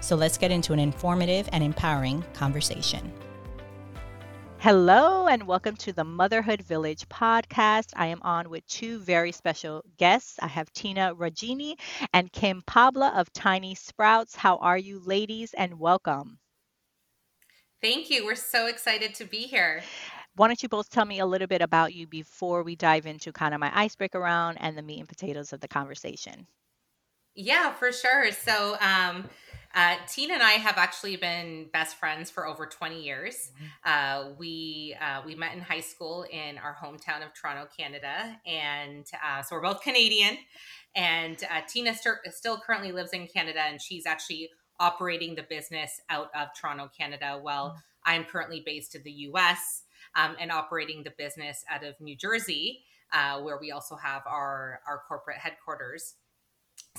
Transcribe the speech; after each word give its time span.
So 0.00 0.16
let's 0.16 0.38
get 0.38 0.50
into 0.50 0.72
an 0.72 0.78
informative 0.78 1.48
and 1.52 1.62
empowering 1.62 2.24
conversation. 2.34 3.12
Hello, 4.64 5.26
and 5.26 5.46
welcome 5.46 5.76
to 5.76 5.92
the 5.92 6.04
Motherhood 6.04 6.62
Village 6.62 7.06
podcast. 7.10 7.92
I 7.96 8.06
am 8.06 8.22
on 8.22 8.48
with 8.48 8.66
two 8.66 8.98
very 9.00 9.30
special 9.30 9.84
guests. 9.98 10.38
I 10.40 10.46
have 10.46 10.72
Tina 10.72 11.14
Ragini 11.14 11.74
and 12.14 12.32
Kim 12.32 12.62
Pabla 12.66 13.12
of 13.14 13.30
Tiny 13.34 13.74
Sprouts. 13.74 14.34
How 14.34 14.56
are 14.56 14.78
you, 14.78 15.00
ladies, 15.04 15.52
and 15.52 15.78
welcome? 15.78 16.38
Thank 17.82 18.08
you. 18.08 18.24
We're 18.24 18.36
so 18.36 18.66
excited 18.66 19.14
to 19.16 19.26
be 19.26 19.40
here. 19.40 19.82
Why 20.36 20.46
don't 20.46 20.62
you 20.62 20.70
both 20.70 20.88
tell 20.88 21.04
me 21.04 21.18
a 21.18 21.26
little 21.26 21.46
bit 21.46 21.60
about 21.60 21.92
you 21.92 22.06
before 22.06 22.62
we 22.62 22.74
dive 22.74 23.04
into 23.04 23.32
kind 23.32 23.52
of 23.52 23.60
my 23.60 23.70
icebreaker 23.78 24.18
round 24.18 24.56
and 24.62 24.78
the 24.78 24.82
meat 24.82 25.00
and 25.00 25.08
potatoes 25.08 25.52
of 25.52 25.60
the 25.60 25.68
conversation? 25.68 26.46
Yeah, 27.34 27.74
for 27.74 27.92
sure. 27.92 28.32
So, 28.32 28.78
um, 28.80 29.28
uh, 29.74 29.96
Tina 30.06 30.34
and 30.34 30.42
I 30.42 30.52
have 30.52 30.78
actually 30.78 31.16
been 31.16 31.66
best 31.72 31.96
friends 31.96 32.30
for 32.30 32.46
over 32.46 32.64
20 32.64 33.02
years. 33.02 33.50
Mm-hmm. 33.84 34.30
Uh, 34.30 34.34
we 34.38 34.96
uh, 35.00 35.22
we 35.26 35.34
met 35.34 35.54
in 35.54 35.60
high 35.60 35.80
school 35.80 36.24
in 36.30 36.58
our 36.58 36.76
hometown 36.80 37.26
of 37.26 37.34
Toronto, 37.34 37.68
Canada, 37.76 38.38
and 38.46 39.04
uh, 39.24 39.42
so 39.42 39.56
we're 39.56 39.62
both 39.62 39.82
Canadian. 39.82 40.38
And 40.94 41.42
uh, 41.50 41.62
Tina 41.68 41.92
st- 41.92 42.18
still 42.30 42.56
currently 42.64 42.92
lives 42.92 43.10
in 43.12 43.26
Canada, 43.26 43.60
and 43.68 43.82
she's 43.82 44.06
actually 44.06 44.50
operating 44.78 45.34
the 45.34 45.42
business 45.42 46.00
out 46.08 46.28
of 46.36 46.48
Toronto, 46.58 46.88
Canada. 46.96 47.38
While 47.42 47.70
mm-hmm. 47.70 47.78
I'm 48.04 48.24
currently 48.24 48.62
based 48.64 48.94
in 48.94 49.02
the 49.02 49.10
U.S. 49.10 49.82
Um, 50.14 50.36
and 50.38 50.52
operating 50.52 51.02
the 51.02 51.12
business 51.18 51.64
out 51.68 51.82
of 51.82 52.00
New 52.00 52.16
Jersey, 52.16 52.84
uh, 53.12 53.40
where 53.40 53.58
we 53.60 53.72
also 53.72 53.96
have 53.96 54.22
our 54.26 54.80
our 54.86 55.02
corporate 55.08 55.38
headquarters 55.38 56.14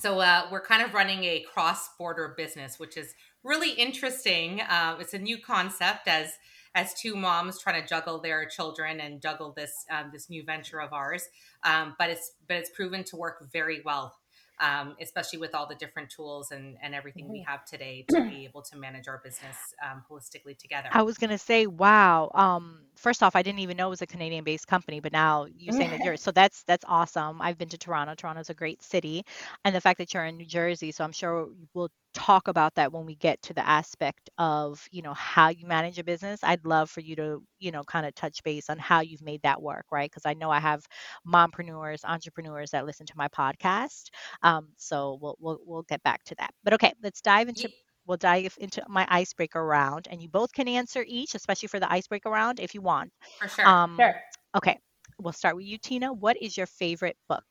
so 0.06 0.20
uh, 0.20 0.48
we're 0.52 0.62
kind 0.62 0.84
of 0.84 0.94
running 0.94 1.24
a 1.24 1.44
cross-border 1.52 2.36
business, 2.38 2.78
which 2.78 2.96
is 2.96 3.16
really 3.44 3.72
interesting. 3.72 4.62
Uh, 4.62 4.98
it's 5.00 5.16
a 5.16 5.20
new 5.20 5.40
concept 5.40 6.08
as 6.08 6.34
as 6.76 6.94
two 6.94 7.16
moms 7.16 7.58
trying 7.58 7.82
to 7.82 7.88
juggle 7.88 8.20
their 8.20 8.46
children 8.46 9.00
and 9.00 9.22
juggle 9.22 9.54
this 9.56 9.86
um, 9.90 10.12
this 10.14 10.30
new 10.30 10.44
venture 10.44 10.80
of 10.80 10.94
ours. 10.94 11.30
Um, 11.64 11.96
but 11.98 12.10
it's 12.10 12.34
but 12.48 12.58
it's 12.58 12.70
proven 12.70 13.04
to 13.06 13.16
work 13.16 13.48
very 13.52 13.82
well 13.84 14.16
um, 14.60 14.96
especially 15.02 15.40
with 15.40 15.54
all 15.54 15.68
the 15.68 15.76
different 15.76 16.10
tools 16.10 16.52
and, 16.52 16.78
and 16.82 16.96
everything 16.96 17.30
we 17.30 17.40
mm-hmm. 17.40 17.52
have 17.52 17.66
today 17.66 18.06
to 18.10 18.22
be 18.30 18.46
able 18.46 18.62
to 18.62 18.78
manage 18.78 19.08
our 19.08 19.22
business 19.24 19.56
um, 19.84 20.04
holistically 20.10 20.58
together. 20.58 20.90
I 20.92 21.04
was 21.04 21.18
going 21.18 21.30
to 21.30 21.38
say, 21.38 21.68
wow. 21.68 22.32
Um, 22.34 22.80
first 22.96 23.24
off, 23.24 23.36
I 23.36 23.42
didn't 23.42 23.60
even 23.60 23.78
know 23.78 23.88
it 23.88 23.92
was 23.92 24.02
a 24.02 24.08
Canadian 24.08 24.44
based 24.44 24.68
company, 24.68 25.00
but 25.00 25.12
now 25.12 25.48
you're 25.58 25.76
saying 25.76 25.92
that 25.92 26.02
you're, 26.02 26.18
so 26.26 26.32
that's, 26.32 26.64
that's 26.64 26.86
awesome. 26.88 27.42
I've 27.42 27.58
been 27.58 27.70
to 27.70 27.78
Toronto. 27.78 28.16
Toronto's 28.16 28.50
a 28.50 28.54
great 28.54 28.82
city. 28.82 29.26
And 29.64 29.76
the 29.76 29.82
fact 29.82 29.98
that 29.98 30.14
you're 30.14 30.26
in 30.26 30.38
New 30.38 30.46
Jersey, 30.46 30.92
so 30.92 31.04
I'm 31.04 31.12
sure 31.12 31.50
we'll 31.74 31.92
talk 32.16 32.48
about 32.48 32.74
that 32.76 32.92
when 32.94 33.06
we 33.06 33.16
get 33.16 33.42
to 33.44 33.54
the 33.54 33.68
aspect 33.68 34.30
of 34.40 34.88
you 34.92 35.02
know 35.02 35.14
how 35.14 35.50
you 35.50 35.68
manage 35.68 36.00
a 36.00 36.04
business 36.04 36.40
i'd 36.44 36.66
love 36.66 36.90
for 36.90 37.02
you 37.02 37.16
to 37.16 37.44
you 37.60 37.72
know 37.72 37.84
kind 37.84 38.06
of 38.06 38.16
touch 38.16 38.44
base 38.44 38.70
on 38.70 38.80
how 38.80 39.02
you've 39.02 39.22
made 39.22 39.42
that 39.44 39.62
work 39.62 39.86
right? 39.92 40.10
Because 40.10 40.26
i 40.26 40.34
know 40.34 40.50
i 40.50 40.60
have 40.60 40.86
mompreneurs 41.28 42.04
entrepreneurs 42.06 42.72
that 42.72 42.86
listen 42.86 43.06
to 43.08 43.14
my 43.18 43.28
podcast 43.30 44.06
um, 44.44 44.70
so 44.78 45.20
we'll, 45.22 45.36
we'll 45.40 45.60
we'll 45.66 45.84
get 45.84 46.02
back 46.04 46.24
to 46.26 46.36
that. 46.40 46.52
But 46.64 46.74
okay 46.74 46.94
let's 47.04 47.22
dive 47.22 47.50
into 47.50 47.70
we'll 48.08 48.18
dive 48.18 48.56
into 48.60 48.84
my 48.88 49.06
icebreaker 49.10 49.66
round 49.66 50.08
and 50.10 50.22
you 50.22 50.30
both 50.30 50.54
can 50.54 50.68
answer 50.68 51.04
each 51.08 51.36
especially 51.36 51.68
for 51.68 51.80
the 51.80 51.92
icebreaker 51.92 52.30
round 52.30 52.60
if 52.60 52.74
you 52.74 52.82
want. 52.82 53.12
For 53.40 53.48
sure. 53.48 53.66
Um, 53.66 54.00
sure. 54.00 54.16
okay 54.56 54.78
we'll 55.20 55.34
start 55.34 55.56
with 55.56 55.66
you 55.66 55.78
tina. 55.78 56.14
What 56.14 56.38
is 56.42 56.58
your 56.58 56.68
favorite 56.68 57.18
book 57.30 57.46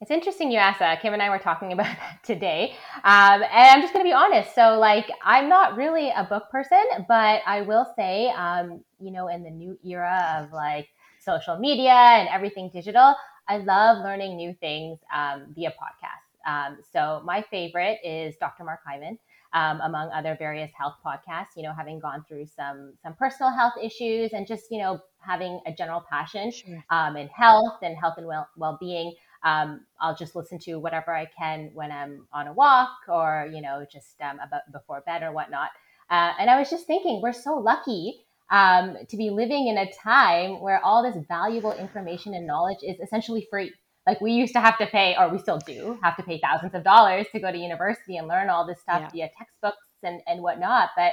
it's 0.00 0.10
interesting 0.10 0.50
you 0.50 0.58
asked 0.58 0.80
that. 0.80 1.00
Kim 1.00 1.12
and 1.12 1.22
I 1.22 1.30
were 1.30 1.38
talking 1.38 1.72
about 1.72 1.86
that 1.86 2.20
today. 2.24 2.74
Um, 3.04 3.42
and 3.42 3.70
I'm 3.70 3.80
just 3.80 3.92
going 3.92 4.04
to 4.04 4.08
be 4.08 4.12
honest. 4.12 4.54
So, 4.54 4.78
like, 4.78 5.10
I'm 5.24 5.48
not 5.48 5.76
really 5.76 6.10
a 6.10 6.24
book 6.24 6.50
person, 6.50 6.82
but 7.08 7.42
I 7.46 7.62
will 7.62 7.86
say, 7.96 8.28
um, 8.30 8.82
you 9.00 9.10
know, 9.10 9.28
in 9.28 9.42
the 9.42 9.50
new 9.50 9.78
era 9.84 10.40
of 10.40 10.52
like 10.52 10.88
social 11.20 11.58
media 11.58 11.92
and 11.92 12.28
everything 12.28 12.70
digital, 12.72 13.14
I 13.48 13.58
love 13.58 14.04
learning 14.04 14.36
new 14.36 14.54
things 14.60 14.98
um, 15.14 15.46
via 15.54 15.70
podcasts. 15.70 16.46
Um, 16.46 16.78
so, 16.92 17.22
my 17.24 17.44
favorite 17.50 17.98
is 18.04 18.34
Dr. 18.36 18.64
Mark 18.64 18.80
Hyman. 18.86 19.18
Um, 19.54 19.80
among 19.84 20.10
other 20.10 20.34
various 20.36 20.72
health 20.76 20.94
podcasts, 21.06 21.54
you 21.56 21.62
know, 21.62 21.72
having 21.72 22.00
gone 22.00 22.24
through 22.26 22.46
some 22.46 22.94
some 23.00 23.14
personal 23.14 23.52
health 23.52 23.74
issues 23.80 24.32
and 24.32 24.48
just 24.48 24.64
you 24.68 24.78
know 24.78 24.98
having 25.20 25.60
a 25.64 25.72
general 25.72 26.04
passion 26.10 26.50
sure. 26.50 26.84
um, 26.90 27.16
in 27.16 27.28
health 27.28 27.78
and 27.82 27.96
health 27.96 28.14
and 28.16 28.26
well 28.26 28.48
well 28.56 28.76
being 28.80 29.14
um, 29.44 29.82
I'll 30.00 30.16
just 30.16 30.34
listen 30.34 30.58
to 30.60 30.76
whatever 30.76 31.14
I 31.14 31.26
can 31.26 31.70
when 31.74 31.92
I'm 31.92 32.26
on 32.32 32.48
a 32.48 32.52
walk 32.52 32.90
or, 33.08 33.48
you 33.52 33.60
know, 33.60 33.84
just 33.90 34.20
um, 34.20 34.38
about 34.44 34.62
before 34.72 35.02
bed 35.06 35.22
or 35.22 35.32
whatnot. 35.32 35.68
Uh, 36.10 36.32
and 36.38 36.50
I 36.50 36.58
was 36.58 36.70
just 36.70 36.86
thinking, 36.86 37.20
we're 37.22 37.32
so 37.32 37.54
lucky 37.54 38.24
um, 38.50 38.96
to 39.08 39.16
be 39.16 39.30
living 39.30 39.68
in 39.68 39.78
a 39.78 39.92
time 39.92 40.60
where 40.60 40.82
all 40.84 41.02
this 41.02 41.22
valuable 41.28 41.72
information 41.72 42.34
and 42.34 42.46
knowledge 42.46 42.78
is 42.82 42.98
essentially 43.00 43.46
free. 43.50 43.72
Like 44.06 44.20
we 44.20 44.32
used 44.32 44.52
to 44.54 44.60
have 44.60 44.78
to 44.78 44.86
pay, 44.86 45.14
or 45.18 45.28
we 45.28 45.38
still 45.38 45.58
do 45.58 45.98
have 46.02 46.16
to 46.16 46.22
pay 46.22 46.38
thousands 46.38 46.74
of 46.74 46.84
dollars 46.84 47.26
to 47.32 47.40
go 47.40 47.50
to 47.50 47.56
university 47.56 48.16
and 48.16 48.28
learn 48.28 48.50
all 48.50 48.66
this 48.66 48.80
stuff 48.80 49.00
yeah. 49.02 49.10
via 49.10 49.30
textbooks 49.38 49.86
and, 50.02 50.20
and 50.26 50.42
whatnot. 50.42 50.90
But 50.96 51.12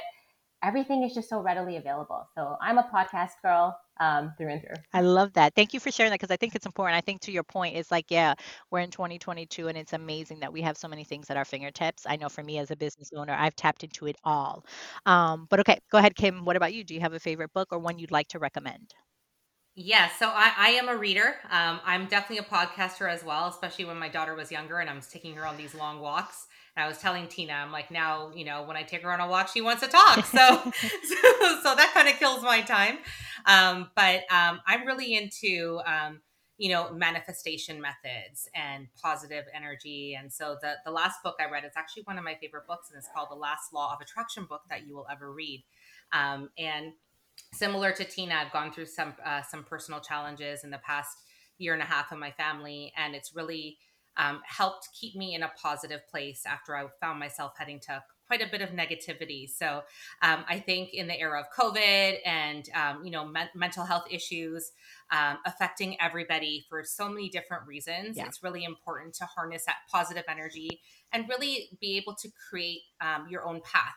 everything 0.62 1.02
is 1.02 1.14
just 1.14 1.28
so 1.28 1.40
readily 1.40 1.76
available. 1.76 2.28
So 2.34 2.56
I'm 2.60 2.78
a 2.78 2.88
podcast 2.94 3.32
girl 3.42 3.78
um, 4.00 4.32
through 4.36 4.48
and 4.50 4.62
through. 4.62 4.82
I 4.94 5.00
love 5.00 5.32
that. 5.34 5.54
Thank 5.54 5.72
you 5.72 5.80
for 5.80 5.90
sharing 5.90 6.10
that 6.10 6.20
because 6.20 6.30
I 6.32 6.36
think 6.36 6.54
it's 6.54 6.66
important. 6.66 6.96
I 6.96 7.00
think 7.00 7.22
to 7.22 7.32
your 7.32 7.44
point, 7.44 7.76
it's 7.76 7.90
like, 7.90 8.10
yeah, 8.10 8.34
we're 8.70 8.80
in 8.80 8.90
2022 8.90 9.68
and 9.68 9.76
it's 9.78 9.92
amazing 9.94 10.40
that 10.40 10.52
we 10.52 10.60
have 10.62 10.76
so 10.76 10.86
many 10.88 11.04
things 11.04 11.30
at 11.30 11.36
our 11.36 11.44
fingertips. 11.46 12.04
I 12.06 12.16
know 12.16 12.28
for 12.28 12.42
me 12.42 12.58
as 12.58 12.70
a 12.70 12.76
business 12.76 13.10
owner, 13.16 13.32
I've 13.34 13.56
tapped 13.56 13.84
into 13.84 14.06
it 14.06 14.16
all. 14.24 14.64
Um, 15.06 15.46
but 15.48 15.60
okay, 15.60 15.78
go 15.90 15.98
ahead, 15.98 16.14
Kim. 16.14 16.44
What 16.44 16.56
about 16.56 16.74
you? 16.74 16.84
Do 16.84 16.94
you 16.94 17.00
have 17.00 17.14
a 17.14 17.20
favorite 17.20 17.52
book 17.54 17.68
or 17.72 17.78
one 17.78 17.98
you'd 17.98 18.10
like 18.10 18.28
to 18.28 18.38
recommend? 18.38 18.94
Yeah, 19.74 20.08
so 20.10 20.28
I, 20.28 20.52
I 20.56 20.68
am 20.72 20.88
a 20.90 20.96
reader. 20.96 21.36
Um, 21.48 21.80
I'm 21.84 22.06
definitely 22.06 22.38
a 22.38 22.42
podcaster 22.48 23.10
as 23.10 23.24
well, 23.24 23.48
especially 23.48 23.86
when 23.86 23.98
my 23.98 24.08
daughter 24.10 24.34
was 24.34 24.52
younger 24.52 24.78
and 24.80 24.90
I 24.90 24.94
was 24.94 25.08
taking 25.08 25.34
her 25.36 25.46
on 25.46 25.56
these 25.56 25.74
long 25.74 26.00
walks. 26.00 26.46
And 26.76 26.84
I 26.84 26.88
was 26.88 26.98
telling 26.98 27.26
Tina, 27.28 27.52
I'm 27.52 27.70
like, 27.70 27.90
now, 27.90 28.30
you 28.34 28.44
know, 28.44 28.62
when 28.62 28.76
I 28.76 28.82
take 28.82 29.02
her 29.02 29.12
on 29.12 29.20
a 29.20 29.28
walk, 29.28 29.48
she 29.48 29.60
wants 29.60 29.82
to 29.82 29.88
talk. 29.88 30.24
So, 30.32 30.38
so, 30.38 31.60
so, 31.62 31.74
that 31.74 31.90
kind 31.92 32.08
of 32.08 32.14
kills 32.14 32.42
my 32.42 32.62
time. 32.62 32.98
Um, 33.44 33.90
but 33.94 34.20
um, 34.32 34.60
I'm 34.66 34.86
really 34.86 35.14
into, 35.14 35.80
um, 35.84 36.20
you 36.56 36.70
know, 36.70 36.92
manifestation 36.92 37.80
methods 37.80 38.48
and 38.54 38.86
positive 39.02 39.44
energy. 39.54 40.16
And 40.18 40.32
so 40.32 40.56
the, 40.62 40.74
the 40.84 40.90
last 40.90 41.22
book 41.22 41.36
I 41.40 41.50
read 41.50 41.64
is 41.64 41.72
actually 41.76 42.04
one 42.04 42.18
of 42.18 42.24
my 42.24 42.36
favorite 42.40 42.66
books, 42.66 42.88
and 42.90 42.98
it's 42.98 43.08
called 43.14 43.28
The 43.30 43.36
Last 43.36 43.72
Law 43.74 43.92
of 43.92 44.00
Attraction 44.00 44.44
book 44.44 44.62
that 44.70 44.86
you 44.86 44.94
will 44.94 45.06
ever 45.10 45.32
read. 45.32 45.64
Um, 46.12 46.50
and 46.56 46.92
similar 47.52 47.92
to 47.92 48.04
Tina, 48.04 48.34
I've 48.34 48.52
gone 48.52 48.72
through 48.72 48.86
some 48.86 49.14
uh, 49.24 49.42
some 49.42 49.64
personal 49.64 50.00
challenges 50.00 50.64
in 50.64 50.70
the 50.70 50.78
past 50.78 51.18
year 51.58 51.74
and 51.74 51.82
a 51.82 51.86
half 51.86 52.12
in 52.12 52.18
my 52.18 52.30
family, 52.30 52.92
and 52.96 53.14
it's 53.14 53.34
really 53.34 53.78
um, 54.16 54.40
helped 54.44 54.88
keep 54.98 55.14
me 55.16 55.34
in 55.34 55.42
a 55.42 55.50
positive 55.60 56.00
place 56.10 56.42
after 56.46 56.76
I 56.76 56.86
found 57.00 57.18
myself 57.18 57.52
heading 57.56 57.80
to 57.86 58.02
quite 58.26 58.40
a 58.40 58.50
bit 58.50 58.62
of 58.62 58.70
negativity. 58.70 59.48
So 59.48 59.82
um, 60.22 60.44
I 60.48 60.58
think 60.58 60.94
in 60.94 61.06
the 61.06 61.18
era 61.18 61.40
of 61.40 61.46
COVID 61.56 62.16
and 62.24 62.66
um, 62.74 63.04
you 63.04 63.10
know 63.10 63.26
me- 63.26 63.50
mental 63.54 63.84
health 63.84 64.04
issues 64.10 64.72
um, 65.10 65.38
affecting 65.44 66.00
everybody 66.00 66.64
for 66.68 66.82
so 66.84 67.08
many 67.08 67.28
different 67.28 67.66
reasons, 67.66 68.16
yeah. 68.16 68.26
it's 68.26 68.42
really 68.42 68.64
important 68.64 69.14
to 69.16 69.26
harness 69.26 69.64
that 69.66 69.76
positive 69.90 70.24
energy 70.28 70.80
and 71.12 71.28
really 71.28 71.68
be 71.80 71.96
able 71.96 72.14
to 72.14 72.28
create 72.48 72.80
um, 73.00 73.26
your 73.28 73.46
own 73.46 73.60
path 73.60 73.94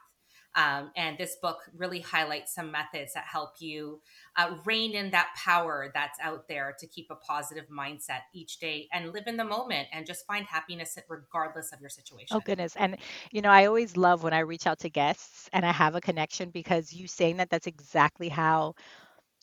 um, 0.56 0.92
and 0.96 1.18
this 1.18 1.36
book 1.42 1.60
really 1.76 2.00
highlights 2.00 2.56
some 2.56 2.72
methods 2.72 3.14
that 3.14 3.26
help 3.26 3.56
you 3.60 4.02
uh, 4.38 4.56
rein 4.64 4.94
in 4.94 5.12
that 5.12 5.30
power 5.36 5.92
that's 5.94 6.18
out 6.22 6.48
there 6.48 6.76
to 6.80 6.88
keep 6.88 7.08
a 7.10 7.16
positive 7.16 7.66
mindset 7.70 8.22
each 8.34 8.60
day 8.60 8.88
and 8.94 9.12
live 9.12 9.28
in 9.28 9.36
the 9.36 9.44
moment 9.44 9.88
and 9.92 10.06
just 10.06 10.26
find 10.26 10.46
happiness 10.46 10.98
regardless 11.10 11.74
of 11.74 11.82
your 11.82 11.90
situation. 11.90 12.38
Oh, 12.38 12.42
goodness. 12.46 12.76
And, 12.78 12.98
you 13.32 13.42
know, 13.42 13.50
I 13.50 13.66
always 13.66 13.98
love 13.98 14.24
when 14.24 14.34
I 14.34 14.40
reach 14.40 14.66
out 14.66 14.80
to 14.80 14.90
guests 14.90 15.50
and 15.52 15.66
I 15.66 15.72
have 15.72 15.96
a 15.96 16.02
connection 16.02 16.50
because 16.50 16.94
you 16.94 17.08
saying 17.08 17.38
that 17.38 17.50
that's 17.50 17.68
exactly 17.68 18.30
how 18.30 18.76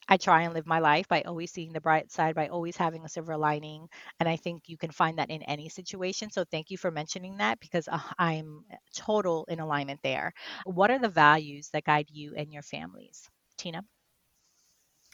I 0.08 0.16
try 0.16 0.43
and 0.43 0.54
live 0.54 0.66
my 0.66 0.78
life 0.81 1.08
by 1.08 1.22
always 1.22 1.52
seeing 1.52 1.72
the 1.72 1.81
bright 1.81 2.10
side, 2.10 2.34
by 2.34 2.49
always 2.49 2.76
having 2.76 3.04
a 3.04 3.08
silver 3.08 3.37
lining. 3.37 3.88
And 4.20 4.28
I 4.28 4.37
think 4.37 4.64
you 4.66 4.76
can 4.76 4.90
find 4.90 5.19
that 5.19 5.31
in 5.31 5.43
any 5.43 5.69
situation. 5.69 6.31
So 6.31 6.44
thank 6.44 6.70
you 6.70 6.78
for 6.78 6.90
mentioning 6.90 7.37
that 7.38 7.60
because 7.60 7.88
uh, 7.88 8.00
I'm 8.19 8.64
total 8.94 9.44
in 9.49 9.60
alignment 9.60 10.00
there. 10.02 10.32
What 10.64 10.90
are 10.90 10.99
the 10.99 11.08
values 11.08 11.69
that 11.72 11.84
guide 11.84 12.08
you 12.10 12.34
and 12.37 12.52
your 12.52 12.62
families? 12.62 13.28
Tina? 13.56 13.82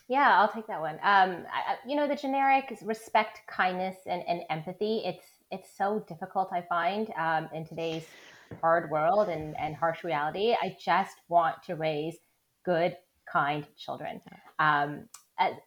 Yeah, 0.09 0.41
I'll 0.41 0.49
take 0.51 0.67
that 0.69 0.81
one. 0.81 0.95
Um, 1.03 1.45
I, 1.53 1.77
you 1.87 1.95
know, 1.95 2.09
the 2.09 2.17
generic 2.17 2.75
respect, 2.83 3.43
kindness, 3.47 3.97
and, 4.07 4.23
and 4.27 4.43
empathy. 4.49 5.03
It's 5.05 5.27
it's 5.51 5.69
so 5.77 6.05
difficult. 6.09 6.49
I 6.53 6.63
find 6.63 7.11
um, 7.17 7.49
in 7.55 7.67
today's 7.67 8.07
hard 8.61 8.91
world 8.91 9.29
and, 9.29 9.57
and 9.59 9.75
harsh 9.75 10.05
reality. 10.05 10.55
I 10.61 10.77
just 10.83 11.17
want 11.29 11.63
to 11.65 11.75
raise 11.75 12.17
good, 12.65 12.97
kind 13.31 13.67
children. 13.77 14.21
Um, 14.59 15.09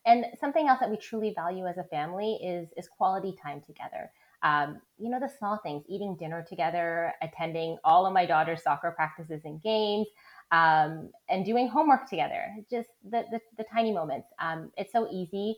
and 0.05 0.25
something 0.39 0.67
else 0.67 0.79
that 0.81 0.89
we 0.89 0.97
truly 0.97 1.33
value 1.33 1.65
as 1.65 1.77
a 1.77 1.83
family 1.85 2.39
is 2.43 2.69
is 2.75 2.89
quality 2.89 3.33
time 3.41 3.61
together. 3.65 4.11
Um, 4.43 4.81
you 4.97 5.09
know, 5.09 5.19
the 5.19 5.29
small 5.29 5.59
things, 5.63 5.83
eating 5.87 6.17
dinner 6.19 6.43
together, 6.47 7.13
attending 7.21 7.77
all 7.83 8.05
of 8.05 8.13
my 8.13 8.25
daughter's 8.25 8.63
soccer 8.63 8.91
practices 8.91 9.41
and 9.45 9.61
games, 9.61 10.07
um, 10.51 11.09
and 11.29 11.45
doing 11.45 11.67
homework 11.67 12.09
together. 12.09 12.47
Just 12.69 12.89
the, 13.03 13.23
the, 13.31 13.39
the 13.57 13.65
tiny 13.71 13.93
moments. 13.93 14.27
Um, 14.39 14.71
it's 14.77 14.91
so 14.91 15.07
easy, 15.11 15.57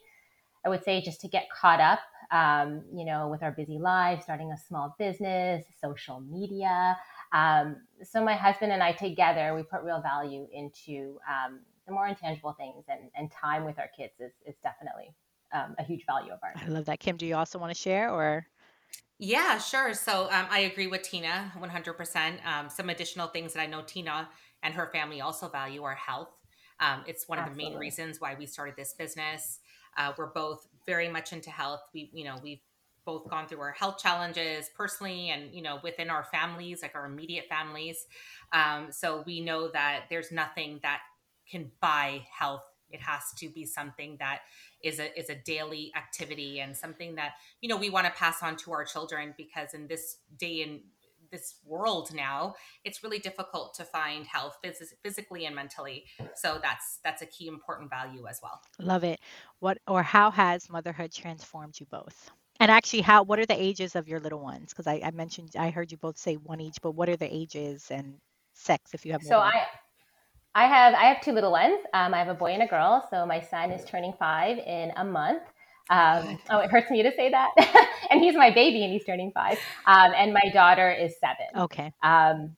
I 0.66 0.70
would 0.70 0.84
say, 0.84 1.02
just 1.02 1.22
to 1.22 1.28
get 1.28 1.48
caught 1.50 1.80
up, 1.80 2.00
um, 2.32 2.84
you 2.94 3.06
know, 3.06 3.30
with 3.30 3.42
our 3.42 3.52
busy 3.52 3.80
lives, 3.80 4.26
starting 4.26 4.52
a 4.52 4.58
small 4.58 4.96
business, 5.00 5.64
social 5.82 6.20
media. 6.20 6.98
Um, 7.32 7.78
so 8.04 8.24
my 8.24 8.36
husband 8.36 8.72
and 8.72 8.84
I 8.84 8.92
together, 8.92 9.56
we 9.56 9.64
put 9.64 9.82
real 9.82 10.02
value 10.02 10.46
into 10.54 11.20
um, 11.28 11.62
the 11.86 11.94
more 11.94 12.08
intangible 12.08 12.54
things, 12.54 12.86
and, 12.88 13.10
and 13.16 13.32
time 13.32 13.66
with 13.66 13.80
our 13.80 13.90
kids 13.96 14.14
is, 14.20 14.32
is 14.46 14.56
definitely 14.64 15.14
um, 15.54 15.76
a 15.80 15.84
huge 15.84 16.06
value 16.06 16.32
of 16.32 16.40
ours. 16.44 16.56
I 16.56 16.70
love 16.70 16.86
that. 16.86 17.00
Kim, 17.00 17.18
do 17.18 17.26
you 17.26 17.36
also 17.36 17.60
want 17.60 17.74
to 17.74 17.80
share 17.80 18.10
or? 18.10 18.48
Yeah, 19.20 19.58
sure. 19.58 19.94
So 19.94 20.24
um, 20.32 20.48
I 20.50 20.60
agree 20.60 20.88
with 20.88 21.04
Tina 21.04 21.52
100%. 21.58 22.46
Um, 22.46 22.70
some 22.70 22.90
additional 22.90 23.28
things 23.28 23.54
that 23.54 23.62
I 23.62 23.66
know 23.66 23.82
Tina 23.82 24.30
and 24.64 24.74
her 24.74 24.90
family 24.92 25.22
also 25.22 25.48
value 25.48 25.84
are 25.84 25.96
health. 25.96 26.32
Um, 26.80 27.04
it's 27.08 27.28
one 27.28 27.40
Absolutely. 27.40 27.64
of 27.64 27.70
the 27.70 27.72
main 27.72 27.80
reasons 27.80 28.20
why 28.20 28.36
we 28.38 28.46
started 28.46 28.76
this 28.76 28.94
business. 28.94 29.60
Uh, 29.96 30.12
we're 30.18 30.32
both 30.32 30.68
very 30.86 31.08
much 31.08 31.32
into 31.32 31.50
health. 31.50 31.82
We, 31.94 32.10
you 32.14 32.26
know, 32.26 32.36
we've 32.42 32.60
both 33.06 33.30
gone 33.30 33.48
through 33.48 33.60
our 33.60 33.72
health 33.72 33.98
challenges 33.98 34.70
personally 34.76 35.30
and 35.30 35.54
you 35.54 35.62
know 35.62 35.78
within 35.84 36.10
our 36.10 36.24
families 36.24 36.82
like 36.82 36.96
our 36.96 37.06
immediate 37.06 37.46
families 37.50 38.06
um, 38.54 38.88
so 38.92 39.24
we 39.26 39.42
know 39.42 39.68
that 39.68 40.06
there's 40.10 40.32
nothing 40.32 40.80
that 40.84 41.02
can 41.54 41.72
buy 41.80 42.26
health. 42.32 42.64
It 42.90 43.02
has 43.02 43.24
to 43.38 43.50
be 43.50 43.66
something 43.66 44.18
that 44.20 44.42
is 44.84 45.00
a 45.00 45.18
is 45.20 45.30
a 45.30 45.36
daily 45.36 45.92
activity 45.96 46.60
and 46.60 46.76
something 46.76 47.16
that 47.16 47.34
you 47.62 47.70
know 47.70 47.78
we 47.78 47.90
want 47.90 48.06
to 48.06 48.12
pass 48.12 48.44
on 48.44 48.56
to 48.58 48.72
our 48.72 48.86
children 48.86 49.34
because 49.38 49.74
in 49.74 49.88
this 49.88 50.18
day 50.38 50.62
and 50.62 50.82
this 51.32 51.56
world 51.66 52.14
now 52.14 52.54
it's 52.84 53.04
really 53.04 53.18
difficult 53.18 53.74
to 53.74 53.84
find 53.84 54.28
health 54.28 54.58
phys- 54.64 54.94
physically 55.02 55.46
and 55.46 55.56
mentally. 55.56 56.06
So 56.36 56.60
that's 56.62 57.00
that's 57.04 57.22
a 57.22 57.26
key 57.26 57.48
important 57.48 57.90
value 57.90 58.28
as 58.28 58.40
well. 58.44 58.62
Love 58.80 59.04
it. 59.04 59.20
What 59.60 59.78
or 59.88 60.04
how 60.04 60.30
has 60.32 60.70
motherhood 60.70 61.12
transformed 61.12 61.80
you 61.80 61.88
both? 61.90 62.30
And 62.60 62.70
actually, 62.70 63.02
how 63.02 63.24
what 63.24 63.40
are 63.40 63.46
the 63.46 63.62
ages 63.62 63.96
of 63.96 64.08
your 64.08 64.20
little 64.20 64.40
ones? 64.40 64.70
Because 64.70 64.88
I, 64.88 65.02
I 65.04 65.12
mentioned 65.12 65.56
I 65.58 65.72
heard 65.72 65.92
you 65.92 65.98
both 65.98 66.18
say 66.18 66.36
one 66.36 66.62
each, 66.62 66.78
but 66.82 66.92
what 66.92 67.10
are 67.10 67.18
the 67.18 67.34
ages 67.34 67.88
and 67.90 68.16
sex 68.54 68.94
if 68.94 69.06
you 69.06 69.14
have? 69.14 69.24
So 69.24 69.40
I, 69.40 69.66
I 70.56 70.68
have 70.68 70.94
I 70.94 71.06
have 71.06 71.22
two 71.22 71.32
little 71.32 71.52
ones. 71.52 71.80
Um, 71.94 72.14
I 72.14 72.20
have 72.20 72.28
a 72.28 72.34
boy 72.34 72.52
and 72.52 72.64
a 72.64 72.68
girl. 72.68 73.08
So 73.10 73.26
my 73.26 73.42
son 73.42 73.72
is 73.72 73.84
turning 73.86 74.14
five 74.20 74.58
in 74.60 74.92
a 74.96 75.04
month. 75.04 75.44
Um, 75.90 76.40
oh, 76.50 76.60
it 76.60 76.70
hurts 76.70 76.90
me 76.90 77.04
to 77.04 77.12
say 77.16 77.30
that. 77.30 77.52
and 78.10 78.22
he's 78.22 78.36
my 78.36 78.52
baby, 78.52 78.84
and 78.84 78.94
he's 78.94 79.04
turning 79.04 79.32
five. 79.32 79.58
Um, 79.86 80.14
and 80.16 80.34
my 80.34 80.50
daughter 80.54 80.92
is 80.92 81.16
seven. 81.20 81.64
Okay. 81.64 81.92
Um, 82.04 82.56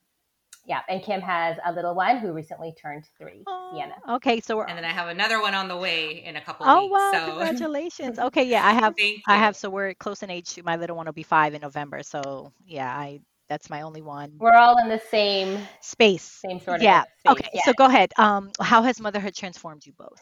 yeah, 0.68 0.82
and 0.90 1.02
Kim 1.04 1.22
has 1.22 1.58
a 1.66 1.72
little 1.72 1.94
one 1.94 2.18
who 2.18 2.34
recently 2.34 2.74
turned 2.82 3.06
three, 3.20 3.44
oh, 3.46 3.72
Sienna. 3.74 4.16
Okay, 4.16 4.42
so 4.42 4.62
and 4.64 4.76
then 4.76 4.84
I 4.84 4.92
have 4.92 5.08
another 5.10 5.40
one 5.40 5.54
on 5.54 5.68
the 5.68 5.78
way 5.78 6.24
in 6.26 6.36
a 6.36 6.42
couple. 6.42 6.66
Oh 6.68 6.84
weeks, 6.84 6.94
wow! 6.94 7.12
So. 7.14 7.26
Congratulations. 7.38 8.20
Okay, 8.20 8.44
yeah, 8.44 8.66
I 8.66 8.74
have. 8.82 8.96
I 9.28 9.38
have. 9.38 9.56
So 9.56 9.70
we're 9.70 9.94
close 9.94 10.24
in 10.24 10.32
age. 10.32 10.60
My 10.64 10.76
little 10.76 10.96
one 10.96 11.06
will 11.06 11.14
be 11.14 11.24
five 11.24 11.54
in 11.54 11.62
November. 11.62 12.02
So 12.02 12.52
yeah, 12.66 12.90
I 12.90 13.20
that's 13.48 13.70
my 13.70 13.82
only 13.82 14.02
one. 14.02 14.34
We're 14.40 14.56
all 14.56 14.78
in 14.78 14.90
the 14.90 15.02
same 15.12 15.60
space. 15.82 16.24
Same 16.24 16.60
sort 16.60 16.78
of 16.78 16.84
yeah. 16.84 17.04
Space. 17.20 17.32
Okay, 17.32 17.50
yeah. 17.54 17.62
so 17.66 17.74
go 17.74 17.86
ahead. 17.86 18.12
Um, 18.18 18.52
how 18.60 18.82
has 18.84 19.00
motherhood 19.00 19.36
transformed 19.36 19.86
you 19.86 19.94
both? 19.98 20.22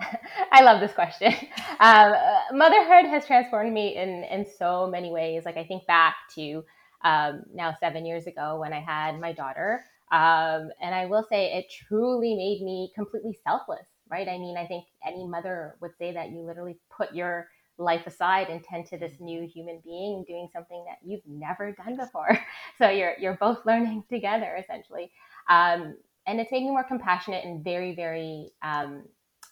I 0.52 0.62
love 0.62 0.80
this 0.80 0.92
question. 0.92 1.34
Um, 1.80 2.12
motherhood 2.54 3.04
has 3.08 3.24
transformed 3.24 3.72
me 3.72 3.94
in 3.94 4.24
in 4.24 4.44
so 4.58 4.88
many 4.88 5.12
ways. 5.12 5.44
Like 5.44 5.56
I 5.56 5.62
think 5.62 5.86
back 5.86 6.16
to 6.34 6.64
um, 7.04 7.44
now 7.54 7.72
seven 7.78 8.04
years 8.04 8.26
ago 8.26 8.58
when 8.58 8.72
I 8.72 8.80
had 8.80 9.20
my 9.20 9.32
daughter. 9.32 9.84
Um, 10.10 10.70
and 10.80 10.92
I 10.92 11.06
will 11.06 11.24
say 11.28 11.52
it 11.52 11.66
truly 11.70 12.34
made 12.34 12.62
me 12.62 12.90
completely 12.96 13.38
selfless, 13.46 13.86
right? 14.10 14.26
I 14.26 14.38
mean, 14.38 14.56
I 14.56 14.66
think 14.66 14.86
any 15.06 15.24
mother 15.24 15.76
would 15.80 15.92
say 15.98 16.12
that 16.12 16.30
you 16.30 16.40
literally 16.40 16.78
put 16.90 17.14
your 17.14 17.48
life 17.78 18.06
aside 18.06 18.48
and 18.48 18.62
tend 18.64 18.86
to 18.86 18.98
this 18.98 19.14
new 19.20 19.46
human 19.46 19.80
being 19.84 20.24
doing 20.26 20.48
something 20.52 20.84
that 20.86 20.98
you've 21.08 21.26
never 21.26 21.72
done 21.72 21.96
before. 21.96 22.38
So 22.78 22.88
you're 22.90 23.14
you're 23.18 23.34
both 23.34 23.64
learning 23.66 24.04
together 24.10 24.56
essentially. 24.56 25.10
Um, 25.48 25.96
and 26.26 26.40
it's 26.40 26.52
made 26.52 26.62
me 26.62 26.70
more 26.70 26.84
compassionate 26.84 27.44
and 27.44 27.64
very, 27.64 27.94
very 27.94 28.50
um, 28.62 29.04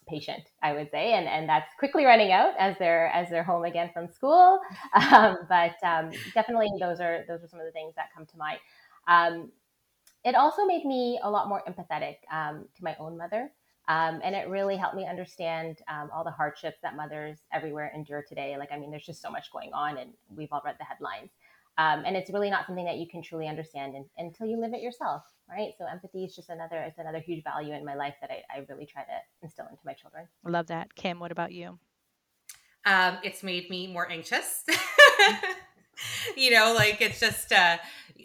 patient, 0.08 0.42
I 0.62 0.72
would 0.74 0.90
say, 0.90 1.14
and 1.14 1.26
and 1.26 1.48
that's 1.48 1.72
quickly 1.78 2.04
running 2.04 2.32
out 2.32 2.54
as 2.58 2.76
they're 2.78 3.08
as 3.08 3.28
they're 3.30 3.42
home 3.42 3.64
again 3.64 3.90
from 3.92 4.08
school. 4.08 4.60
Um, 5.12 5.36
but 5.48 5.74
um, 5.84 6.10
definitely, 6.34 6.68
those 6.80 7.00
are 7.00 7.24
those 7.28 7.42
are 7.42 7.48
some 7.48 7.60
of 7.60 7.66
the 7.66 7.72
things 7.72 7.94
that 7.96 8.06
come 8.14 8.26
to 8.26 8.36
mind. 8.36 8.58
Um, 9.08 9.50
it 10.24 10.34
also 10.34 10.64
made 10.64 10.84
me 10.84 11.20
a 11.22 11.30
lot 11.30 11.48
more 11.48 11.62
empathetic 11.68 12.16
um, 12.32 12.66
to 12.76 12.84
my 12.84 12.96
own 12.98 13.16
mother, 13.16 13.50
um, 13.88 14.20
and 14.24 14.34
it 14.34 14.48
really 14.48 14.76
helped 14.76 14.96
me 14.96 15.06
understand 15.06 15.78
um, 15.88 16.10
all 16.14 16.24
the 16.24 16.30
hardships 16.30 16.78
that 16.82 16.96
mothers 16.96 17.38
everywhere 17.52 17.92
endure 17.94 18.24
today. 18.28 18.56
Like, 18.58 18.72
I 18.72 18.78
mean, 18.78 18.90
there's 18.90 19.06
just 19.06 19.22
so 19.22 19.30
much 19.30 19.52
going 19.52 19.72
on, 19.72 19.98
and 19.98 20.10
we've 20.34 20.48
all 20.52 20.62
read 20.64 20.76
the 20.78 20.84
headlines. 20.84 21.30
and 21.78 22.16
it's 22.16 22.30
really 22.30 22.50
not 22.50 22.66
something 22.66 22.84
that 22.84 22.96
you 22.96 23.06
can 23.06 23.22
truly 23.22 23.48
understand 23.48 23.94
in, 23.94 24.04
until 24.18 24.46
you 24.46 24.58
live 24.60 24.74
it 24.74 24.80
yourself 24.80 25.22
right? 25.48 25.72
So 25.78 25.86
empathy 25.86 26.24
is 26.24 26.34
just 26.34 26.50
another 26.50 26.76
it's 26.78 26.98
another 26.98 27.20
huge 27.20 27.44
value 27.44 27.72
in 27.72 27.84
my 27.84 27.94
life 27.94 28.14
that 28.20 28.30
I, 28.30 28.42
I 28.52 28.66
really 28.68 28.86
try 28.86 29.02
to 29.02 29.18
instill 29.42 29.66
into 29.70 29.82
my 29.84 29.92
children. 29.92 30.26
Love 30.44 30.66
that. 30.68 30.94
Kim, 30.94 31.20
what 31.20 31.32
about 31.32 31.52
you? 31.52 31.78
Um, 32.84 33.18
it's 33.22 33.42
made 33.42 33.68
me 33.68 33.86
more 33.92 34.10
anxious. 34.10 34.64
you 36.36 36.50
know, 36.50 36.74
like 36.74 37.00
it's 37.00 37.20
just 37.20 37.52
uh, 37.52 37.78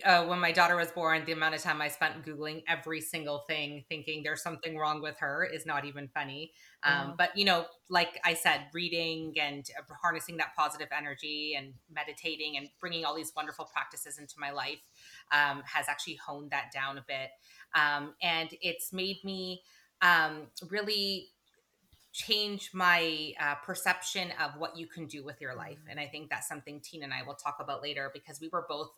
uh, 0.05 0.25
when 0.25 0.39
my 0.39 0.51
daughter 0.51 0.75
was 0.75 0.91
born, 0.91 1.23
the 1.25 1.31
amount 1.31 1.55
of 1.55 1.61
time 1.61 1.81
I 1.81 1.87
spent 1.87 2.25
Googling 2.25 2.63
every 2.67 3.01
single 3.01 3.43
thing, 3.47 3.83
thinking 3.89 4.23
there's 4.23 4.41
something 4.41 4.77
wrong 4.77 5.01
with 5.01 5.17
her, 5.19 5.43
is 5.43 5.65
not 5.65 5.85
even 5.85 6.09
funny. 6.13 6.51
Um, 6.83 6.93
mm. 6.93 7.17
But, 7.17 7.37
you 7.37 7.45
know, 7.45 7.65
like 7.89 8.19
I 8.23 8.33
said, 8.33 8.61
reading 8.73 9.33
and 9.39 9.65
harnessing 10.01 10.37
that 10.37 10.49
positive 10.57 10.89
energy 10.97 11.55
and 11.57 11.73
meditating 11.89 12.57
and 12.57 12.67
bringing 12.79 13.05
all 13.05 13.15
these 13.15 13.31
wonderful 13.35 13.69
practices 13.71 14.17
into 14.17 14.35
my 14.37 14.51
life 14.51 14.79
um, 15.31 15.63
has 15.65 15.87
actually 15.87 16.19
honed 16.25 16.51
that 16.51 16.71
down 16.73 16.97
a 16.97 17.05
bit. 17.07 17.29
Um, 17.75 18.15
and 18.21 18.49
it's 18.61 18.91
made 18.91 19.23
me 19.23 19.61
um, 20.01 20.47
really 20.69 21.29
change 22.13 22.71
my 22.73 23.33
uh, 23.39 23.55
perception 23.55 24.29
of 24.43 24.51
what 24.57 24.77
you 24.77 24.85
can 24.87 25.05
do 25.05 25.23
with 25.23 25.39
your 25.39 25.55
life. 25.55 25.79
And 25.89 25.99
I 25.99 26.07
think 26.07 26.29
that's 26.29 26.47
something 26.47 26.81
Tina 26.81 27.05
and 27.05 27.13
I 27.13 27.23
will 27.23 27.35
talk 27.35 27.57
about 27.59 27.81
later 27.81 28.11
because 28.13 28.41
we 28.41 28.49
were 28.49 28.65
both 28.67 28.91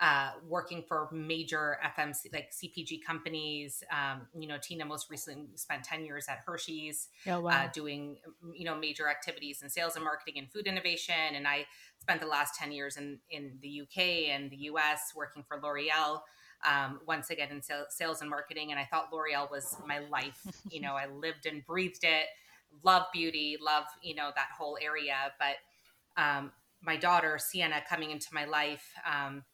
uh, 0.00 0.30
working 0.48 0.82
for 0.88 1.08
major 1.12 1.78
FMC 1.84 2.32
like 2.32 2.50
CPG 2.52 3.04
companies. 3.06 3.84
Um, 3.92 4.22
you 4.34 4.48
know, 4.48 4.56
Tina 4.60 4.86
most 4.86 5.10
recently 5.10 5.48
spent 5.56 5.84
10 5.84 6.06
years 6.06 6.26
at 6.26 6.38
Hershey's 6.46 7.08
oh, 7.26 7.40
wow. 7.40 7.50
uh, 7.50 7.68
doing, 7.72 8.16
you 8.54 8.64
know, 8.64 8.74
major 8.74 9.10
activities 9.10 9.60
in 9.62 9.68
sales 9.68 9.96
and 9.96 10.04
marketing 10.04 10.38
and 10.38 10.50
food 10.50 10.66
innovation. 10.66 11.34
And 11.34 11.46
I 11.46 11.66
spent 11.98 12.22
the 12.22 12.26
last 12.26 12.54
10 12.54 12.72
years 12.72 12.96
in, 12.96 13.18
in 13.30 13.58
the 13.60 13.82
UK 13.82 14.30
and 14.30 14.50
the 14.50 14.56
US 14.56 15.12
working 15.14 15.44
for 15.46 15.58
L'Oreal. 15.62 16.22
Um, 16.62 17.00
once 17.06 17.30
again 17.30 17.48
in 17.50 17.62
sales 17.88 18.20
and 18.20 18.28
marketing. 18.28 18.70
And 18.70 18.78
I 18.78 18.84
thought 18.84 19.08
L'Oreal 19.10 19.50
was 19.50 19.78
my 19.86 20.00
life. 20.10 20.46
you 20.70 20.82
know, 20.82 20.92
I 20.94 21.06
lived 21.06 21.46
and 21.46 21.64
breathed 21.64 22.04
it, 22.04 22.26
love 22.84 23.04
beauty, 23.12 23.56
love, 23.60 23.84
you 24.02 24.14
know, 24.14 24.30
that 24.34 24.48
whole 24.56 24.78
area. 24.80 25.32
But 25.38 26.22
um, 26.22 26.52
my 26.82 26.96
daughter, 26.96 27.38
Sienna, 27.38 27.82
coming 27.88 28.10
into 28.10 28.28
my 28.32 28.44
life, 28.44 28.92
um, 29.06 29.44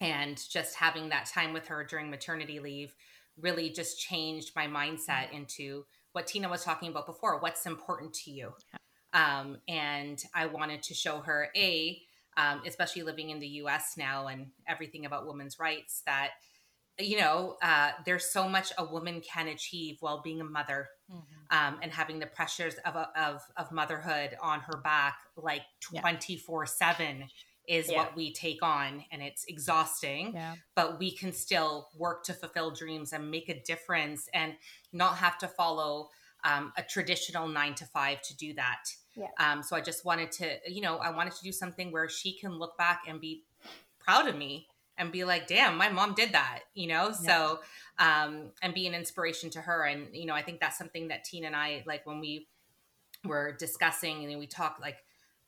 and 0.00 0.40
just 0.50 0.76
having 0.76 1.08
that 1.08 1.26
time 1.26 1.52
with 1.52 1.66
her 1.68 1.84
during 1.84 2.10
maternity 2.10 2.60
leave 2.60 2.94
really 3.40 3.70
just 3.70 4.00
changed 4.00 4.52
my 4.54 4.66
mindset 4.66 5.26
mm-hmm. 5.26 5.36
into 5.36 5.84
what 6.12 6.26
Tina 6.26 6.48
was 6.48 6.64
talking 6.64 6.90
about 6.90 7.06
before 7.06 7.40
what's 7.40 7.66
important 7.66 8.12
to 8.12 8.30
you. 8.30 8.52
Um, 9.12 9.58
and 9.68 10.22
I 10.34 10.46
wanted 10.46 10.82
to 10.84 10.94
show 10.94 11.20
her, 11.20 11.48
A, 11.56 12.00
um, 12.36 12.62
especially 12.66 13.02
living 13.02 13.30
in 13.30 13.40
the 13.40 13.48
US 13.62 13.94
now 13.96 14.28
and 14.28 14.48
everything 14.68 15.06
about 15.06 15.26
women's 15.26 15.58
rights, 15.58 16.02
that 16.06 16.30
you 16.98 17.18
know, 17.18 17.56
uh, 17.62 17.90
there's 18.04 18.24
so 18.24 18.48
much 18.48 18.72
a 18.78 18.84
woman 18.84 19.20
can 19.20 19.48
achieve 19.48 19.96
while 20.00 20.20
being 20.20 20.40
a 20.40 20.44
mother 20.44 20.88
mm-hmm. 21.10 21.56
um, 21.56 21.78
and 21.82 21.92
having 21.92 22.18
the 22.18 22.26
pressures 22.26 22.74
of, 22.84 22.96
of, 23.16 23.40
of 23.56 23.72
motherhood 23.72 24.36
on 24.42 24.60
her 24.60 24.78
back 24.82 25.18
like 25.36 25.62
24 25.80 26.62
yeah. 26.62 26.66
7 26.66 27.24
is 27.68 27.90
yeah. 27.90 27.98
what 27.98 28.16
we 28.16 28.32
take 28.32 28.62
on 28.62 29.04
and 29.12 29.22
it's 29.22 29.44
exhausting 29.44 30.32
yeah. 30.34 30.54
but 30.74 30.98
we 30.98 31.10
can 31.10 31.32
still 31.32 31.88
work 31.96 32.24
to 32.24 32.32
fulfill 32.32 32.70
dreams 32.70 33.12
and 33.12 33.30
make 33.30 33.48
a 33.48 33.62
difference 33.62 34.28
and 34.32 34.54
not 34.92 35.16
have 35.18 35.38
to 35.38 35.46
follow 35.46 36.08
um, 36.44 36.72
a 36.76 36.82
traditional 36.82 37.46
nine 37.46 37.74
to 37.74 37.84
five 37.84 38.22
to 38.22 38.36
do 38.36 38.54
that 38.54 38.84
um, 39.38 39.62
so 39.62 39.76
i 39.76 39.80
just 39.80 40.04
wanted 40.04 40.32
to 40.32 40.56
you 40.66 40.80
know 40.80 40.96
i 40.98 41.10
wanted 41.10 41.34
to 41.34 41.42
do 41.42 41.52
something 41.52 41.92
where 41.92 42.08
she 42.08 42.38
can 42.38 42.52
look 42.58 42.76
back 42.78 43.02
and 43.06 43.20
be 43.20 43.44
proud 43.98 44.26
of 44.26 44.36
me 44.36 44.66
and 44.98 45.12
be 45.12 45.24
like 45.24 45.46
damn 45.46 45.76
my 45.76 45.88
mom 45.88 46.14
did 46.14 46.32
that 46.32 46.60
you 46.74 46.86
know 46.86 47.06
yeah. 47.06 47.12
so 47.12 47.60
um, 47.98 48.50
and 48.62 48.74
be 48.74 48.86
an 48.86 48.94
inspiration 48.94 49.50
to 49.50 49.60
her 49.60 49.84
and 49.84 50.08
you 50.12 50.26
know 50.26 50.34
i 50.34 50.42
think 50.42 50.60
that's 50.60 50.76
something 50.76 51.08
that 51.08 51.24
tina 51.24 51.46
and 51.46 51.56
i 51.56 51.82
like 51.86 52.06
when 52.06 52.20
we 52.20 52.46
were 53.24 53.56
discussing 53.58 54.24
and 54.24 54.38
we 54.38 54.46
talked 54.46 54.80
like 54.80 54.98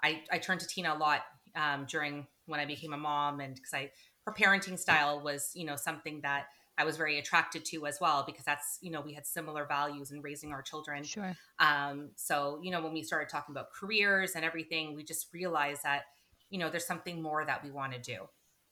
i 0.02 0.23
i 0.33 0.38
turned 0.38 0.61
to 0.61 0.66
tina 0.66 0.95
a 0.95 0.97
lot 0.97 1.23
um, 1.54 1.87
during 1.88 2.26
when 2.47 2.61
I 2.61 2.66
became 2.66 2.92
a 2.92 2.99
mom, 2.99 3.40
and 3.40 3.54
because 3.54 3.73
I 3.73 3.90
her 4.26 4.33
parenting 4.33 4.78
style 4.78 5.23
was 5.23 5.52
you 5.54 5.64
know 5.64 5.76
something 5.76 6.21
that 6.23 6.47
I 6.76 6.85
was 6.85 6.97
very 6.97 7.19
attracted 7.19 7.64
to 7.66 7.87
as 7.87 7.99
well 8.00 8.25
because 8.26 8.45
that's 8.45 8.78
you 8.80 8.90
know 8.90 9.00
we 9.00 9.14
had 9.14 9.26
similar 9.26 9.64
values 9.66 10.11
in 10.11 10.21
raising 10.21 10.52
our 10.52 10.62
children. 10.62 11.02
Sure. 11.04 11.35
Um, 11.59 12.11
so 12.16 12.61
you 12.62 12.71
know 12.71 12.83
when 12.83 12.92
we 12.92 13.02
started 13.02 13.28
talking 13.28 13.54
about 13.54 13.73
careers 13.73 14.33
and 14.35 14.45
everything, 14.45 14.95
we 14.95 15.04
just 15.04 15.33
realized 15.33 15.83
that 15.85 16.02
you 16.50 16.59
know 16.59 16.71
there's 16.71 16.87
something 16.87 17.23
more 17.23 17.45
that 17.45 17.64
we 17.64 17.71
want 17.71 17.92
to 17.92 18.00
do. 18.00 18.28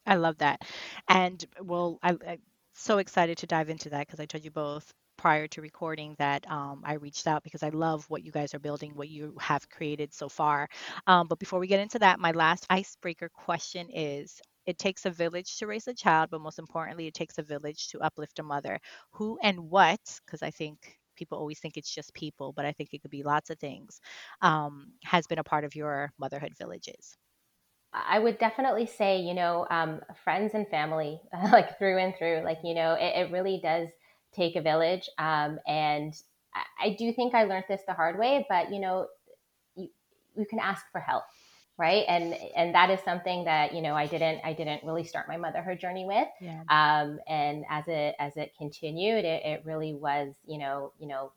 I 0.08 0.16
love 0.16 0.38
that, 0.38 0.62
and 1.08 1.44
well, 1.62 1.98
I, 2.02 2.10
I'm 2.26 2.42
so 2.74 2.98
excited 2.98 3.38
to 3.38 3.46
dive 3.46 3.68
into 3.70 3.90
that 3.90 4.06
because 4.06 4.18
I 4.20 4.26
told 4.26 4.44
you 4.44 4.50
both 4.50 4.92
prior 5.16 5.46
to 5.48 5.60
recording 5.62 6.14
that 6.18 6.48
um, 6.50 6.82
I 6.84 6.94
reached 6.94 7.26
out 7.28 7.42
because 7.44 7.62
I 7.62 7.68
love 7.70 8.04
what 8.08 8.24
you 8.24 8.32
guys 8.32 8.54
are 8.54 8.58
building, 8.60 8.92
what 8.94 9.08
you 9.08 9.36
have 9.40 9.68
created 9.70 10.12
so 10.14 10.28
far. 10.28 10.68
Um, 11.06 11.28
but 11.28 11.38
before 11.40 11.60
we 11.60 11.66
get 11.68 11.80
into 11.80 11.98
that, 12.00 12.20
my 12.20 12.32
last 12.32 12.66
icebreaker 12.70 13.28
question 13.28 13.88
is 13.92 14.40
it 14.66 14.78
takes 14.78 15.06
a 15.06 15.10
village 15.10 15.58
to 15.58 15.66
raise 15.66 15.88
a 15.88 15.94
child, 15.94 16.30
but 16.30 16.40
most 16.40 16.58
importantly, 16.58 17.06
it 17.08 17.14
takes 17.14 17.38
a 17.38 17.42
village 17.42 17.88
to 17.88 18.00
uplift 18.00 18.38
a 18.40 18.42
mother. 18.44 18.78
Who 19.12 19.38
and 19.42 19.70
what, 19.70 20.00
because 20.26 20.42
I 20.42 20.50
think 20.50 20.98
people 21.16 21.38
always 21.38 21.60
think 21.60 21.76
it's 21.76 21.94
just 21.94 22.14
people, 22.14 22.52
but 22.52 22.64
I 22.64 22.72
think 22.72 22.90
it 22.94 23.02
could 23.02 23.10
be 23.12 23.22
lots 23.24 23.50
of 23.50 23.58
things, 23.58 24.00
um, 24.42 24.92
has 25.04 25.26
been 25.28 25.38
a 25.40 25.44
part 25.44 25.64
of 25.64 25.74
your 25.76 26.12
motherhood 26.18 26.54
villages? 26.58 27.16
I 27.92 28.18
would 28.18 28.38
definitely 28.38 28.86
say, 28.86 29.20
you 29.20 29.34
know, 29.34 29.66
um, 29.70 30.00
friends 30.24 30.52
and 30.54 30.68
family, 30.68 31.20
like 31.52 31.78
through 31.78 31.98
and 31.98 32.14
through. 32.16 32.42
Like, 32.44 32.58
you 32.62 32.74
know, 32.74 32.94
it, 32.94 33.28
it 33.28 33.32
really 33.32 33.60
does 33.62 33.88
take 34.34 34.56
a 34.56 34.62
village. 34.62 35.08
Um, 35.18 35.58
and 35.66 36.14
I, 36.54 36.88
I, 36.88 36.96
do 36.98 37.12
think 37.12 37.34
I 37.34 37.44
learned 37.44 37.64
this 37.68 37.80
the 37.86 37.94
hard 37.94 38.18
way, 38.18 38.46
but 38.48 38.70
you 38.70 38.80
know, 38.80 39.06
you, 39.74 39.88
you 40.36 40.44
can 40.44 40.58
ask 40.58 40.84
for 40.92 41.00
help. 41.00 41.24
Right. 41.78 42.04
And, 42.08 42.34
and 42.56 42.74
that 42.74 42.90
is 42.90 42.98
something 43.04 43.44
that, 43.44 43.72
you 43.72 43.80
know, 43.80 43.94
I 43.94 44.06
didn't, 44.06 44.40
I 44.44 44.52
didn't 44.52 44.82
really 44.82 45.04
start 45.04 45.28
my 45.28 45.36
motherhood 45.36 45.78
journey 45.78 46.04
with. 46.04 46.26
Yeah. 46.40 46.62
Um, 46.68 47.20
and 47.28 47.64
as 47.70 47.84
it, 47.86 48.16
as 48.18 48.36
it 48.36 48.52
continued, 48.58 49.24
it, 49.24 49.44
it 49.44 49.62
really 49.64 49.94
was, 49.94 50.34
you 50.44 50.58
know, 50.58 50.92
you 50.98 51.06
know, 51.06 51.30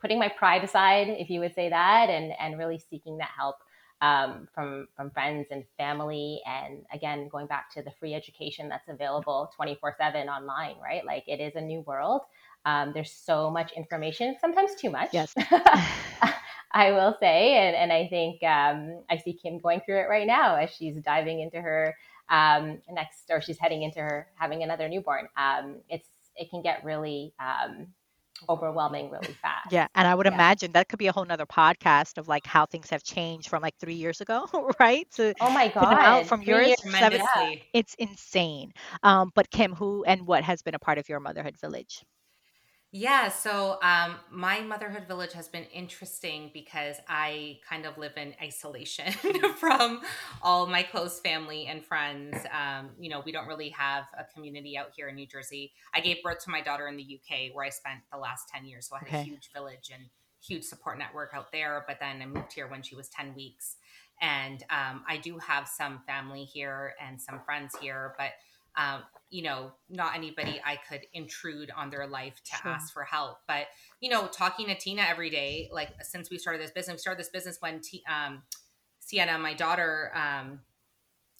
putting 0.00 0.18
my 0.18 0.28
pride 0.28 0.64
aside, 0.64 1.08
if 1.08 1.30
you 1.30 1.38
would 1.40 1.54
say 1.54 1.70
that, 1.70 2.10
and, 2.10 2.32
and 2.40 2.58
really 2.58 2.78
seeking 2.90 3.18
that 3.18 3.30
help 3.38 3.56
um, 4.04 4.48
from 4.54 4.88
from 4.96 5.10
friends 5.10 5.48
and 5.50 5.64
family. 5.76 6.40
And 6.46 6.84
again 6.92 7.28
going 7.28 7.46
back 7.46 7.72
to 7.74 7.82
the 7.82 7.92
free 7.98 8.14
education 8.14 8.68
that's 8.68 8.88
available 8.88 9.50
24 9.56 9.94
7 9.98 10.28
online 10.28 10.76
right? 10.82 11.04
Like 11.04 11.24
it 11.26 11.40
is 11.40 11.54
a 11.56 11.60
new 11.60 11.80
world. 11.82 12.22
Um, 12.66 12.92
there's 12.94 13.12
so 13.12 13.50
much 13.50 13.72
information 13.72 14.36
sometimes 14.40 14.74
too 14.74 14.90
much. 14.90 15.10
Yes. 15.12 15.34
I 16.76 16.90
will 16.90 17.16
say 17.20 17.56
and, 17.56 17.76
and 17.76 17.92
i 17.92 18.08
think 18.08 18.42
um, 18.42 19.04
i 19.08 19.16
see 19.16 19.32
kim 19.32 19.60
going 19.60 19.80
through 19.86 20.00
it 20.00 20.08
right 20.10 20.26
now 20.26 20.56
as 20.56 20.70
she's 20.70 20.96
diving 20.96 21.38
into 21.38 21.60
her 21.60 21.94
um, 22.28 22.80
next 22.90 23.30
or 23.30 23.40
she's 23.40 23.58
heading 23.58 23.82
into 23.82 24.00
her 24.00 24.28
having 24.36 24.62
another 24.62 24.88
newborn. 24.88 25.28
Um, 25.36 25.80
it's 25.88 26.08
it 26.36 26.50
can 26.50 26.62
get 26.62 26.84
really 26.84 27.32
um, 27.38 27.88
overwhelming 28.48 29.10
really 29.10 29.34
fast. 29.42 29.72
Yeah. 29.72 29.86
And 29.94 30.06
I 30.06 30.14
would 30.14 30.26
yeah. 30.26 30.34
imagine 30.34 30.72
that 30.72 30.88
could 30.88 30.98
be 30.98 31.06
a 31.06 31.12
whole 31.12 31.24
nother 31.24 31.46
podcast 31.46 32.18
of 32.18 32.28
like 32.28 32.46
how 32.46 32.66
things 32.66 32.90
have 32.90 33.02
changed 33.02 33.48
from 33.48 33.62
like 33.62 33.74
three 33.78 33.94
years 33.94 34.20
ago, 34.20 34.46
right? 34.80 35.10
To 35.12 35.34
oh 35.40 35.50
my 35.50 35.68
God. 35.68 35.94
Out 35.94 36.26
from 36.26 36.42
yours, 36.42 36.74
seven, 36.90 37.22
it's 37.72 37.94
insane. 37.94 38.72
Um, 39.02 39.30
but 39.34 39.50
Kim, 39.50 39.74
who 39.74 40.04
and 40.04 40.26
what 40.26 40.44
has 40.44 40.62
been 40.62 40.74
a 40.74 40.78
part 40.78 40.98
of 40.98 41.08
your 41.08 41.20
motherhood 41.20 41.56
village? 41.58 42.04
Yeah, 42.96 43.28
so 43.28 43.78
um, 43.82 44.14
my 44.30 44.60
motherhood 44.60 45.08
village 45.08 45.32
has 45.32 45.48
been 45.48 45.64
interesting 45.64 46.52
because 46.54 46.94
I 47.08 47.58
kind 47.68 47.86
of 47.86 47.98
live 47.98 48.12
in 48.16 48.36
isolation 48.40 49.12
from 49.58 50.00
all 50.40 50.68
my 50.68 50.84
close 50.84 51.18
family 51.18 51.66
and 51.66 51.84
friends. 51.84 52.36
Um, 52.52 52.90
you 52.96 53.10
know, 53.10 53.20
we 53.26 53.32
don't 53.32 53.48
really 53.48 53.70
have 53.70 54.04
a 54.16 54.22
community 54.32 54.78
out 54.78 54.92
here 54.94 55.08
in 55.08 55.16
New 55.16 55.26
Jersey. 55.26 55.72
I 55.92 55.98
gave 55.98 56.22
birth 56.22 56.44
to 56.44 56.50
my 56.50 56.60
daughter 56.60 56.86
in 56.86 56.96
the 56.96 57.02
UK, 57.02 57.52
where 57.52 57.66
I 57.66 57.70
spent 57.70 57.98
the 58.12 58.18
last 58.18 58.48
10 58.54 58.64
years. 58.64 58.86
So 58.86 58.94
I 58.94 59.00
had 59.00 59.08
okay. 59.08 59.20
a 59.22 59.24
huge 59.24 59.50
village 59.52 59.90
and 59.92 60.04
huge 60.40 60.62
support 60.62 60.96
network 60.96 61.32
out 61.34 61.50
there. 61.50 61.84
But 61.88 61.98
then 61.98 62.22
I 62.22 62.26
moved 62.26 62.52
here 62.52 62.68
when 62.68 62.82
she 62.82 62.94
was 62.94 63.08
10 63.08 63.34
weeks. 63.34 63.74
And 64.22 64.62
um, 64.70 65.02
I 65.08 65.16
do 65.16 65.38
have 65.38 65.66
some 65.66 66.02
family 66.06 66.44
here 66.44 66.94
and 67.04 67.20
some 67.20 67.40
friends 67.44 67.74
here, 67.80 68.14
but 68.16 68.30
um, 68.76 69.02
you 69.34 69.42
know, 69.42 69.72
not 69.90 70.14
anybody 70.14 70.60
I 70.64 70.78
could 70.88 71.00
intrude 71.12 71.72
on 71.76 71.90
their 71.90 72.06
life 72.06 72.40
to 72.44 72.56
sure. 72.56 72.70
ask 72.70 72.92
for 72.92 73.02
help. 73.02 73.38
But, 73.48 73.66
you 74.00 74.08
know, 74.08 74.28
talking 74.28 74.68
to 74.68 74.76
Tina 74.76 75.02
every 75.02 75.28
day, 75.28 75.68
like 75.72 75.88
since 76.02 76.30
we 76.30 76.38
started 76.38 76.62
this 76.62 76.70
business, 76.70 76.94
we 76.94 76.98
started 76.98 77.18
this 77.18 77.30
business 77.30 77.56
when 77.58 77.80
T- 77.80 78.04
um, 78.08 78.44
Sienna, 79.00 79.36
my 79.40 79.52
daughter, 79.52 80.12
um, 80.14 80.60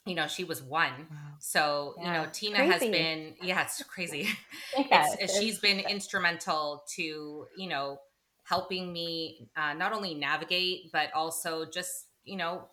you 0.07 0.17
know, 0.17 0.27
she 0.27 0.43
was 0.43 0.61
one. 0.61 1.07
Wow. 1.09 1.17
So, 1.39 1.95
yeah. 1.97 2.05
you 2.05 2.13
know, 2.13 2.29
Tina 2.33 2.57
crazy. 2.57 2.73
has 2.73 2.81
been, 2.81 3.35
yeah, 3.41 3.63
it's 3.63 3.81
crazy. 3.85 4.29
it's, 4.77 5.17
it's, 5.21 5.39
she's 5.39 5.61
been 5.61 5.79
instrumental 5.79 6.83
to, 6.97 7.47
you 7.57 7.69
know, 7.69 7.99
helping 8.43 8.93
me 8.93 9.47
uh, 9.57 9.73
not 9.75 9.93
only 9.93 10.15
navigate, 10.15 10.91
but 10.93 11.13
also 11.15 11.65
just, 11.65 12.07
you 12.25 12.37
know, 12.37 12.65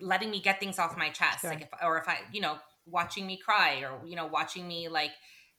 letting 0.00 0.30
me 0.30 0.40
get 0.40 0.58
things 0.60 0.78
off 0.78 0.96
my 0.96 1.10
chest. 1.10 1.42
Sure. 1.42 1.50
Like 1.50 1.60
if, 1.60 1.68
or 1.82 1.98
if 1.98 2.08
I, 2.08 2.20
you 2.32 2.40
know, 2.40 2.56
watching 2.86 3.26
me 3.26 3.36
cry 3.36 3.82
or 3.82 4.06
you 4.06 4.16
know 4.16 4.26
watching 4.26 4.66
me 4.66 4.88
like 4.88 5.12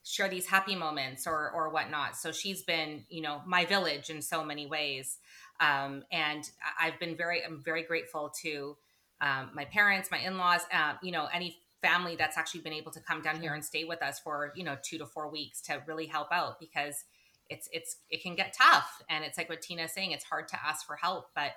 share 0.03 0.27
these 0.29 0.47
happy 0.47 0.75
moments 0.75 1.27
or 1.27 1.51
or 1.51 1.69
whatnot. 1.69 2.15
So 2.15 2.31
she's 2.31 2.63
been 2.63 3.05
you 3.09 3.21
know 3.21 3.41
my 3.45 3.65
village 3.65 4.09
in 4.09 4.21
so 4.21 4.43
many 4.43 4.65
ways. 4.65 5.17
Um, 5.59 6.03
and 6.11 6.43
i've 6.79 6.99
been 6.99 7.15
very 7.15 7.45
i'm 7.45 7.61
very 7.61 7.83
grateful 7.83 8.33
to 8.41 8.75
um, 9.21 9.51
my 9.53 9.65
parents 9.65 10.09
my 10.09 10.17
in-laws 10.17 10.61
uh, 10.73 10.93
you 11.03 11.11
know 11.11 11.27
any 11.31 11.59
family 11.81 12.15
that's 12.15 12.37
actually 12.37 12.61
been 12.61 12.73
able 12.73 12.91
to 12.91 12.99
come 12.99 13.21
down 13.21 13.41
here 13.41 13.53
and 13.53 13.65
stay 13.65 13.83
with 13.83 14.01
us 14.01 14.19
for 14.19 14.53
you 14.55 14.63
know 14.63 14.77
two 14.83 14.97
to 14.97 15.05
four 15.05 15.29
weeks 15.29 15.61
to 15.61 15.81
really 15.87 16.05
help 16.05 16.27
out 16.31 16.59
because 16.59 17.03
it's 17.49 17.67
it's 17.73 17.97
it 18.09 18.21
can 18.21 18.35
get 18.35 18.53
tough. 18.53 19.01
And 19.09 19.23
it's 19.25 19.37
like 19.37 19.49
what 19.49 19.61
tina's 19.61 19.91
saying 19.91 20.11
it's 20.11 20.23
hard 20.23 20.47
to 20.49 20.57
ask 20.65 20.85
for 20.85 20.95
help 20.95 21.29
but 21.35 21.51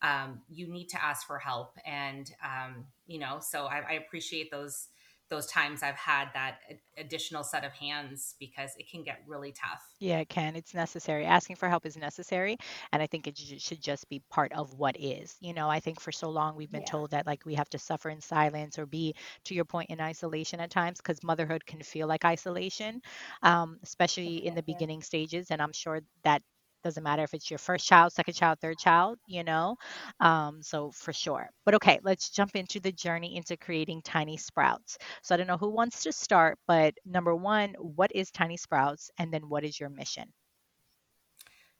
um, 0.00 0.42
you 0.48 0.68
need 0.68 0.90
to 0.90 1.04
ask 1.04 1.26
for 1.26 1.38
help. 1.38 1.74
And 1.84 2.30
um, 2.44 2.86
you 3.06 3.18
know 3.18 3.38
so 3.40 3.66
I, 3.66 3.82
I 3.88 3.92
appreciate 3.94 4.50
those 4.50 4.88
those 5.30 5.46
times 5.46 5.82
I've 5.82 5.94
had 5.94 6.28
that 6.34 6.58
additional 6.96 7.44
set 7.44 7.64
of 7.64 7.72
hands 7.72 8.34
because 8.38 8.70
it 8.78 8.90
can 8.90 9.02
get 9.02 9.22
really 9.26 9.52
tough. 9.52 9.82
Yeah, 10.00 10.18
it 10.18 10.28
can. 10.28 10.56
It's 10.56 10.74
necessary. 10.74 11.24
Asking 11.24 11.56
for 11.56 11.68
help 11.68 11.84
is 11.84 11.96
necessary. 11.96 12.56
And 12.92 13.02
I 13.02 13.06
think 13.06 13.26
it 13.26 13.36
should 13.36 13.82
just 13.82 14.08
be 14.08 14.22
part 14.30 14.52
of 14.52 14.74
what 14.74 14.96
is. 14.98 15.36
You 15.40 15.54
know, 15.54 15.68
I 15.68 15.80
think 15.80 16.00
for 16.00 16.12
so 16.12 16.30
long 16.30 16.56
we've 16.56 16.70
been 16.70 16.80
yeah. 16.80 16.86
told 16.86 17.10
that 17.10 17.26
like 17.26 17.44
we 17.44 17.54
have 17.54 17.68
to 17.70 17.78
suffer 17.78 18.10
in 18.10 18.20
silence 18.20 18.78
or 18.78 18.86
be, 18.86 19.14
to 19.44 19.54
your 19.54 19.64
point, 19.64 19.90
in 19.90 20.00
isolation 20.00 20.60
at 20.60 20.70
times 20.70 20.98
because 20.98 21.22
motherhood 21.22 21.66
can 21.66 21.82
feel 21.82 22.06
like 22.06 22.24
isolation, 22.24 23.02
um, 23.42 23.78
especially 23.82 24.46
in 24.46 24.54
the 24.54 24.62
beginning 24.66 25.02
stages. 25.02 25.50
And 25.50 25.60
I'm 25.60 25.72
sure 25.72 26.00
that 26.24 26.42
doesn't 26.82 27.02
matter 27.02 27.22
if 27.22 27.34
it's 27.34 27.50
your 27.50 27.58
first 27.58 27.86
child, 27.86 28.12
second 28.12 28.34
child, 28.34 28.58
third 28.60 28.78
child, 28.78 29.18
you 29.26 29.44
know? 29.44 29.76
Um, 30.20 30.62
so 30.62 30.90
for 30.92 31.12
sure. 31.12 31.48
But 31.64 31.74
okay, 31.74 31.98
let's 32.02 32.30
jump 32.30 32.56
into 32.56 32.80
the 32.80 32.92
journey 32.92 33.36
into 33.36 33.56
creating 33.56 34.02
Tiny 34.02 34.36
Sprouts. 34.36 34.98
So 35.22 35.34
I 35.34 35.38
don't 35.38 35.46
know 35.46 35.56
who 35.56 35.70
wants 35.70 36.02
to 36.04 36.12
start, 36.12 36.58
but 36.66 36.94
number 37.04 37.34
one, 37.34 37.74
what 37.78 38.10
is 38.14 38.30
Tiny 38.30 38.56
Sprouts? 38.56 39.10
And 39.18 39.32
then 39.32 39.48
what 39.48 39.64
is 39.64 39.78
your 39.78 39.90
mission? 39.90 40.32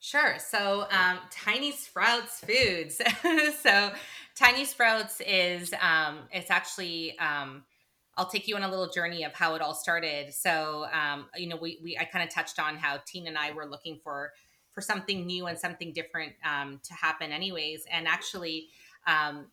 Sure. 0.00 0.36
So, 0.38 0.86
um, 0.92 1.18
Tiny 1.30 1.72
Sprouts 1.72 2.40
Foods. 2.40 3.00
so, 3.60 3.90
Tiny 4.36 4.64
Sprouts 4.64 5.20
is 5.26 5.74
um, 5.80 6.20
it's 6.30 6.52
actually 6.52 7.18
um, 7.18 7.64
I'll 8.18 8.28
take 8.28 8.48
you 8.48 8.56
on 8.56 8.64
a 8.64 8.68
little 8.68 8.90
journey 8.90 9.22
of 9.22 9.32
how 9.32 9.54
it 9.54 9.62
all 9.62 9.74
started. 9.74 10.34
So, 10.34 10.86
um, 10.92 11.26
you 11.36 11.48
know, 11.48 11.56
we, 11.56 11.78
we 11.82 11.96
I 11.96 12.04
kind 12.04 12.26
of 12.26 12.34
touched 12.34 12.58
on 12.58 12.76
how 12.76 12.98
Tina 13.06 13.28
and 13.28 13.38
I 13.38 13.52
were 13.52 13.64
looking 13.64 14.00
for 14.02 14.32
for 14.78 14.82
something 14.82 15.26
new 15.26 15.46
and 15.46 15.58
something 15.58 15.92
different 15.92 16.32
um, 16.44 16.80
to 16.84 16.94
happen 16.94 17.32
anyways 17.32 17.84
and 17.90 18.06
actually 18.06 18.68
um, 19.06 19.46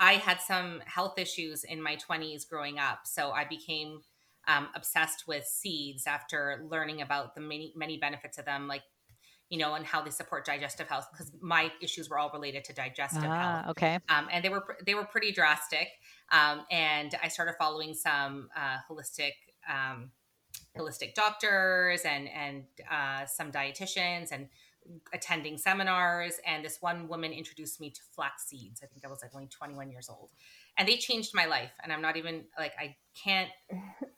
i 0.00 0.14
had 0.14 0.40
some 0.40 0.80
health 0.86 1.18
issues 1.18 1.62
in 1.64 1.80
my 1.80 1.96
20s 1.96 2.48
growing 2.48 2.78
up 2.78 3.00
so 3.04 3.30
i 3.30 3.44
became 3.44 4.00
um, 4.48 4.68
obsessed 4.74 5.26
with 5.28 5.44
seeds 5.44 6.06
after 6.06 6.66
learning 6.68 7.02
about 7.02 7.34
the 7.34 7.40
many 7.40 7.72
many 7.76 7.96
benefits 7.96 8.38
of 8.38 8.44
them, 8.44 8.68
like 8.68 8.82
you 9.48 9.58
know, 9.58 9.74
and 9.74 9.84
how 9.84 10.00
they 10.00 10.10
support 10.10 10.46
digestive 10.46 10.88
health. 10.88 11.08
Because 11.12 11.30
my 11.40 11.70
issues 11.82 12.08
were 12.08 12.18
all 12.18 12.30
related 12.32 12.64
to 12.64 12.72
digestive 12.72 13.24
Ah, 13.26 13.62
health, 13.62 13.70
okay. 13.70 13.98
um, 14.08 14.28
and 14.32 14.44
they 14.44 14.48
were 14.48 14.64
they 14.84 14.94
were 14.94 15.04
pretty 15.04 15.32
drastic. 15.32 15.88
Um, 16.30 16.62
and 16.70 17.14
I 17.22 17.28
started 17.28 17.54
following 17.58 17.94
some 17.94 18.48
uh, 18.56 18.78
holistic. 18.90 19.32
Um, 19.72 20.10
holistic 20.76 21.14
doctors 21.14 22.02
and 22.02 22.28
and 22.28 22.64
uh, 22.90 23.26
some 23.26 23.52
dietitians 23.52 24.32
and 24.32 24.48
attending 25.12 25.58
seminars 25.58 26.34
and 26.46 26.64
this 26.64 26.78
one 26.80 27.08
woman 27.08 27.32
introduced 27.32 27.80
me 27.80 27.90
to 27.90 28.00
flax 28.14 28.46
seeds. 28.46 28.80
I 28.82 28.86
think 28.86 29.04
i 29.04 29.08
was 29.08 29.22
like 29.22 29.34
only 29.34 29.48
21 29.48 29.90
years 29.90 30.08
old. 30.08 30.30
And 30.78 30.88
they 30.88 30.96
changed 30.96 31.34
my 31.34 31.46
life 31.46 31.72
and 31.82 31.92
i'm 31.92 32.02
not 32.02 32.16
even 32.16 32.44
like 32.58 32.72
i 32.78 32.96
can't 33.14 33.48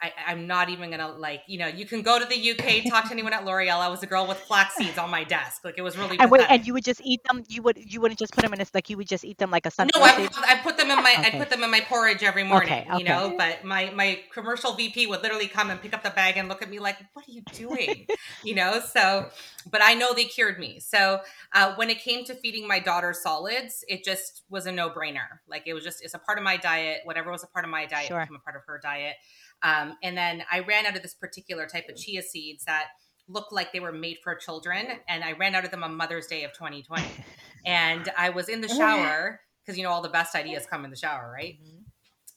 I, 0.02 0.12
i'm 0.26 0.46
not 0.46 0.68
even 0.68 0.90
gonna 0.90 1.08
like 1.08 1.42
you 1.46 1.58
know 1.58 1.66
you 1.66 1.86
can 1.86 2.02
go 2.02 2.18
to 2.18 2.24
the 2.24 2.50
uk 2.52 2.84
talk 2.90 3.06
to 3.06 3.12
anyone 3.12 3.32
at 3.32 3.44
l'oreal 3.44 3.78
i 3.78 3.88
was 3.88 4.02
a 4.02 4.06
girl 4.06 4.26
with 4.26 4.38
flax 4.38 4.76
seeds 4.76 4.98
on 4.98 5.10
my 5.10 5.24
desk 5.24 5.64
like 5.64 5.74
it 5.78 5.82
was 5.82 5.96
really 5.96 6.18
And 6.18 6.30
wait, 6.30 6.46
and 6.48 6.66
you 6.66 6.72
would 6.74 6.84
just 6.84 7.00
eat 7.04 7.20
them. 7.24 7.42
You 7.48 7.62
would 7.62 7.76
you 7.76 8.00
wouldn't 8.00 8.18
just 8.18 8.32
put 8.32 8.42
them 8.42 8.52
in 8.54 8.60
a 8.60 8.66
like 8.72 8.88
you 8.90 8.96
would 8.96 9.08
just 9.08 9.24
eat 9.24 9.38
them 9.38 9.50
like 9.50 9.66
a 9.66 9.70
no, 9.70 9.70
sunflower 9.70 10.06
I, 10.06 10.16
seed. 10.16 10.30
I 10.46 10.56
put 10.62 10.76
them 10.76 10.90
in 10.90 10.96
my 10.96 11.14
I 11.18 11.30
put 11.30 11.50
them 11.50 11.62
in 11.64 11.70
my 11.70 11.80
porridge 11.80 12.22
every 12.22 12.44
morning, 12.44 12.72
Okay, 12.72 12.98
you 12.98 13.04
know. 13.04 13.34
But 13.36 13.64
my 13.64 13.90
my 13.90 14.20
commercial 14.32 14.74
VP 14.74 15.06
would 15.06 15.22
literally 15.22 15.48
come 15.48 15.70
and 15.70 15.80
pick 15.80 15.92
up 15.92 16.02
the 16.02 16.10
bag 16.10 16.36
and 16.36 16.48
look 16.48 16.62
at 16.62 16.70
me 16.70 16.78
like, 16.78 16.98
"What 17.14 17.26
are 17.28 17.32
you 17.32 17.42
doing?" 17.52 18.06
you 18.44 18.54
know. 18.54 18.80
So, 18.80 19.26
but 19.70 19.80
I 19.82 19.94
know 19.94 20.14
they 20.14 20.24
cured 20.24 20.58
me. 20.58 20.80
So 20.80 21.20
uh, 21.52 21.74
when 21.76 21.90
it 21.90 21.98
came 21.98 22.24
to 22.26 22.34
feeding 22.34 22.66
my 22.68 22.78
daughter 22.78 23.12
solids, 23.12 23.84
it 23.88 24.04
just 24.04 24.42
was 24.48 24.66
a 24.66 24.72
no 24.72 24.88
brainer. 24.90 25.40
Like 25.48 25.64
it 25.66 25.74
was 25.74 25.84
just 25.84 26.02
it's 26.04 26.14
a 26.14 26.18
part 26.18 26.38
of 26.38 26.44
my 26.44 26.56
diet. 26.56 27.00
Whatever 27.04 27.30
was 27.30 27.42
a 27.42 27.48
part 27.48 27.64
of 27.64 27.70
my 27.70 27.86
diet 27.86 28.08
Sure. 28.08 28.20
became 28.20 28.36
a 28.36 28.40
part 28.40 28.56
of 28.56 28.62
her 28.66 28.80
diet. 28.84 29.16
Um, 29.62 29.96
and 30.02 30.16
then 30.16 30.44
I 30.52 30.60
ran 30.60 30.86
out 30.86 30.94
of 30.96 31.02
this 31.02 31.14
particular 31.14 31.66
type 31.66 31.88
of 31.88 31.96
chia 31.96 32.22
seeds 32.22 32.64
that 32.66 32.88
looked 33.26 33.52
like 33.52 33.72
they 33.72 33.80
were 33.80 33.92
made 33.92 34.18
for 34.22 34.34
children, 34.34 34.86
and 35.08 35.24
I 35.24 35.32
ran 35.32 35.54
out 35.54 35.64
of 35.64 35.70
them 35.70 35.82
on 35.82 35.96
Mother's 35.96 36.26
Day 36.26 36.44
of 36.44 36.52
2020 36.52 37.04
and 37.66 38.10
I 38.16 38.30
was 38.30 38.48
in 38.48 38.60
the 38.60 38.68
shower 38.68 39.40
because 39.64 39.78
you 39.78 39.84
know 39.84 39.90
all 39.90 40.02
the 40.02 40.10
best 40.10 40.34
ideas 40.34 40.66
come 40.66 40.84
in 40.84 40.90
the 40.90 40.96
shower, 40.96 41.32
right? 41.34 41.58
Mhm. 41.62 41.84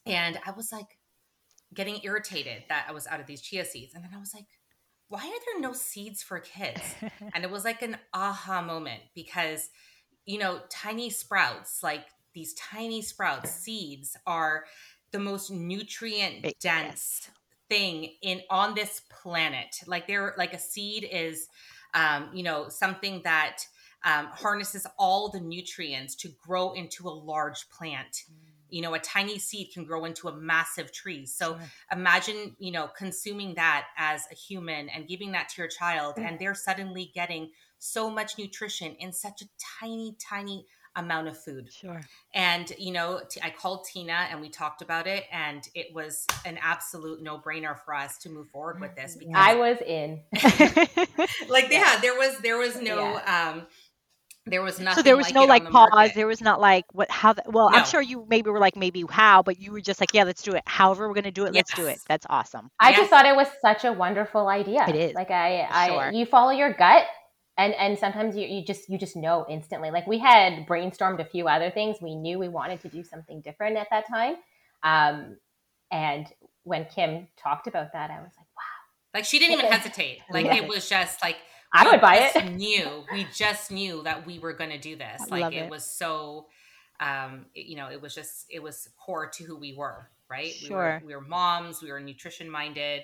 And 0.05 0.39
I 0.45 0.51
was 0.51 0.71
like 0.71 0.97
getting 1.73 1.99
irritated 2.03 2.63
that 2.69 2.85
I 2.87 2.93
was 2.93 3.05
out 3.07 3.19
of 3.19 3.27
these 3.27 3.41
chia 3.41 3.65
seeds, 3.65 3.93
and 3.93 4.03
then 4.03 4.11
I 4.15 4.19
was 4.19 4.33
like, 4.33 4.45
why 5.09 5.19
are 5.19 5.53
there 5.53 5.61
no 5.61 5.73
seeds 5.73 6.23
for 6.23 6.39
kids? 6.39 6.81
And 7.33 7.43
it 7.43 7.51
was 7.51 7.65
like 7.65 7.81
an 7.81 7.97
aha 8.13 8.61
moment 8.61 9.01
because 9.13 9.69
you 10.25 10.39
know 10.39 10.61
tiny 10.69 11.09
sprouts, 11.09 11.83
like 11.83 12.05
these 12.33 12.53
tiny 12.53 13.01
sprouts, 13.01 13.51
seeds 13.51 14.15
are 14.25 14.65
the 15.17 15.24
most 15.24 15.50
nutrient 15.50 16.45
dense 16.59 17.29
thing 17.69 18.13
in 18.21 18.41
on 18.50 18.75
this 18.75 19.01
planet. 19.09 19.81
Like 19.88 20.05
they're 20.07 20.36
like 20.38 20.53
a 20.53 20.59
seed 20.59 21.07
is 21.12 21.47
um, 21.93 22.29
you 22.33 22.43
know, 22.43 22.69
something 22.69 23.21
that 23.24 23.63
um, 24.05 24.27
harnesses 24.27 24.86
all 25.00 25.29
the 25.29 25.39
nutrients 25.39 26.13
to 26.15 26.29
grow 26.45 26.74
into 26.74 27.07
a 27.07 27.09
large 27.09 27.67
plant. 27.69 28.24
You 28.69 28.81
know, 28.81 28.93
a 28.93 29.00
tiny 29.00 29.39
seed 29.39 29.71
can 29.74 29.86
grow 29.86 30.05
into 30.05 30.27
a 30.27 30.36
massive 30.36 30.91
tree. 30.91 31.25
So 31.25 31.57
imagine, 31.91 32.55
you 32.59 32.71
know, 32.71 32.88
consuming 32.95 33.55
that 33.55 33.88
as 33.97 34.25
a 34.31 34.36
human 34.36 34.89
and 34.89 35.07
giving 35.07 35.31
that 35.31 35.50
to 35.50 35.62
your 35.62 35.69
child, 35.69 36.15
Mm. 36.17 36.27
and 36.27 36.39
they're 36.39 36.53
suddenly 36.53 37.12
getting 37.15 37.51
so 37.79 38.09
much 38.09 38.38
nutrition 38.38 38.93
in 38.95 39.13
such 39.13 39.41
a 39.41 39.45
tiny, 39.79 40.15
tiny 40.19 40.67
amount 40.97 41.27
of 41.29 41.37
food. 41.37 41.71
Sure. 41.71 42.01
And, 42.33 42.69
you 42.77 42.91
know, 42.91 43.21
t- 43.29 43.39
I 43.41 43.49
called 43.49 43.85
Tina 43.85 44.27
and 44.29 44.41
we 44.41 44.49
talked 44.49 44.81
about 44.81 45.07
it, 45.07 45.23
and 45.31 45.65
it 45.75 45.93
was 45.93 46.25
an 46.45 46.57
absolute 46.61 47.21
no 47.23 47.37
brainer 47.39 47.77
for 47.85 47.93
us 47.95 48.17
to 48.19 48.29
move 48.29 48.49
forward 48.49 48.81
with 48.81 48.95
this 48.95 49.15
because 49.15 49.33
I 49.35 49.55
was 49.55 49.77
in. 49.85 50.21
like 51.49 51.67
yeah, 51.71 51.99
there 52.01 52.15
was 52.15 52.37
there 52.39 52.57
was 52.57 52.81
no 52.81 53.19
um 53.25 53.65
there 54.45 54.61
was 54.61 54.79
nothing 54.79 54.95
so 54.95 55.01
there 55.03 55.17
was 55.17 55.27
like 55.27 55.35
no 55.35 55.43
like 55.45 55.63
the 55.65 55.69
pause. 55.71 55.89
market. 55.91 56.15
There 56.15 56.27
was 56.27 56.41
not 56.41 56.59
like 56.61 56.85
what 56.93 57.11
how. 57.11 57.33
The, 57.33 57.43
well, 57.47 57.69
No. 57.69 57.77
I'm 57.77 57.85
sure 57.85 58.01
you 58.01 58.25
maybe 58.29 58.49
were 58.49 58.59
like 58.59 58.75
maybe 58.75 59.03
how, 59.09 59.43
but 59.43 59.59
you 59.59 59.71
were 59.71 59.81
just 59.81 59.99
like 59.99 60.13
yeah, 60.13 60.23
let's 60.23 60.41
do 60.41 60.53
it. 60.53 60.63
However, 60.65 61.07
we're 61.07 61.13
gonna 61.15 61.31
do 61.31 61.45
it. 61.45 61.53
Let's 61.53 61.73
do 61.73 61.85
it. 61.87 61.99
That's 62.07 62.25
awesome. 62.29 62.69
I 62.79 62.89
Yes. 62.91 62.99
just 62.99 63.09
thought 63.09 63.25
it 63.25 63.35
was 63.35 63.47
such 63.61 63.83
a 63.85 63.91
wonderful 63.91 64.47
idea. 64.47 64.85
It 64.87 64.95
is. 64.95 65.13
Like 65.13 65.31
I, 65.31 65.61
I 65.69 66.11
you 66.11 66.25
follow 66.25 66.51
your 66.51 66.73
gut 66.73 67.05
and 67.57 67.73
and 67.75 67.97
sometimes 67.97 68.35
you, 68.35 68.47
you 68.47 68.63
just 68.65 68.89
you 68.89 68.97
just 68.97 69.15
know 69.15 69.45
instantly. 69.49 69.91
Like 69.91 70.07
we 70.07 70.19
had 70.19 70.65
brainstormed 70.67 71.19
a 71.19 71.25
few 71.25 71.47
other 71.47 71.69
things. 71.71 71.97
We 72.01 72.15
knew 72.15 72.39
we 72.39 72.49
wanted 72.49 72.82
to 72.82 72.89
do 72.89 73.03
something 73.03 73.41
different 73.41 73.77
at 73.77 73.88
that 73.91 74.08
time. 74.08 74.36
Um 74.84 75.38
and 75.91 76.27
when 76.63 76.86
Kim 76.86 77.27
talked 77.38 77.67
about 77.67 77.93
that, 77.93 78.12
I 78.12 78.19
was 78.19 78.32
like, 78.38 78.47
wow, 78.55 79.13
like 79.13 79.25
she 79.25 79.39
didn't 79.39 79.60
even 79.60 79.71
hesitate. 79.71 80.19
Like 80.32 80.45
love 80.45 80.58
it 80.58 80.67
was 80.67 80.88
just 80.89 81.21
like 81.23 81.38
I 81.73 81.86
we 81.86 81.91
would 81.91 82.01
buy 82.01 82.32
it. 82.34 82.51
Knew 82.55 83.03
we 83.12 83.27
just 83.34 83.71
knew 83.71 84.03
that 84.03 84.25
we 84.25 84.39
were 84.39 84.53
going 84.53 84.69
to 84.69 84.79
do 84.79 84.95
this. 84.95 85.21
I 85.32 85.36
Like 85.39 85.53
it, 85.53 85.63
it. 85.65 85.69
was 85.69 85.86
so, 85.86 86.47
um, 86.99 87.45
it- 87.53 87.65
you 87.67 87.75
know, 87.75 87.89
it 87.91 88.01
was 88.01 88.15
just 88.15 88.45
it 88.49 88.62
was 88.63 88.88
core 88.97 89.27
to 89.29 89.43
who 89.43 89.58
we 89.58 89.73
were. 89.75 90.10
Right? 90.29 90.53
We 90.62 90.67
Sure. 90.67 90.77
were 90.77 91.01
we 91.05 91.15
were 91.15 91.21
moms. 91.21 91.82
We 91.82 91.91
were 91.91 91.99
nutrition 91.99 92.49
minded. 92.49 93.03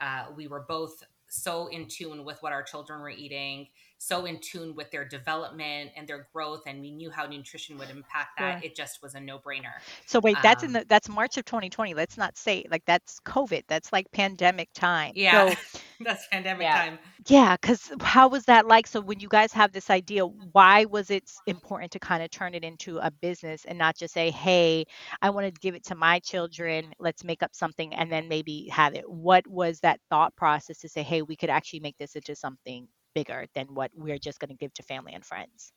Uh, 0.00 0.26
we 0.36 0.48
were 0.48 0.64
both 0.68 1.02
so 1.28 1.66
in 1.68 1.86
tune 1.88 2.24
with 2.24 2.40
what 2.42 2.52
our 2.52 2.62
children 2.62 3.00
were 3.00 3.10
eating, 3.10 3.68
so 3.98 4.24
in 4.26 4.40
tune 4.40 4.74
with 4.74 4.90
their 4.90 5.04
development 5.04 5.90
and 5.96 6.06
their 6.08 6.28
growth, 6.32 6.62
and 6.66 6.80
we 6.80 6.90
knew 6.90 7.10
how 7.10 7.26
nutrition 7.26 7.78
would 7.78 7.90
impact 7.90 8.30
that. 8.38 8.56
Sure. 8.56 8.62
It 8.62 8.76
just 8.76 9.02
was 9.02 9.14
a 9.14 9.20
no 9.20 9.38
brainer. 9.38 9.80
So 10.06 10.20
wait, 10.20 10.40
that's 10.42 10.62
in 10.62 10.72
Um, 10.72 10.72
the 10.72 10.84
that's 10.88 11.08
March 11.08 11.36
of 11.36 11.44
2020. 11.44 11.94
Let's 11.94 12.16
not 12.16 12.36
say 12.36 12.64
like 12.70 12.84
that's 12.86 13.20
COVID. 13.20 13.62
That's 13.68 13.92
like 13.92 14.10
pandemic 14.12 14.68
time. 14.74 15.14
Yeah, 15.14 15.32
So 15.32 15.54
that's 16.00 16.26
pandemic 16.28 16.70
Yeah. 16.70 16.72
time. 16.72 16.98
yeah, 17.28 17.56
because 17.60 17.90
how 18.02 18.28
was 18.28 18.44
that 18.46 18.66
like? 18.66 18.86
So 18.86 19.00
when 19.00 19.20
you 19.20 19.28
guys 19.28 19.52
have 19.52 19.72
this 19.72 19.90
idea, 19.90 20.24
why 20.26 20.84
was 20.86 21.10
it 21.10 21.30
important 21.46 21.92
to 21.92 21.98
kind 22.00 22.22
of 22.22 22.30
turn 22.30 22.54
it 22.54 22.64
into 22.64 22.98
a 22.98 23.10
business 23.10 23.64
and 23.64 23.78
not 23.78 23.96
just 23.96 24.14
say, 24.14 24.30
hey, 24.30 24.84
I 25.22 25.30
want 25.30 25.46
to 25.46 25.60
give 25.60 25.74
it 25.74 25.84
to 25.86 25.94
my 25.94 26.18
children. 26.20 26.92
Let's 26.98 27.24
make 27.24 27.42
up 27.42 27.54
something 27.54 27.94
and 27.94 28.10
then 28.12 28.28
maybe 28.28 28.68
have 28.70 28.94
it. 28.94 29.08
What 29.08 29.46
was 29.46 29.80
that 29.80 30.00
thought 30.10 30.34
process 30.36 30.78
to 30.80 30.88
say, 30.88 31.02
hey, 31.02 31.22
we 31.22 31.36
could 31.36 31.50
actually 31.50 31.80
make 31.80 31.96
this 31.98 32.14
into 32.16 32.34
something 32.36 32.88
bigger 33.14 33.46
than 33.54 33.66
what 33.68 33.90
we're 33.94 34.18
just 34.18 34.38
going 34.40 34.50
to 34.50 34.56
give 34.56 34.72
to 34.74 34.82
family 34.82 35.12
and 35.14 35.24
friends? 35.24 35.72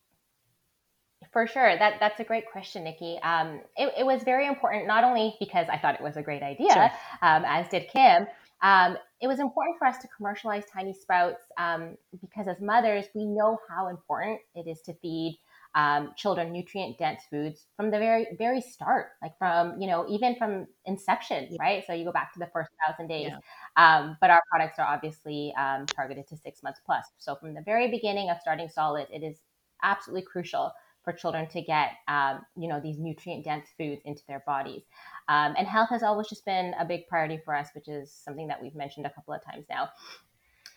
For 1.33 1.47
sure. 1.47 1.77
That 1.77 1.95
that's 1.99 2.19
a 2.19 2.23
great 2.23 2.45
question, 2.51 2.83
Nikki. 2.83 3.19
Um, 3.23 3.61
it, 3.75 3.91
it 3.99 4.05
was 4.05 4.23
very 4.23 4.47
important, 4.47 4.87
not 4.87 5.03
only 5.03 5.35
because 5.39 5.67
I 5.71 5.77
thought 5.77 5.95
it 5.95 6.01
was 6.01 6.15
a 6.15 6.21
great 6.21 6.43
idea, 6.43 6.71
Sure. 6.71 6.91
um, 7.21 7.43
as 7.45 7.67
did 7.69 7.89
Kim. 7.89 8.27
Um, 8.61 8.97
it 9.19 9.27
was 9.27 9.39
important 9.39 9.77
for 9.79 9.87
us 9.87 9.97
to 9.99 10.07
commercialize 10.15 10.63
tiny 10.71 10.93
sprouts 10.93 11.41
um, 11.57 11.97
because 12.21 12.47
as 12.47 12.61
mothers, 12.61 13.05
we 13.15 13.25
know 13.25 13.57
how 13.69 13.87
important 13.87 14.39
it 14.55 14.67
is 14.67 14.81
to 14.81 14.93
feed 15.01 15.39
um, 15.77 16.11
children 16.17 16.51
nutrient 16.51 16.97
dense 16.97 17.21
foods 17.29 17.67
from 17.77 17.91
the 17.91 17.99
very 17.99 18.25
very 18.37 18.59
start, 18.59 19.11
like 19.21 19.37
from 19.37 19.79
you 19.79 19.87
know 19.87 20.07
even 20.09 20.35
from 20.35 20.65
inception, 20.85 21.55
right? 21.59 21.83
So 21.85 21.93
you 21.93 22.03
go 22.03 22.11
back 22.11 22.33
to 22.33 22.39
the 22.39 22.49
first 22.51 22.71
thousand 22.85 23.07
days. 23.07 23.29
Yeah. 23.29 23.37
Um, 23.77 24.17
but 24.19 24.31
our 24.31 24.41
products 24.49 24.79
are 24.79 24.87
obviously 24.87 25.53
um, 25.57 25.85
targeted 25.85 26.27
to 26.29 26.37
six 26.37 26.63
months 26.63 26.81
plus. 26.83 27.05
So 27.19 27.35
from 27.35 27.53
the 27.53 27.61
very 27.61 27.91
beginning 27.91 28.31
of 28.31 28.37
starting 28.41 28.67
solids, 28.67 29.11
it 29.13 29.23
is 29.23 29.37
absolutely 29.83 30.23
crucial 30.23 30.71
for 31.03 31.13
children 31.13 31.47
to 31.47 31.61
get 31.61 31.91
um, 32.07 32.41
you 32.57 32.67
know 32.67 32.81
these 32.81 32.97
nutrient 32.97 33.45
dense 33.45 33.67
foods 33.77 34.01
into 34.03 34.21
their 34.27 34.43
bodies 34.45 34.81
um, 35.29 35.53
and 35.57 35.65
health 35.65 35.89
has 35.89 36.03
always 36.03 36.27
just 36.27 36.43
been 36.43 36.73
a 36.77 36.83
big 36.83 37.07
priority 37.07 37.39
for 37.45 37.55
us 37.55 37.69
which 37.75 37.87
is 37.87 38.11
something 38.11 38.45
that 38.45 38.61
we've 38.61 38.75
mentioned 38.75 39.05
a 39.05 39.09
couple 39.11 39.33
of 39.33 39.41
times 39.41 39.65
now 39.69 39.87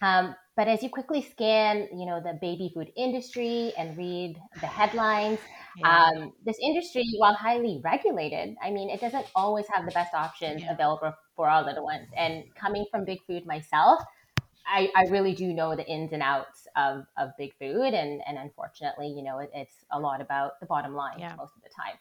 um, 0.03 0.35
but 0.57 0.69
as 0.69 0.83
you 0.83 0.91
quickly 0.91 1.23
scan 1.23 1.89
you 1.99 2.07
know 2.07 2.21
the 2.21 2.39
baby 2.41 2.71
food 2.75 2.93
industry 2.97 3.73
and 3.79 3.97
read 3.97 4.37
the 4.61 4.67
headlines 4.67 5.41
Yeah. 5.75 6.05
um, 6.15 6.33
this 6.45 6.59
industry 6.61 7.05
while 7.19 7.35
highly 7.35 7.81
regulated 7.85 8.57
i 8.63 8.71
mean 8.71 8.91
it 8.91 9.01
doesn't 9.01 9.27
always 9.35 9.67
have 9.73 9.85
the 9.87 9.93
best 9.93 10.15
options 10.15 10.63
Yeah. 10.63 10.71
available 10.71 11.13
for 11.37 11.49
our 11.49 11.65
little 11.65 11.85
ones 11.85 12.09
and 12.17 12.45
coming 12.55 12.85
from 12.91 13.05
big 13.05 13.21
food 13.27 13.47
myself 13.47 14.01
I, 14.67 14.93
I 14.95 15.05
really 15.11 15.35
do 15.35 15.53
know 15.53 15.75
the 15.75 15.87
ins 15.89 16.13
and 16.13 16.23
outs 16.23 16.69
of, 16.77 17.07
of 17.17 17.31
big 17.39 17.55
food 17.59 17.95
and, 17.95 18.23
and 18.27 18.39
unfortunately 18.39 19.09
you 19.09 19.23
know 19.23 19.39
it, 19.39 19.51
it's 19.55 19.85
a 19.91 19.99
lot 19.99 20.21
about 20.21 20.61
the 20.61 20.67
bottom 20.67 20.95
line 20.95 21.17
Yeah. 21.17 21.39
most 21.39 21.57
of 21.57 21.63
the 21.63 21.71
time 21.71 21.97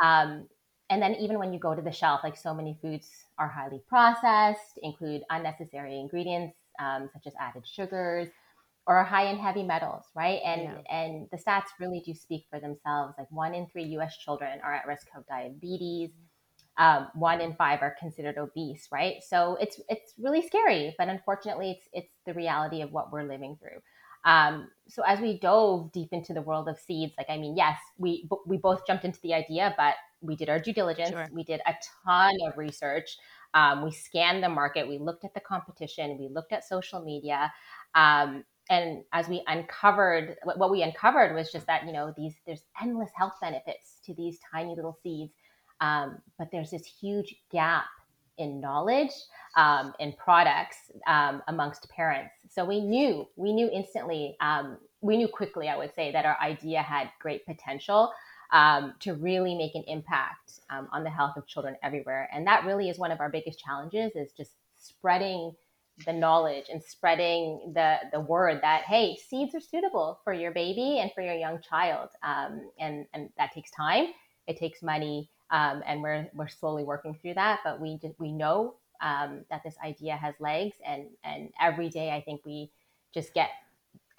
um, 0.00 0.48
and 0.90 1.02
then 1.02 1.14
even 1.16 1.38
when 1.38 1.52
you 1.52 1.58
go 1.58 1.74
to 1.74 1.82
the 1.82 1.92
shelf 1.92 2.20
like 2.24 2.36
so 2.36 2.54
many 2.54 2.78
foods 2.82 3.26
are 3.38 3.48
highly 3.48 3.80
processed 3.88 4.78
include 4.82 5.22
unnecessary 5.30 5.98
ingredients 5.98 6.56
um, 6.78 7.08
such 7.12 7.26
as 7.26 7.34
added 7.40 7.66
sugars 7.66 8.28
or 8.86 9.02
high 9.02 9.26
in 9.30 9.38
heavy 9.38 9.62
metals 9.62 10.04
right 10.14 10.40
and 10.44 10.62
Yeah. 10.62 10.78
and 10.90 11.28
the 11.30 11.38
stats 11.38 11.68
really 11.80 12.00
do 12.04 12.14
speak 12.14 12.44
for 12.50 12.60
themselves 12.60 13.14
like 13.18 13.30
one 13.30 13.54
in 13.54 13.66
three 13.68 13.84
us 13.96 14.16
children 14.16 14.60
are 14.62 14.74
at 14.74 14.86
risk 14.86 15.08
of 15.16 15.26
diabetes 15.26 16.10
um, 16.76 17.08
one 17.14 17.40
in 17.40 17.54
five 17.54 17.82
are 17.82 17.94
considered 17.98 18.36
obese, 18.36 18.88
right? 18.90 19.22
So 19.22 19.56
it's 19.60 19.80
it's 19.88 20.14
really 20.18 20.42
scary, 20.42 20.94
but 20.98 21.08
unfortunately, 21.08 21.70
it's 21.70 21.88
it's 21.92 22.14
the 22.26 22.34
reality 22.34 22.82
of 22.82 22.90
what 22.92 23.12
we're 23.12 23.22
living 23.22 23.56
through. 23.60 23.80
Um, 24.24 24.68
so 24.88 25.02
as 25.02 25.20
we 25.20 25.38
dove 25.38 25.92
deep 25.92 26.08
into 26.12 26.32
the 26.32 26.42
world 26.42 26.68
of 26.68 26.78
seeds, 26.78 27.12
like 27.16 27.28
I 27.28 27.36
mean, 27.36 27.56
yes, 27.56 27.78
we 27.98 28.28
we 28.46 28.56
both 28.56 28.86
jumped 28.86 29.04
into 29.04 29.20
the 29.22 29.34
idea, 29.34 29.74
but 29.76 29.94
we 30.20 30.34
did 30.34 30.48
our 30.48 30.58
due 30.58 30.72
diligence. 30.72 31.10
Sure. 31.10 31.28
We 31.32 31.44
did 31.44 31.60
a 31.66 31.74
ton 32.04 32.34
of 32.46 32.58
research. 32.58 33.16
Um, 33.54 33.84
we 33.84 33.92
scanned 33.92 34.42
the 34.42 34.48
market, 34.48 34.88
we 34.88 34.98
looked 34.98 35.24
at 35.24 35.32
the 35.34 35.40
competition, 35.40 36.18
we 36.18 36.28
looked 36.28 36.52
at 36.52 36.64
social 36.64 37.02
media. 37.02 37.52
Um, 37.94 38.44
and 38.70 39.02
as 39.12 39.28
we 39.28 39.42
uncovered 39.46 40.36
what 40.56 40.70
we 40.70 40.82
uncovered 40.82 41.34
was 41.34 41.52
just 41.52 41.66
that 41.66 41.86
you 41.86 41.92
know 41.92 42.14
these 42.16 42.34
there's 42.46 42.62
endless 42.82 43.10
health 43.14 43.34
benefits 43.40 44.00
to 44.04 44.14
these 44.14 44.38
tiny 44.52 44.74
little 44.74 44.96
seeds 45.02 45.32
um, 45.80 46.18
but 46.38 46.48
there's 46.50 46.70
this 46.70 46.86
huge 46.86 47.34
gap 47.52 47.84
in 48.38 48.60
knowledge 48.60 49.12
um, 49.56 49.92
and 50.00 50.16
products 50.16 50.76
um, 51.06 51.42
amongst 51.48 51.88
parents 51.90 52.32
so 52.48 52.64
we 52.64 52.80
knew 52.80 53.26
we 53.36 53.52
knew 53.52 53.68
instantly 53.72 54.36
um, 54.40 54.78
we 55.02 55.16
knew 55.16 55.28
quickly 55.28 55.68
i 55.68 55.76
would 55.76 55.94
say 55.94 56.10
that 56.10 56.24
our 56.24 56.38
idea 56.40 56.80
had 56.80 57.10
great 57.20 57.44
potential 57.46 58.10
um, 58.54 58.94
to 59.00 59.14
really 59.14 59.54
make 59.56 59.76
an 59.76 59.84
impact 59.88 60.60
um, 60.70 60.88
on 60.92 61.04
the 61.04 61.10
health 61.10 61.36
of 61.36 61.46
children 61.46 61.76
everywhere. 61.82 62.30
And 62.32 62.46
that 62.46 62.64
really 62.64 62.88
is 62.90 62.98
one 62.98 63.12
of 63.12 63.20
our 63.20 63.30
biggest 63.30 63.60
challenges 63.60 64.12
is 64.16 64.32
just 64.32 64.52
spreading 64.78 65.54
the 66.06 66.14
knowledge 66.14 66.66
and 66.72 66.82
spreading 66.82 67.72
the 67.74 67.98
the 68.12 68.20
word 68.20 68.60
that 68.62 68.82
hey 68.84 69.16
seeds 69.28 69.54
are 69.54 69.60
suitable 69.60 70.18
for 70.24 70.32
your 70.32 70.52
baby 70.52 70.98
and 71.00 71.12
for 71.14 71.22
your 71.22 71.34
young 71.34 71.60
child. 71.60 72.10
Um, 72.22 72.70
and 72.80 73.06
and 73.14 73.30
that 73.38 73.52
takes 73.52 73.70
time 73.70 74.08
it 74.46 74.58
takes 74.58 74.82
money 74.82 75.30
um, 75.50 75.82
and 75.86 76.02
we're 76.02 76.28
we're 76.34 76.48
slowly 76.48 76.84
working 76.84 77.14
through 77.20 77.34
that. 77.34 77.60
But 77.64 77.80
we 77.80 77.98
just 77.98 78.18
we 78.20 78.32
know 78.32 78.76
um, 79.02 79.44
that 79.50 79.62
this 79.64 79.76
idea 79.84 80.16
has 80.16 80.34
legs 80.40 80.76
and 80.86 81.06
and 81.24 81.50
every 81.60 81.90
day 81.90 82.10
i 82.10 82.20
think 82.22 82.40
we 82.46 82.70
just 83.12 83.34
get 83.34 83.50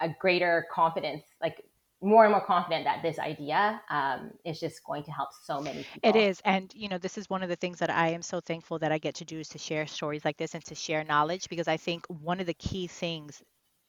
a 0.00 0.10
greater 0.20 0.66
confidence 0.72 1.24
like 1.42 1.64
more 2.02 2.24
and 2.24 2.32
more 2.32 2.44
confident 2.44 2.84
that 2.84 3.02
this 3.02 3.18
idea 3.18 3.80
um, 3.90 4.30
is 4.44 4.60
just 4.60 4.84
going 4.84 5.02
to 5.04 5.10
help 5.10 5.30
so 5.44 5.60
many 5.60 5.82
people. 5.82 6.10
It 6.10 6.16
is. 6.16 6.40
And, 6.44 6.70
you 6.74 6.88
know, 6.88 6.98
this 6.98 7.16
is 7.16 7.30
one 7.30 7.42
of 7.42 7.48
the 7.48 7.56
things 7.56 7.78
that 7.78 7.90
I 7.90 8.08
am 8.08 8.22
so 8.22 8.40
thankful 8.40 8.78
that 8.80 8.92
I 8.92 8.98
get 8.98 9.14
to 9.16 9.24
do 9.24 9.40
is 9.40 9.48
to 9.50 9.58
share 9.58 9.86
stories 9.86 10.24
like 10.24 10.36
this 10.36 10.54
and 10.54 10.64
to 10.66 10.74
share 10.74 11.04
knowledge 11.04 11.48
because 11.48 11.68
I 11.68 11.76
think 11.76 12.04
one 12.08 12.40
of 12.40 12.46
the 12.46 12.54
key 12.54 12.86
things 12.86 13.42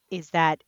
is 0.09 0.29
that 0.31 0.61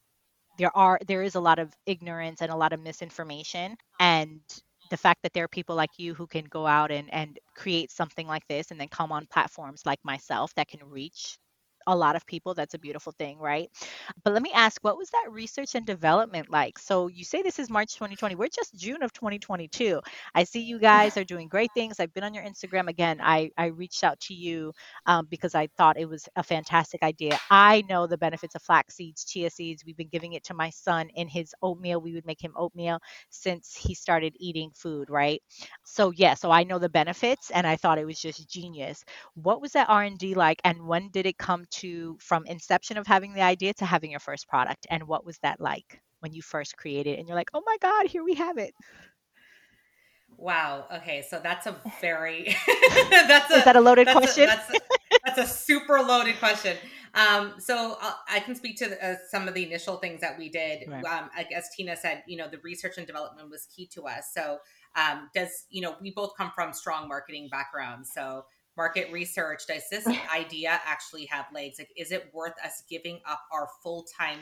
there 0.57 0.75
are 0.75 0.99
there 1.07 1.23
is 1.23 1.35
a 1.35 1.39
lot 1.39 1.57
of 1.59 1.73
ignorance 1.85 2.41
and 2.41 2.51
a 2.51 2.55
lot 2.55 2.73
of 2.73 2.81
misinformation 2.81 3.77
and 3.99 4.41
the 4.89 4.97
fact 4.97 5.21
that 5.23 5.33
there 5.33 5.45
are 5.45 5.49
people 5.49 5.75
like 5.75 5.91
you 5.97 6.13
who 6.13 6.27
can 6.27 6.43
go 6.45 6.67
out 6.67 6.91
and 6.91 7.11
and 7.13 7.39
create 7.55 7.91
something 7.91 8.27
like 8.27 8.45
this 8.49 8.71
and 8.71 8.79
then 8.79 8.89
come 8.89 9.11
on 9.11 9.25
platforms 9.31 9.83
like 9.85 9.99
myself 10.03 10.53
that 10.55 10.67
can 10.67 10.81
reach 10.83 11.37
a 11.87 11.95
lot 11.95 12.15
of 12.15 12.25
people. 12.25 12.53
That's 12.53 12.73
a 12.73 12.79
beautiful 12.79 13.13
thing, 13.13 13.39
right? 13.39 13.69
But 14.23 14.33
let 14.33 14.41
me 14.41 14.51
ask, 14.53 14.81
what 14.83 14.97
was 14.97 15.09
that 15.11 15.27
research 15.31 15.75
and 15.75 15.85
development 15.85 16.49
like? 16.49 16.79
So 16.79 17.07
you 17.07 17.23
say 17.23 17.41
this 17.41 17.59
is 17.59 17.69
March 17.69 17.95
2020. 17.95 18.35
We're 18.35 18.47
just 18.47 18.75
June 18.75 19.03
of 19.03 19.13
2022. 19.13 20.01
I 20.35 20.43
see 20.43 20.61
you 20.61 20.79
guys 20.79 21.17
are 21.17 21.23
doing 21.23 21.47
great 21.47 21.71
things. 21.73 21.99
I've 21.99 22.13
been 22.13 22.23
on 22.23 22.33
your 22.33 22.43
Instagram 22.43 22.87
again. 22.87 23.19
I 23.21 23.51
I 23.57 23.67
reached 23.67 24.03
out 24.03 24.19
to 24.21 24.33
you 24.33 24.73
um, 25.05 25.27
because 25.29 25.55
I 25.55 25.67
thought 25.77 25.97
it 25.97 26.07
was 26.07 26.27
a 26.35 26.43
fantastic 26.43 27.03
idea. 27.03 27.37
I 27.49 27.83
know 27.89 28.07
the 28.07 28.17
benefits 28.17 28.55
of 28.55 28.61
flax 28.61 28.95
seeds, 28.95 29.25
chia 29.25 29.49
seeds. 29.49 29.83
We've 29.85 29.97
been 29.97 30.09
giving 30.09 30.33
it 30.33 30.43
to 30.45 30.53
my 30.53 30.69
son 30.69 31.09
in 31.15 31.27
his 31.27 31.53
oatmeal. 31.61 32.01
We 32.01 32.13
would 32.13 32.25
make 32.25 32.43
him 32.43 32.53
oatmeal 32.55 32.99
since 33.29 33.75
he 33.75 33.93
started 33.95 34.35
eating 34.39 34.71
food, 34.75 35.09
right? 35.09 35.41
So 35.83 36.11
yeah, 36.11 36.33
so 36.35 36.51
I 36.51 36.63
know 36.63 36.79
the 36.79 36.89
benefits, 36.89 37.51
and 37.51 37.65
I 37.67 37.75
thought 37.75 37.97
it 37.99 38.05
was 38.05 38.19
just 38.19 38.49
genius. 38.49 39.03
What 39.35 39.61
was 39.61 39.73
that 39.73 39.89
R&D 39.89 40.33
like, 40.35 40.61
and 40.63 40.87
when 40.87 41.09
did 41.09 41.25
it 41.25 41.37
come 41.37 41.65
to 41.69 42.17
from 42.19 42.45
inception 42.45 42.97
of 42.97 43.07
having 43.07 43.33
the 43.33 43.41
idea 43.41 43.73
to 43.73 43.85
having 43.85 44.11
your 44.11 44.19
first 44.19 44.47
product 44.47 44.87
and 44.89 45.03
what 45.07 45.25
was 45.25 45.37
that 45.39 45.59
like 45.59 46.01
when 46.19 46.33
you 46.33 46.41
first 46.41 46.77
created 46.77 47.19
and 47.19 47.27
you're 47.27 47.37
like 47.37 47.49
oh 47.53 47.63
my 47.65 47.77
god 47.81 48.07
here 48.07 48.23
we 48.23 48.35
have 48.35 48.57
it. 48.57 48.73
Wow 50.37 50.85
okay 50.93 51.25
so 51.29 51.39
that's 51.41 51.67
a 51.67 51.75
very 52.01 52.55
that's 53.11 53.51
a, 53.51 53.57
is 53.57 53.65
that 53.65 53.75
a 53.75 53.81
loaded 53.81 54.07
that's 54.07 54.17
question? 54.17 54.43
a, 54.43 54.47
that's, 54.47 54.73
a, 54.73 54.79
that's 55.25 55.39
a 55.39 55.47
super 55.47 55.99
loaded 55.99 56.37
question. 56.39 56.77
Um, 57.15 57.55
so 57.57 57.97
I'll, 57.99 58.09
uh, 58.09 58.13
i 58.29 58.39
can 58.39 58.53
speak 58.53 58.77
to 58.77 59.05
uh, 59.05 59.15
some 59.31 59.47
of 59.47 59.55
the 59.55 59.65
initial 59.65 59.97
things 59.97 60.21
that 60.21 60.37
we 60.37 60.47
did. 60.49 60.87
Right. 60.87 61.03
um, 61.05 61.29
as 61.55 61.69
tina 61.75 61.95
said 61.95 62.23
you 62.27 62.37
know 62.37 62.47
the 62.47 62.59
research 62.59 62.97
and 62.97 63.07
development 63.07 63.49
was 63.49 63.65
key 63.65 63.87
to 63.93 64.03
us. 64.03 64.31
So 64.33 64.59
um, 64.95 65.29
does 65.33 65.65
you 65.69 65.81
know 65.81 65.95
we 66.01 66.11
both 66.11 66.35
come 66.37 66.51
from 66.53 66.73
strong 66.73 67.07
marketing 67.07 67.49
backgrounds 67.51 68.11
so 68.13 68.45
market 68.79 69.11
research 69.11 69.67
does 69.67 69.83
this 69.91 70.07
idea 70.33 70.79
actually 70.85 71.25
have 71.25 71.45
legs 71.53 71.79
like 71.79 71.91
is 71.97 72.13
it 72.13 72.29
worth 72.33 72.53
us 72.63 72.83
giving 72.89 73.19
up 73.27 73.41
our 73.51 73.67
full-time 73.83 74.39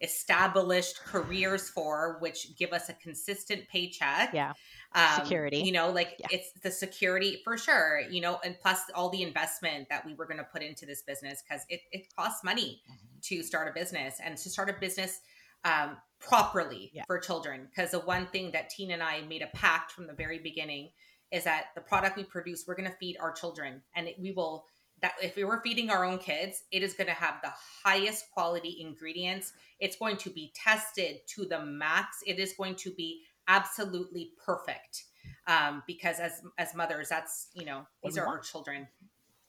established 0.00 1.00
careers 1.04 1.70
for 1.70 2.16
which 2.18 2.56
give 2.58 2.72
us 2.72 2.88
a 2.88 2.94
consistent 2.94 3.62
paycheck 3.68 4.34
yeah 4.34 4.52
um, 4.96 5.20
security 5.20 5.58
you 5.58 5.70
know 5.70 5.88
like 5.88 6.16
yeah. 6.18 6.26
it's 6.32 6.50
the 6.64 6.70
security 6.70 7.40
for 7.44 7.56
sure 7.56 8.00
you 8.10 8.20
know 8.20 8.40
and 8.44 8.56
plus 8.60 8.80
all 8.92 9.08
the 9.08 9.22
investment 9.22 9.88
that 9.88 10.04
we 10.04 10.14
were 10.14 10.26
going 10.26 10.36
to 10.36 10.48
put 10.52 10.62
into 10.62 10.84
this 10.84 11.02
business 11.02 11.44
because 11.48 11.64
it, 11.68 11.80
it 11.92 12.12
costs 12.16 12.42
money 12.42 12.82
mm-hmm. 12.90 13.18
to 13.22 13.42
start 13.44 13.68
a 13.68 13.72
business 13.72 14.18
and 14.22 14.36
to 14.36 14.50
start 14.50 14.68
a 14.68 14.74
business 14.80 15.20
um, 15.64 15.96
properly 16.18 16.90
yeah. 16.92 17.04
for 17.06 17.18
children 17.20 17.68
because 17.70 17.92
the 17.92 18.00
one 18.00 18.26
thing 18.26 18.50
that 18.50 18.68
tina 18.68 18.94
and 18.94 19.02
i 19.02 19.20
made 19.22 19.42
a 19.42 19.56
pact 19.56 19.92
from 19.92 20.08
the 20.08 20.12
very 20.12 20.40
beginning 20.40 20.90
is 21.32 21.44
that 21.44 21.66
the 21.74 21.80
product 21.80 22.16
we 22.16 22.24
produce, 22.24 22.64
we're 22.66 22.76
going 22.76 22.90
to 22.90 22.96
feed 22.96 23.16
our 23.20 23.32
children, 23.32 23.82
and 23.94 24.08
we 24.20 24.32
will. 24.32 24.66
That 25.02 25.12
if 25.22 25.36
we 25.36 25.44
were 25.44 25.60
feeding 25.62 25.90
our 25.90 26.06
own 26.06 26.16
kids, 26.16 26.62
it 26.72 26.82
is 26.82 26.94
going 26.94 27.08
to 27.08 27.12
have 27.12 27.34
the 27.42 27.52
highest 27.84 28.30
quality 28.30 28.78
ingredients. 28.80 29.52
It's 29.78 29.96
going 29.96 30.16
to 30.18 30.30
be 30.30 30.54
tested 30.54 31.18
to 31.34 31.44
the 31.44 31.60
max. 31.60 32.20
It 32.26 32.38
is 32.38 32.54
going 32.54 32.76
to 32.76 32.90
be 32.92 33.20
absolutely 33.46 34.30
perfect. 34.42 35.04
Um, 35.46 35.82
because 35.86 36.18
as 36.18 36.40
as 36.56 36.74
mothers, 36.74 37.10
that's 37.10 37.48
you 37.54 37.66
know 37.66 37.86
these 38.02 38.16
are 38.16 38.26
our 38.26 38.38
children. 38.38 38.88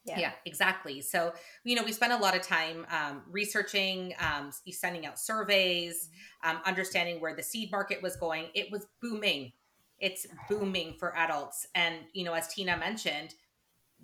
Yeah. 0.08 0.20
yeah. 0.20 0.32
exactly. 0.46 1.02
So, 1.02 1.34
you 1.66 1.76
know, 1.76 1.84
we 1.84 1.92
spent 1.92 2.13
a 2.13 2.18
lot 2.18 2.34
of 2.34 2.42
time 2.42 2.86
um, 2.90 3.24
researching, 3.30 4.13
um, 4.20 4.52
sending 4.72 5.06
out 5.06 5.20
surveys, 5.20 6.10
mm-hmm. 6.46 6.58
um, 6.58 6.63
understanding 6.66 7.20
where 7.20 7.36
the 7.36 7.44
seed 7.44 7.72
market 7.72 8.02
was 8.02 8.16
going. 8.16 8.46
It 8.56 8.72
was 8.72 8.88
booming 9.02 9.52
it's 9.99 10.27
booming 10.49 10.95
for 10.99 11.15
adults. 11.15 11.67
And 11.75 11.95
you 12.13 12.23
know 12.23 12.33
as 12.33 12.47
tina 12.47 12.77
mentioned 12.77 13.36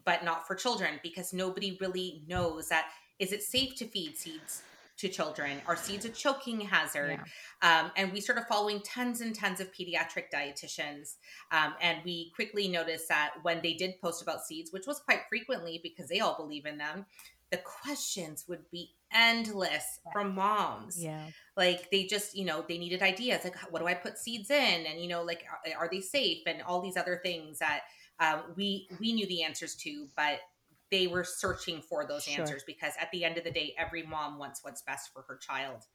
but 0.05 0.23
not 0.23 0.47
for 0.47 0.55
children 0.55 0.99
because 1.01 1.33
nobody 1.33 1.77
really 1.79 2.23
knows 2.27 2.69
that 2.69 2.89
is 3.19 3.31
it 3.31 3.43
safe 3.43 3.75
to 3.75 3.85
feed 3.85 4.17
seeds 4.17 4.63
to 4.97 5.09
children? 5.09 5.61
Are 5.67 5.75
seeds 5.75 6.05
a 6.05 6.09
choking 6.09 6.61
hazard? 6.61 7.19
Yeah. 7.63 7.79
um, 7.81 7.91
and 7.95 8.11
we 8.11 8.21
started 8.21 8.45
following 8.47 8.79
tons 8.81 9.21
and 9.21 9.35
tons 9.35 9.59
of 9.59 9.71
pediatric 9.71 10.25
dietitians. 10.33 11.15
Um, 11.51 11.73
and 11.81 11.99
we 12.05 12.31
quickly 12.35 12.67
noticed 12.67 13.07
that 13.09 13.33
when 13.41 13.61
they 13.61 13.73
did 13.73 13.99
post 14.01 14.21
about 14.21 14.45
seeds 14.45 14.71
which 14.71 14.87
was 14.87 14.99
quite 14.99 15.21
frequently 15.29 15.79
because 15.81 16.09
they 16.09 16.19
all 16.19 16.35
believe 16.35 16.65
in 16.65 16.77
them 16.77 17.05
the 17.53 17.59
questions 17.59 18.45
would 18.47 18.63
be 18.71 18.95
endless 19.13 19.99
from 20.11 20.33
moms. 20.33 21.01
Yeah. 21.01 21.23
Like 21.55 21.91
they 21.91 22.05
just, 22.05 22.35
you 22.35 22.45
know, 22.45 22.65
they 22.67 22.79
needed 22.79 23.03
ideas 23.03 23.43
like, 23.43 23.55
what 23.71 23.79
do 23.79 23.85
I 23.85 23.93
put 23.93 24.17
seeds 24.17 24.49
in? 24.49 24.87
And, 24.87 24.99
you 24.99 25.07
know, 25.07 25.21
like, 25.21 25.45
are, 25.47 25.83
are 25.83 25.89
they 25.91 25.99
safe? 25.99 26.39
And 26.47 26.63
all 26.63 26.81
these 26.81 26.97
other 26.97 27.21
things 27.23 27.59
that 27.59 27.81
um, 28.19 28.41
we, 28.57 28.89
we 28.99 29.13
knew 29.13 29.27
the 29.27 29.43
answers 29.43 29.75
to, 29.83 30.07
but 30.17 30.39
they 30.89 31.05
were 31.05 31.23
searching 31.23 31.83
for 31.87 32.07
those 32.07 32.23
sure. 32.23 32.41
answers 32.41 32.63
because 32.65 32.93
at 32.99 33.11
the 33.11 33.23
end 33.23 33.37
of 33.37 33.43
the 33.43 33.51
day, 33.51 33.75
every 33.77 34.01
mom 34.01 34.39
wants 34.39 34.61
what's 34.63 34.81
best 34.81 35.13
for 35.13 35.23
her 35.27 35.37
child. 35.37 35.85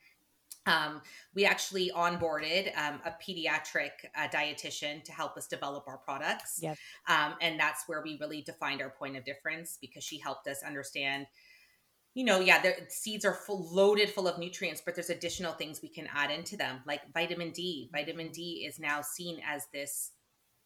Um, 0.66 1.00
we 1.34 1.44
actually 1.44 1.90
onboarded 1.90 2.76
um, 2.76 3.00
a 3.04 3.14
pediatric 3.20 3.90
uh, 4.16 4.28
dietitian 4.28 5.02
to 5.04 5.12
help 5.12 5.36
us 5.36 5.48
develop 5.48 5.84
our 5.88 5.98
products. 5.98 6.60
Yes. 6.62 6.78
Um, 7.08 7.34
and 7.40 7.58
that's 7.58 7.84
where 7.88 8.02
we 8.02 8.16
really 8.20 8.42
defined 8.42 8.80
our 8.80 8.90
point 8.90 9.16
of 9.16 9.24
difference 9.24 9.78
because 9.80 10.04
she 10.04 10.18
helped 10.18 10.46
us 10.46 10.62
understand 10.64 11.26
you 12.14 12.24
know, 12.24 12.40
yeah, 12.40 12.60
the 12.60 12.74
seeds 12.88 13.24
are 13.24 13.34
full 13.34 13.68
loaded 13.72 14.10
full 14.10 14.26
of 14.26 14.38
nutrients, 14.38 14.82
but 14.84 14.94
there's 14.94 15.10
additional 15.10 15.52
things 15.52 15.80
we 15.82 15.88
can 15.88 16.08
add 16.14 16.30
into 16.30 16.56
them, 16.56 16.80
like 16.86 17.00
vitamin 17.12 17.52
D. 17.52 17.90
Vitamin 17.92 18.30
D 18.32 18.64
is 18.68 18.78
now 18.78 19.02
seen 19.02 19.40
as 19.46 19.66
this, 19.72 20.12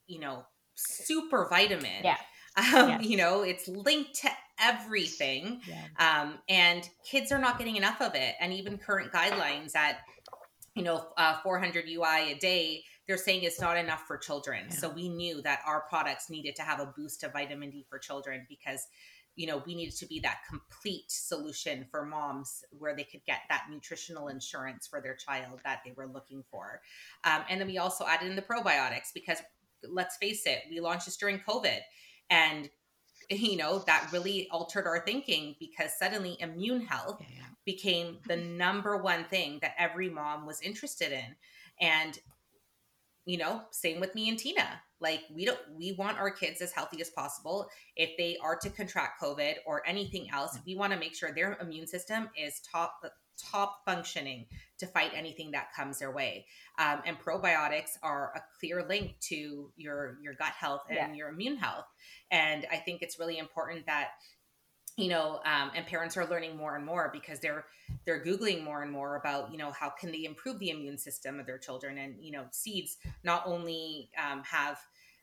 you 0.07 0.19
know, 0.19 0.45
super 0.75 1.47
vitamin. 1.49 2.03
Yeah. 2.05 2.17
Um. 2.57 3.01
You 3.01 3.17
know, 3.17 3.43
it's 3.43 3.67
linked 3.67 4.15
to 4.23 4.31
everything. 4.63 5.61
Yeah. 5.67 6.23
Um, 6.23 6.39
and 6.49 6.89
kids 7.05 7.33
are 7.33 7.39
not 7.39 7.59
getting 7.59 7.77
enough 7.77 8.01
of 8.01 8.15
it. 8.15 8.35
And 8.41 8.53
even 8.53 8.79
current 8.79 9.13
guidelines 9.13 9.75
at, 9.75 9.99
you 10.75 10.83
know, 10.83 11.09
uh, 11.17 11.41
400 11.43 11.87
UI 11.89 12.33
a 12.33 12.39
day, 12.39 12.85
they're 13.07 13.17
saying 13.17 13.43
it's 13.43 13.61
not 13.61 13.77
enough 13.77 14.03
for 14.07 14.17
children. 14.17 14.67
Yeah. 14.69 14.77
So 14.77 14.89
we 14.89 15.09
knew 15.09 15.43
that 15.43 15.61
our 15.67 15.83
products 15.89 16.31
needed 16.31 16.57
to 16.57 16.63
have 16.63 16.81
a 16.81 16.93
boost 16.97 17.25
of 17.25 17.33
vitamin 17.33 17.71
D 17.71 17.85
for 17.89 17.99
children 17.99 18.47
because 18.49 18.87
you 19.37 19.47
know 19.47 19.63
we 19.67 19.75
needed 19.75 19.97
to 19.97 20.07
be 20.07 20.21
that 20.21 20.39
complete 20.49 21.11
solution 21.11 21.87
for 21.91 22.05
moms 22.05 22.65
where 22.79 22.95
they 22.95 23.05
could 23.05 23.25
get 23.27 23.41
that 23.49 23.65
nutritional 23.71 24.29
insurance 24.29 24.87
for 24.87 25.01
their 25.01 25.15
child 25.15 25.61
that 25.65 25.81
they 25.85 25.93
were 25.97 26.07
looking 26.07 26.43
for 26.51 26.81
um, 27.25 27.43
and 27.49 27.61
then 27.61 27.69
we 27.69 27.79
also 27.79 28.05
added 28.07 28.29
in 28.29 28.37
the 28.37 28.43
probiotics 28.43 29.13
because 29.15 29.39
let's 29.91 30.17
face 30.17 30.47
it 30.47 30.63
we 30.71 30.81
launched 30.81 31.07
this 31.07 31.17
during 31.17 31.39
covid 31.39 31.79
and 32.31 32.69
you 33.31 33.57
know 33.57 33.79
that 33.87 34.09
really 34.13 34.49
altered 34.51 34.87
our 34.87 35.05
thinking 35.05 35.57
because 35.59 35.97
suddenly 35.99 36.37
immune 36.41 36.83
health 36.83 37.19
yeah, 37.21 37.27
yeah. 37.37 37.45
became 37.65 38.19
the 38.27 38.37
number 38.37 38.97
one 38.97 39.25
thing 39.25 39.59
that 39.63 39.75
every 39.79 40.11
mom 40.11 40.47
was 40.47 40.61
interested 40.61 41.13
in 41.13 41.35
and 41.81 42.19
you 43.25 43.39
know, 43.39 43.63
same 43.71 44.01
with 44.01 44.15
me 44.15 44.29
and 44.29 44.39
Tina. 44.39 44.81
Like 45.01 45.23
we 45.35 45.45
don't 45.45 45.59
we 45.77 45.93
want 45.93 46.19
our 46.19 46.31
kids 46.31 46.61
as 46.61 46.73
healthy 46.73 47.01
as 47.01 47.11
possible. 47.11 47.69
If 47.97 48.11
they 48.17 48.37
are 48.43 48.57
to 48.57 48.71
contract 48.71 49.21
COVID 49.21 49.55
or 49.67 49.83
anything 49.87 50.29
else, 50.33 50.59
we 50.67 50.77
want 50.77 50.93
to 50.93 50.99
make 50.99 51.15
sure 51.15 51.33
their 51.33 51.59
immune 51.61 51.87
system 51.87 52.31
is 52.41 52.61
top 52.61 53.01
top 53.43 53.81
functioning 53.85 54.47
to 54.79 54.87
fight 54.87 55.11
anything 55.15 55.51
that 55.53 55.73
comes 55.75 55.99
their 55.99 56.13
way. 56.13 56.47
Um, 56.79 57.03
and 57.05 57.19
probiotics 57.19 57.93
are 58.03 58.33
a 58.37 58.41
clear 58.59 58.87
link 58.89 59.19
to 59.29 59.73
your 59.77 60.19
your 60.23 60.35
gut 60.35 60.53
health 60.59 60.83
and 60.89 60.97
yeah. 60.97 61.15
your 61.15 61.29
immune 61.29 61.57
health. 61.57 61.87
And 62.31 62.67
I 62.71 62.77
think 62.77 63.03
it's 63.03 63.19
really 63.19 63.39
important 63.39 63.87
that 63.87 64.11
you 64.97 65.09
know 65.09 65.41
um, 65.45 65.71
and 65.75 65.87
parents 65.87 66.17
are 66.17 66.27
learning 66.27 66.57
more 66.57 66.77
and 66.77 66.85
more 66.85 67.11
because 67.13 67.41
they're 67.41 67.65
they're 68.05 68.25
googling 68.25 68.63
more 68.63 68.83
and 68.83 68.91
more 68.91 69.17
about 69.17 69.51
you 69.51 69.59
know 69.59 69.71
how 69.71 69.89
can 69.89 70.13
they 70.13 70.25
improve 70.25 70.59
the 70.59 70.71
immune 70.71 70.99
system 70.99 71.41
of 71.41 71.47
their 71.47 71.59
children 71.59 71.99
and 71.99 72.17
you 72.21 72.33
know 72.33 72.45
seeds 72.51 72.99
not 73.25 73.43
only 73.47 74.11
um, 74.19 74.43
have 74.45 74.79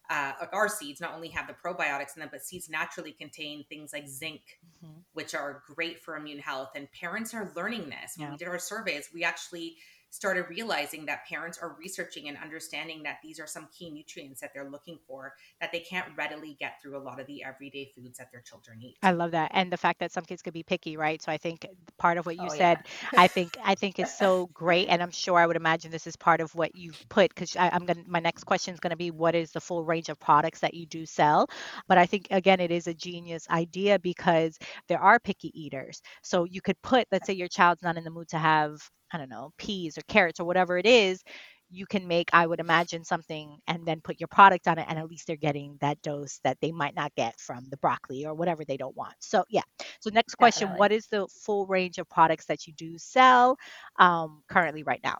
uh, 0.09 0.33
our 0.53 0.67
seeds 0.67 0.99
not 0.99 1.13
only 1.13 1.27
have 1.27 1.47
the 1.47 1.53
probiotics 1.53 2.15
in 2.15 2.21
them, 2.21 2.29
but 2.31 2.43
seeds 2.43 2.67
naturally 2.67 3.11
contain 3.11 3.63
things 3.69 3.93
like 3.93 4.07
zinc, 4.07 4.41
mm-hmm. 4.83 4.99
which 5.13 5.35
are 5.35 5.61
great 5.75 5.99
for 5.99 6.17
immune 6.17 6.39
health. 6.39 6.71
And 6.75 6.91
parents 6.91 7.33
are 7.35 7.51
learning 7.55 7.89
this. 7.89 8.17
When 8.17 8.25
yeah. 8.25 8.31
we 8.31 8.37
did 8.37 8.47
our 8.47 8.57
surveys, 8.57 9.09
we 9.13 9.23
actually 9.23 9.75
started 10.09 10.45
realizing 10.49 11.05
that 11.05 11.25
parents 11.27 11.57
are 11.61 11.75
researching 11.79 12.29
and 12.29 12.37
understanding 12.37 13.03
that 13.03 13.17
these 13.23 13.39
are 13.39 13.47
some 13.47 13.67
key 13.77 13.89
nutrients 13.89 14.41
that 14.41 14.51
they're 14.53 14.69
looking 14.69 14.97
for 15.07 15.33
that 15.61 15.71
they 15.71 15.79
can't 15.79 16.05
readily 16.17 16.55
get 16.59 16.81
through 16.81 16.97
a 16.97 16.99
lot 16.99 17.19
of 17.19 17.27
the 17.27 17.43
everyday 17.43 17.91
foods 17.95 18.17
that 18.17 18.31
their 18.31 18.41
children 18.41 18.81
eat. 18.81 18.97
I 19.03 19.11
love 19.11 19.31
that. 19.31 19.51
And 19.53 19.71
the 19.71 19.77
fact 19.77 19.99
that 19.99 20.11
some 20.11 20.23
kids 20.23 20.41
could 20.41 20.53
be 20.53 20.63
picky, 20.63 20.97
right? 20.97 21.21
So 21.21 21.31
I 21.31 21.37
think 21.37 21.65
part 21.97 22.17
of 22.17 22.25
what 22.25 22.35
you 22.35 22.47
oh, 22.47 22.55
said, 22.55 22.79
yeah. 23.13 23.21
I 23.21 23.27
think 23.27 23.57
I 23.63 23.75
think 23.75 23.99
is 23.99 24.15
so 24.15 24.47
great. 24.53 24.87
And 24.87 25.01
I'm 25.01 25.11
sure 25.11 25.37
I 25.37 25.45
would 25.45 25.55
imagine 25.55 25.91
this 25.91 26.07
is 26.07 26.15
part 26.15 26.41
of 26.41 26.53
what 26.55 26.75
you've 26.75 27.03
put 27.09 27.29
because 27.33 27.55
I'm 27.57 27.85
gonna 27.85 28.03
my 28.07 28.19
next 28.19 28.45
question 28.45 28.73
is 28.73 28.79
gonna 28.79 28.95
be 28.95 29.11
what 29.11 29.35
is 29.35 29.51
the 29.51 29.61
full 29.61 29.83
range 29.83 30.09
of 30.09 30.19
products 30.19 30.59
that 30.59 30.73
you 30.73 30.85
do 30.85 31.05
sell? 31.05 31.47
But 31.87 31.97
I 31.97 32.05
think 32.05 32.27
again 32.31 32.59
it 32.59 32.71
is 32.71 32.87
a 32.87 32.93
genius 32.93 33.47
idea 33.49 33.99
because 33.99 34.57
there 34.87 34.99
are 34.99 35.19
picky 35.19 35.51
eaters. 35.59 36.01
So 36.23 36.45
you 36.45 36.61
could 36.61 36.81
put, 36.81 37.07
let's 37.11 37.27
say 37.27 37.33
your 37.33 37.47
child's 37.47 37.83
not 37.83 37.97
in 37.97 38.03
the 38.03 38.11
mood 38.11 38.29
to 38.29 38.37
have 38.37 38.79
I 39.11 39.17
don't 39.17 39.29
know, 39.29 39.51
peas 39.57 39.97
or 39.97 40.01
carrots 40.07 40.39
or 40.39 40.45
whatever 40.45 40.77
it 40.77 40.85
is, 40.85 41.23
you 41.71 41.85
can 41.85 42.07
make, 42.07 42.29
I 42.33 42.47
would 42.47 42.59
imagine, 42.59 43.03
something 43.03 43.59
and 43.67 43.85
then 43.85 44.01
put 44.01 44.19
your 44.19 44.27
product 44.27 44.67
on 44.67 44.79
it, 44.79 44.85
and 44.89 44.97
at 44.97 45.07
least 45.07 45.27
they're 45.27 45.35
getting 45.35 45.77
that 45.81 46.01
dose 46.01 46.39
that 46.43 46.57
they 46.61 46.71
might 46.71 46.95
not 46.95 47.13
get 47.15 47.39
from 47.39 47.65
the 47.69 47.77
broccoli 47.77 48.25
or 48.25 48.33
whatever 48.33 48.65
they 48.65 48.77
don't 48.77 48.95
want. 48.95 49.13
So, 49.19 49.43
yeah. 49.49 49.61
So, 49.99 50.09
next 50.11 50.35
question 50.35 50.69
Definitely. 50.69 50.75
What 50.75 50.91
is 50.91 51.07
the 51.07 51.27
full 51.27 51.67
range 51.67 51.97
of 51.99 52.09
products 52.09 52.45
that 52.47 52.65
you 52.67 52.73
do 52.73 52.97
sell 52.97 53.57
um, 53.99 54.41
currently 54.49 54.83
right 54.83 55.01
now? 55.03 55.17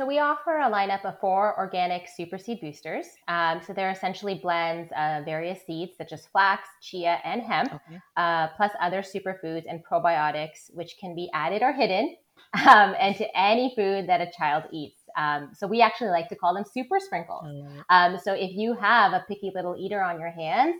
So 0.00 0.06
we 0.06 0.18
offer 0.18 0.56
a 0.56 0.70
lineup 0.70 1.04
of 1.04 1.20
four 1.20 1.54
organic 1.58 2.08
super 2.08 2.38
seed 2.38 2.62
boosters. 2.62 3.04
Um, 3.28 3.60
so 3.66 3.74
they're 3.74 3.90
essentially 3.90 4.34
blends 4.34 4.90
of 4.96 5.26
various 5.26 5.60
seeds 5.66 5.92
such 5.98 6.12
as 6.12 6.24
flax, 6.24 6.66
chia, 6.80 7.18
and 7.22 7.42
hemp, 7.42 7.74
okay. 7.74 8.00
uh, 8.16 8.48
plus 8.56 8.70
other 8.80 9.02
superfoods 9.02 9.64
and 9.68 9.84
probiotics, 9.84 10.72
which 10.72 10.96
can 10.98 11.14
be 11.14 11.28
added 11.34 11.60
or 11.60 11.74
hidden 11.74 12.16
um, 12.66 12.94
and 12.98 13.14
to 13.16 13.26
any 13.38 13.74
food 13.76 14.08
that 14.08 14.22
a 14.22 14.30
child 14.34 14.64
eats. 14.72 15.00
Um, 15.18 15.50
so 15.52 15.66
we 15.66 15.82
actually 15.82 16.08
like 16.08 16.30
to 16.30 16.34
call 16.34 16.54
them 16.54 16.64
super 16.64 16.98
sprinkles. 16.98 17.44
Um, 17.90 18.16
so 18.24 18.32
if 18.32 18.52
you 18.52 18.72
have 18.76 19.12
a 19.12 19.22
picky 19.28 19.52
little 19.54 19.76
eater 19.78 20.00
on 20.00 20.18
your 20.18 20.30
hands, 20.30 20.76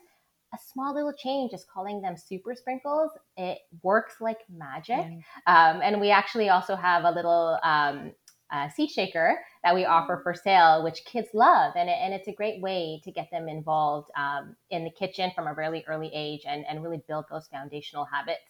a 0.53 0.59
small 0.73 0.95
little 0.95 1.13
change 1.13 1.53
is 1.53 1.65
calling 1.73 2.01
them 2.01 2.17
super 2.17 2.55
sprinkles. 2.55 3.11
It 3.37 3.59
works 3.83 4.15
like 4.21 4.39
magic. 4.51 5.07
Um, 5.47 5.81
and 5.83 6.01
we 6.01 6.11
actually 6.11 6.49
also 6.49 6.75
have 6.75 7.05
a 7.05 7.11
little 7.11 7.59
um, 7.63 8.13
uh, 8.53 8.69
seed 8.69 8.91
shaker 8.91 9.39
that 9.63 9.75
we 9.75 9.85
offer 9.85 10.17
mm. 10.17 10.23
for 10.23 10.35
sale, 10.35 10.83
which 10.83 11.05
kids 11.05 11.29
love. 11.35 11.73
And, 11.77 11.89
it, 11.89 11.97
and 12.01 12.13
it's 12.13 12.29
a 12.29 12.33
great 12.33 12.61
way 12.61 13.01
to 13.05 13.11
get 13.11 13.31
them 13.31 13.49
involved 13.49 14.11
um, 14.17 14.57
in 14.71 14.85
the 14.85 14.91
kitchen 14.91 15.31
from 15.35 15.47
a 15.47 15.55
really 15.55 15.85
early 15.89 16.11
age 16.15 16.43
and, 16.47 16.65
and 16.69 16.83
really 16.83 17.03
build 17.09 17.27
those 17.31 17.47
foundational 17.49 18.05
habits. 18.05 18.41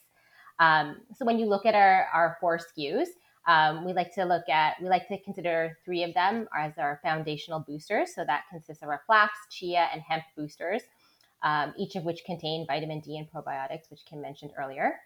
Um, 0.58 0.98
so 1.16 1.24
when 1.24 1.38
you 1.38 1.46
look 1.46 1.66
at 1.66 1.74
our, 1.74 2.06
our 2.12 2.36
four 2.40 2.58
SKUs, 2.58 3.06
um, 3.46 3.84
we 3.84 3.92
like 3.92 4.14
to 4.14 4.24
look 4.24 4.48
at, 4.48 4.74
we 4.82 4.88
like 4.88 5.08
to 5.08 5.18
consider 5.22 5.78
three 5.84 6.04
of 6.04 6.12
them 6.14 6.46
as 6.56 6.72
our 6.78 7.00
foundational 7.02 7.60
boosters. 7.60 8.14
So 8.14 8.24
that 8.24 8.44
consists 8.50 8.82
of 8.82 8.90
our 8.90 9.02
flax, 9.06 9.32
chia, 9.50 9.88
and 9.92 10.02
hemp 10.02 10.24
boosters, 10.36 10.82
um, 11.42 11.72
each 11.78 11.96
of 11.96 12.04
which 12.04 12.24
contain 12.24 12.66
vitamin 12.66 13.00
D 13.00 13.16
and 13.16 13.26
probiotics, 13.30 13.90
which 13.90 14.04
Kim 14.08 14.20
mentioned 14.20 14.52
earlier. 14.58 14.96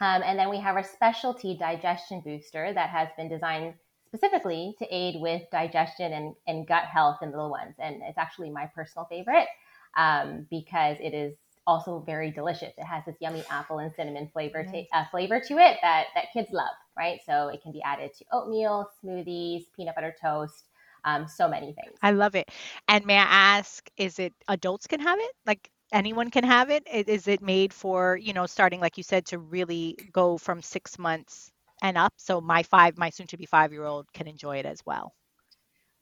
Um, 0.00 0.22
and 0.24 0.38
then 0.38 0.50
we 0.50 0.58
have 0.58 0.76
our 0.76 0.84
specialty 0.84 1.56
digestion 1.56 2.20
booster 2.24 2.72
that 2.72 2.90
has 2.90 3.08
been 3.16 3.28
designed 3.28 3.74
specifically 4.14 4.74
to 4.78 4.86
aid 4.94 5.16
with 5.18 5.42
digestion 5.50 6.12
and, 6.12 6.34
and 6.46 6.66
gut 6.66 6.84
health 6.84 7.18
in 7.22 7.30
little 7.30 7.50
ones. 7.50 7.74
And 7.78 7.96
it's 8.02 8.18
actually 8.18 8.50
my 8.50 8.66
personal 8.74 9.06
favorite 9.06 9.48
um, 9.96 10.46
because 10.50 10.96
it 11.00 11.14
is 11.14 11.34
also 11.66 12.02
very 12.06 12.30
delicious. 12.30 12.72
It 12.76 12.84
has 12.84 13.04
this 13.06 13.16
yummy 13.20 13.42
apple 13.50 13.78
and 13.78 13.92
cinnamon 13.94 14.28
flavor 14.32 14.64
to, 14.64 14.84
uh, 14.92 15.04
flavor 15.10 15.40
to 15.40 15.54
it 15.54 15.78
that, 15.82 16.06
that 16.14 16.26
kids 16.32 16.50
love, 16.52 16.74
right? 16.96 17.20
So 17.26 17.48
it 17.48 17.62
can 17.62 17.72
be 17.72 17.82
added 17.82 18.12
to 18.18 18.24
oatmeal, 18.32 18.88
smoothies, 19.02 19.64
peanut 19.74 19.94
butter 19.94 20.14
toast, 20.20 20.64
um, 21.04 21.26
so 21.26 21.48
many 21.48 21.72
things. 21.72 21.96
I 22.02 22.12
love 22.12 22.34
it. 22.34 22.50
And 22.88 23.04
may 23.06 23.16
I 23.16 23.26
ask, 23.58 23.88
is 23.96 24.18
it 24.18 24.32
adults 24.48 24.86
can 24.86 25.00
have 25.00 25.18
it? 25.18 25.32
Like 25.46 25.68
anyone 25.92 26.30
can 26.30 26.44
have 26.44 26.70
it? 26.70 26.86
Is 26.86 27.28
it 27.28 27.42
made 27.42 27.72
for, 27.72 28.16
you 28.16 28.32
know, 28.32 28.46
starting, 28.46 28.80
like 28.80 28.96
you 28.96 29.02
said, 29.02 29.26
to 29.26 29.38
really 29.38 29.96
go 30.12 30.38
from 30.38 30.60
six 30.62 30.98
months 30.98 31.50
and 31.84 31.98
up. 31.98 32.14
So 32.16 32.40
my 32.40 32.62
five, 32.62 32.96
my 32.96 33.10
soon 33.10 33.26
to 33.28 33.36
be 33.36 33.44
five 33.46 33.70
year 33.70 33.84
old 33.84 34.12
can 34.14 34.26
enjoy 34.26 34.56
it 34.56 34.66
as 34.66 34.80
well. 34.84 35.14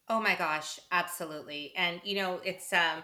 Oh 0.09 0.21
my 0.21 0.37
gosh, 0.37 0.79
absolutely. 0.93 1.73
And 1.77 2.01
you 2.05 2.17
know, 2.17 2.41
it's 2.45 2.73
um 2.73 3.03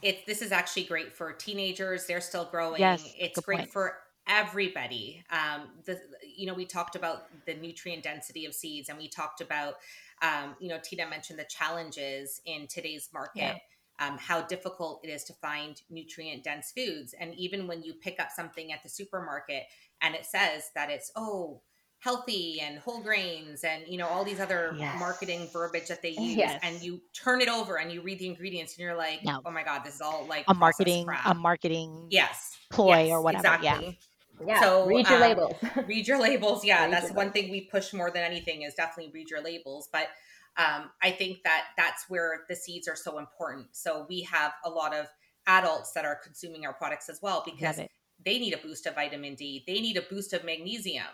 it's 0.00 0.24
this 0.24 0.40
is 0.40 0.52
actually 0.52 0.84
great 0.84 1.12
for 1.12 1.32
teenagers. 1.32 2.06
They're 2.06 2.20
still 2.20 2.44
growing. 2.44 2.80
Yes, 2.80 3.12
it's 3.18 3.40
great 3.40 3.58
point. 3.58 3.72
for 3.72 3.98
everybody. 4.28 5.24
Um 5.30 5.68
the 5.84 6.00
you 6.24 6.46
know, 6.46 6.54
we 6.54 6.64
talked 6.64 6.94
about 6.94 7.24
the 7.44 7.54
nutrient 7.54 8.04
density 8.04 8.46
of 8.46 8.54
seeds 8.54 8.88
and 8.88 8.96
we 8.96 9.08
talked 9.08 9.40
about 9.40 9.74
um, 10.22 10.54
you 10.60 10.68
know, 10.68 10.78
Tina 10.80 11.08
mentioned 11.08 11.40
the 11.40 11.44
challenges 11.44 12.40
in 12.46 12.68
today's 12.68 13.08
market. 13.12 13.40
Yeah. 13.40 13.56
Um, 13.98 14.18
how 14.18 14.42
difficult 14.42 15.00
it 15.04 15.08
is 15.08 15.22
to 15.24 15.32
find 15.34 15.80
nutrient 15.90 16.42
dense 16.44 16.72
foods. 16.72 17.14
And 17.20 17.34
even 17.34 17.66
when 17.66 17.82
you 17.82 17.94
pick 17.94 18.18
up 18.20 18.30
something 18.30 18.72
at 18.72 18.82
the 18.82 18.88
supermarket 18.88 19.64
and 20.00 20.14
it 20.14 20.24
says 20.24 20.70
that 20.74 20.90
it's, 20.90 21.12
oh, 21.14 21.60
healthy 22.02 22.60
and 22.60 22.80
whole 22.80 23.00
grains 23.00 23.62
and 23.62 23.84
you 23.86 23.96
know 23.96 24.08
all 24.08 24.24
these 24.24 24.40
other 24.40 24.74
yes. 24.76 24.98
marketing 24.98 25.48
verbiage 25.52 25.86
that 25.86 26.02
they 26.02 26.10
use 26.18 26.36
yes. 26.36 26.58
and 26.64 26.82
you 26.82 27.00
turn 27.12 27.40
it 27.40 27.48
over 27.48 27.78
and 27.78 27.92
you 27.92 28.00
read 28.02 28.18
the 28.18 28.26
ingredients 28.26 28.76
and 28.76 28.82
you're 28.82 28.96
like 28.96 29.20
oh 29.24 29.50
my 29.50 29.62
god 29.62 29.82
this 29.84 29.94
is 29.94 30.00
all 30.00 30.26
like 30.28 30.44
a 30.48 30.54
marketing 30.54 31.06
crap. 31.06 31.24
a 31.26 31.34
marketing 31.34 32.08
yes 32.10 32.58
ploy 32.70 33.04
yes, 33.04 33.10
or 33.12 33.22
whatever 33.22 33.54
exactly. 33.54 33.98
yeah 34.40 34.54
yeah 34.54 34.60
so 34.60 34.84
read 34.86 35.06
your 35.08 35.16
um, 35.16 35.22
labels 35.22 35.54
read 35.86 36.08
your 36.08 36.20
labels 36.20 36.64
yeah 36.64 36.82
read 36.82 36.92
that's 36.92 37.10
one 37.10 37.26
labels. 37.26 37.32
thing 37.34 37.50
we 37.52 37.60
push 37.60 37.92
more 37.92 38.10
than 38.10 38.24
anything 38.24 38.62
is 38.62 38.74
definitely 38.74 39.12
read 39.14 39.30
your 39.30 39.40
labels 39.40 39.88
but 39.92 40.08
um, 40.56 40.90
i 41.02 41.10
think 41.10 41.40
that 41.44 41.66
that's 41.76 42.06
where 42.08 42.40
the 42.48 42.56
seeds 42.56 42.88
are 42.88 42.96
so 42.96 43.18
important 43.18 43.66
so 43.70 44.06
we 44.08 44.22
have 44.22 44.52
a 44.64 44.70
lot 44.70 44.92
of 44.92 45.06
adults 45.46 45.92
that 45.92 46.04
are 46.04 46.16
consuming 46.16 46.66
our 46.66 46.72
products 46.72 47.08
as 47.08 47.20
well 47.22 47.44
because 47.44 47.76
they 48.24 48.38
need 48.40 48.54
a 48.54 48.58
boost 48.58 48.86
of 48.86 48.96
vitamin 48.96 49.36
d 49.36 49.62
they 49.68 49.80
need 49.80 49.96
a 49.96 50.02
boost 50.02 50.32
of 50.32 50.42
magnesium 50.42 51.04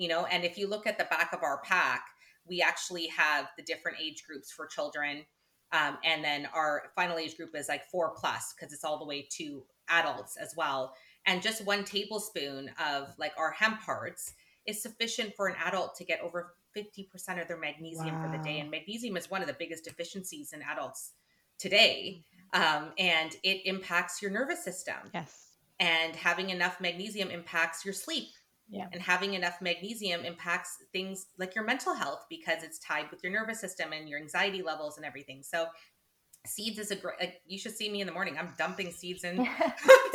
you 0.00 0.08
know 0.08 0.24
and 0.26 0.44
if 0.44 0.58
you 0.58 0.66
look 0.66 0.86
at 0.86 0.98
the 0.98 1.04
back 1.04 1.32
of 1.32 1.42
our 1.42 1.60
pack 1.62 2.04
we 2.48 2.60
actually 2.60 3.06
have 3.06 3.46
the 3.56 3.62
different 3.62 3.98
age 4.00 4.24
groups 4.26 4.50
for 4.50 4.66
children 4.66 5.24
um, 5.72 5.98
and 6.04 6.24
then 6.24 6.48
our 6.52 6.84
final 6.96 7.18
age 7.18 7.36
group 7.36 7.54
is 7.54 7.68
like 7.68 7.88
four 7.90 8.12
plus 8.16 8.54
because 8.54 8.72
it's 8.72 8.84
all 8.84 8.98
the 8.98 9.04
way 9.04 9.28
to 9.36 9.62
adults 9.88 10.36
as 10.36 10.54
well. 10.56 10.94
And 11.26 11.42
just 11.42 11.64
one 11.64 11.84
tablespoon 11.84 12.70
of 12.84 13.14
like 13.18 13.32
our 13.38 13.52
hemp 13.52 13.80
hearts 13.80 14.32
is 14.66 14.82
sufficient 14.82 15.34
for 15.36 15.46
an 15.46 15.54
adult 15.64 15.94
to 15.96 16.04
get 16.04 16.20
over 16.20 16.54
50% 16.76 17.40
of 17.40 17.48
their 17.48 17.58
magnesium 17.58 18.16
wow. 18.16 18.26
for 18.26 18.36
the 18.36 18.42
day. 18.42 18.58
And 18.60 18.70
magnesium 18.70 19.16
is 19.16 19.30
one 19.30 19.42
of 19.42 19.46
the 19.46 19.56
biggest 19.58 19.84
deficiencies 19.84 20.52
in 20.52 20.62
adults 20.62 21.12
today 21.58 22.24
um, 22.52 22.90
and 22.98 23.36
it 23.44 23.62
impacts 23.64 24.20
your 24.20 24.30
nervous 24.30 24.64
system. 24.64 24.96
Yes. 25.14 25.46
And 25.78 26.16
having 26.16 26.50
enough 26.50 26.80
magnesium 26.80 27.30
impacts 27.30 27.84
your 27.84 27.94
sleep 27.94 28.28
yeah. 28.70 28.86
And 28.92 29.02
having 29.02 29.34
enough 29.34 29.60
magnesium 29.60 30.24
impacts 30.24 30.76
things 30.92 31.26
like 31.38 31.56
your 31.56 31.64
mental 31.64 31.92
health 31.92 32.24
because 32.30 32.62
it's 32.62 32.78
tied 32.78 33.10
with 33.10 33.22
your 33.22 33.32
nervous 33.32 33.60
system 33.60 33.92
and 33.92 34.08
your 34.08 34.20
anxiety 34.20 34.62
levels 34.62 34.96
and 34.96 35.04
everything. 35.04 35.42
So 35.42 35.66
seeds 36.46 36.78
is 36.78 36.90
a 36.90 36.96
great 36.96 37.16
like, 37.20 37.40
you 37.46 37.58
should 37.58 37.76
see 37.76 37.90
me 37.90 38.00
in 38.00 38.06
the 38.06 38.12
morning 38.14 38.34
i'm 38.38 38.54
dumping 38.56 38.90
seeds 38.90 39.24
in 39.24 39.36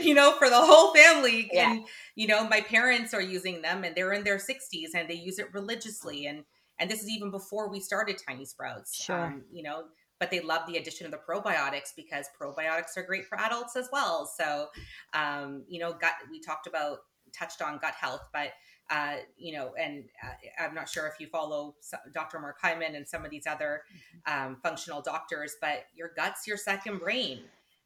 you 0.00 0.14
know 0.14 0.32
for 0.38 0.48
the 0.48 0.58
whole 0.58 0.94
family 0.94 1.50
yeah. 1.52 1.70
and 1.70 1.84
you 2.14 2.26
know 2.26 2.48
my 2.48 2.62
parents 2.62 3.12
are 3.12 3.20
using 3.20 3.60
them 3.60 3.84
and 3.84 3.94
they're 3.94 4.14
in 4.14 4.24
their 4.24 4.38
60s 4.38 4.94
and 4.94 5.06
they 5.06 5.14
use 5.14 5.38
it 5.38 5.52
religiously 5.52 6.24
and 6.24 6.44
and 6.78 6.90
this 6.90 7.02
is 7.02 7.10
even 7.10 7.30
before 7.30 7.70
we 7.70 7.78
started 7.78 8.16
tiny 8.26 8.46
sprouts 8.46 8.96
sure. 8.96 9.26
Um, 9.26 9.42
you 9.52 9.62
know 9.62 9.84
but 10.18 10.30
they 10.30 10.40
love 10.40 10.62
the 10.66 10.78
addition 10.78 11.04
of 11.04 11.12
the 11.12 11.18
probiotics 11.18 11.90
because 11.94 12.24
probiotics 12.40 12.96
are 12.96 13.02
great 13.02 13.26
for 13.26 13.38
adults 13.38 13.76
as 13.76 13.90
well 13.92 14.26
so 14.34 14.68
um 15.12 15.62
you 15.68 15.78
know 15.78 15.94
we 16.30 16.40
talked 16.40 16.66
about 16.66 17.00
touched 17.32 17.62
on 17.62 17.78
gut 17.78 17.94
health, 17.94 18.22
but 18.32 18.52
uh, 18.88 19.16
you 19.36 19.52
know, 19.52 19.72
and 19.80 20.04
uh, 20.22 20.62
I'm 20.62 20.74
not 20.74 20.88
sure 20.88 21.06
if 21.06 21.14
you 21.18 21.26
follow 21.26 21.74
Dr. 22.12 22.38
Mark 22.38 22.58
Hyman 22.60 22.94
and 22.94 23.06
some 23.06 23.24
of 23.24 23.30
these 23.30 23.46
other 23.46 23.82
mm-hmm. 23.90 24.46
um, 24.46 24.56
functional 24.62 25.02
doctors, 25.02 25.56
but 25.60 25.86
your 25.94 26.12
gut's 26.16 26.46
your 26.46 26.56
second 26.56 27.00
brain. 27.00 27.40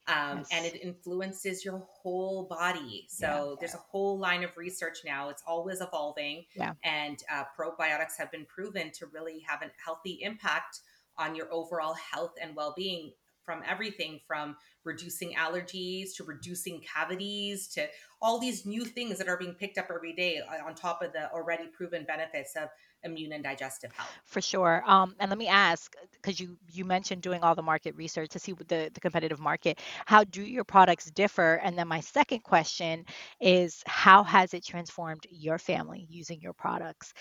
Um, 0.09 0.39
yes. 0.39 0.49
And 0.53 0.67
it 0.67 0.83
influences 0.83 1.65
your 1.65 1.87
whole 1.89 2.45
body. 2.45 3.07
So 3.09 3.51
yeah. 3.51 3.57
there's 3.61 3.75
a 3.75 3.79
whole 3.91 4.19
line 4.19 4.43
of 4.43 4.57
research 4.57 4.99
now. 5.05 5.29
It's 5.29 5.43
always 5.47 5.81
evolving. 5.81 6.47
Yeah. 6.55 6.73
And 6.83 7.23
uh, 7.33 7.45
probiotics 7.59 8.17
have 8.19 8.33
been 8.33 8.45
proven 8.47 8.91
to 8.93 9.07
really 9.07 9.45
have 9.47 9.63
a 9.63 9.71
healthy 9.83 10.19
impact 10.23 10.81
on 11.17 11.35
your 11.35 11.53
overall 11.53 11.95
health 11.95 12.33
and 12.41 12.57
well 12.57 12.75
being 12.77 13.13
from 13.45 13.63
everything 13.69 14.21
from 14.27 14.57
reducing 14.85 15.35
allergies 15.35 16.15
to 16.17 16.25
reducing 16.25 16.81
cavities 16.81 17.69
to 17.69 17.87
all 18.23 18.39
these 18.39 18.67
new 18.67 18.85
things 18.85 19.19
that 19.19 19.29
are 19.29 19.37
being 19.37 19.55
picked 19.55 19.79
up 19.79 19.89
every 19.95 20.15
day 20.15 20.41
uh, 20.41 20.67
on 20.67 20.75
top 20.75 21.03
of 21.03 21.13
the 21.13 21.31
already 21.33 21.67
proven 21.67 22.05
benefits 22.05 22.55
of 22.57 22.69
immune 23.05 23.33
and 23.33 23.45
digestive 23.45 23.93
health. 23.93 24.19
For 24.25 24.41
sure. 24.41 24.83
Um, 24.87 25.15
and 25.19 25.29
let 25.31 25.39
me 25.39 25.49
ask, 25.49 25.95
because 26.13 26.39
you 26.41 26.57
you 26.73 26.85
mentioned 26.85 27.23
doing 27.23 27.43
all 27.43 27.55
the 27.55 27.63
market 27.63 27.95
research 27.97 28.31
to 28.31 28.39
see 28.39 28.53
the 28.53 28.91
the 28.93 29.01
competitive 29.01 29.41
market. 29.41 29.79
How 30.07 30.25
do 30.25 30.43
your 30.43 30.65
products 30.65 31.11
differ? 31.11 31.55
And 31.63 31.77
then 31.79 31.89
my 31.89 32.01
second 32.01 32.41
question 32.41 33.05
is, 33.41 33.83
how 33.87 34.23
has 34.25 34.55
it 34.55 34.65
transformed 34.65 35.27
your 35.31 35.59
family 35.59 36.07
using 36.09 36.41
your 36.41 36.53
products, 36.55 37.13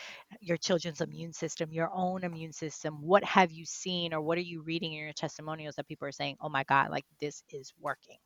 your 0.41 0.57
children's 0.57 1.01
immune 1.01 1.33
system, 1.33 1.71
your 1.71 1.89
own 1.93 2.23
immune 2.23 2.53
system? 2.53 2.95
What 3.01 3.23
have 3.23 3.51
you 3.51 3.65
seen, 3.65 4.13
or 4.13 4.21
what 4.21 4.37
are 4.37 4.41
you 4.41 4.61
reading 4.61 4.93
in 4.93 5.03
your 5.03 5.13
testimonials 5.13 5.75
that 5.75 5.87
people 5.87 6.07
are 6.07 6.11
saying, 6.11 6.37
"Oh 6.41 6.49
my 6.49 6.63
God, 6.65 6.91
like 6.91 7.05
this 7.19 7.43
is 7.49 7.73
working"? 7.79 8.17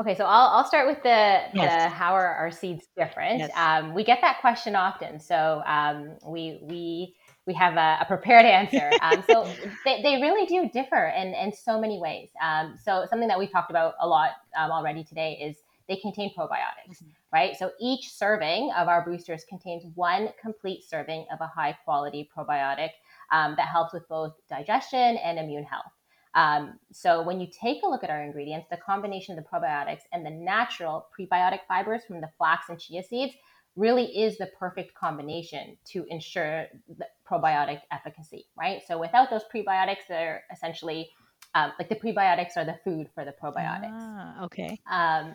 Okay, 0.00 0.14
so 0.16 0.24
I'll, 0.24 0.48
I'll 0.48 0.66
start 0.66 0.86
with 0.86 1.02
the, 1.02 1.08
yes. 1.54 1.84
the 1.84 1.88
how 1.88 2.14
are 2.14 2.26
our 2.26 2.50
seeds 2.50 2.88
different. 2.96 3.40
Yes. 3.40 3.50
Um, 3.54 3.94
we 3.94 4.04
get 4.04 4.20
that 4.22 4.40
question 4.40 4.74
often, 4.74 5.20
so 5.20 5.62
um, 5.66 6.16
we 6.26 6.58
we 6.62 7.14
we 7.46 7.54
have 7.54 7.76
a, 7.76 7.98
a 8.00 8.04
prepared 8.06 8.44
answer. 8.46 8.90
Um, 9.00 9.22
so 9.28 9.48
they, 9.84 10.02
they 10.02 10.20
really 10.20 10.46
do 10.46 10.68
differ 10.72 11.12
in 11.16 11.34
in 11.34 11.52
so 11.52 11.80
many 11.80 11.98
ways. 11.98 12.30
Um, 12.42 12.76
so 12.82 13.06
something 13.08 13.28
that 13.28 13.38
we've 13.38 13.52
talked 13.52 13.70
about 13.70 13.94
a 14.00 14.06
lot 14.06 14.30
um, 14.56 14.70
already 14.70 15.04
today 15.04 15.38
is 15.42 15.56
they 15.88 15.96
contain 15.96 16.32
probiotics, 16.34 17.02
mm-hmm. 17.02 17.08
right? 17.32 17.56
So 17.56 17.72
each 17.80 18.12
serving 18.12 18.72
of 18.76 18.88
our 18.88 19.04
boosters 19.04 19.44
contains 19.48 19.84
one 19.94 20.30
complete 20.40 20.84
serving 20.84 21.26
of 21.32 21.40
a 21.40 21.46
high 21.46 21.76
quality 21.84 22.28
probiotic 22.36 22.90
um, 23.30 23.54
that 23.56 23.68
helps 23.68 23.92
with 23.92 24.08
both 24.08 24.34
digestion 24.48 25.16
and 25.18 25.38
immune 25.38 25.64
health. 25.64 25.92
Um, 26.34 26.78
so 26.92 27.22
when 27.22 27.40
you 27.40 27.46
take 27.46 27.82
a 27.82 27.86
look 27.86 28.02
at 28.02 28.10
our 28.10 28.22
ingredients, 28.22 28.66
the 28.70 28.78
combination 28.78 29.36
of 29.36 29.44
the 29.44 29.48
probiotics 29.48 30.02
and 30.12 30.24
the 30.24 30.30
natural 30.30 31.06
prebiotic 31.18 31.60
fibers 31.68 32.02
from 32.06 32.20
the 32.20 32.30
flax 32.38 32.68
and 32.68 32.80
chia 32.80 33.02
seeds 33.02 33.34
really 33.76 34.04
is 34.18 34.38
the 34.38 34.48
perfect 34.58 34.94
combination 34.94 35.76
to 35.84 36.04
ensure 36.08 36.66
the 36.98 37.06
probiotic 37.28 37.80
efficacy, 37.90 38.46
right? 38.58 38.82
So 38.86 38.98
without 38.98 39.30
those 39.30 39.42
prebiotics, 39.54 40.06
they're 40.08 40.44
essentially 40.52 41.10
um, 41.54 41.72
like 41.78 41.88
the 41.88 41.96
prebiotics 41.96 42.56
are 42.56 42.64
the 42.64 42.78
food 42.84 43.08
for 43.14 43.24
the 43.24 43.32
probiotics. 43.32 43.90
Ah, 43.92 44.44
okay. 44.44 44.78
Um, 44.90 45.34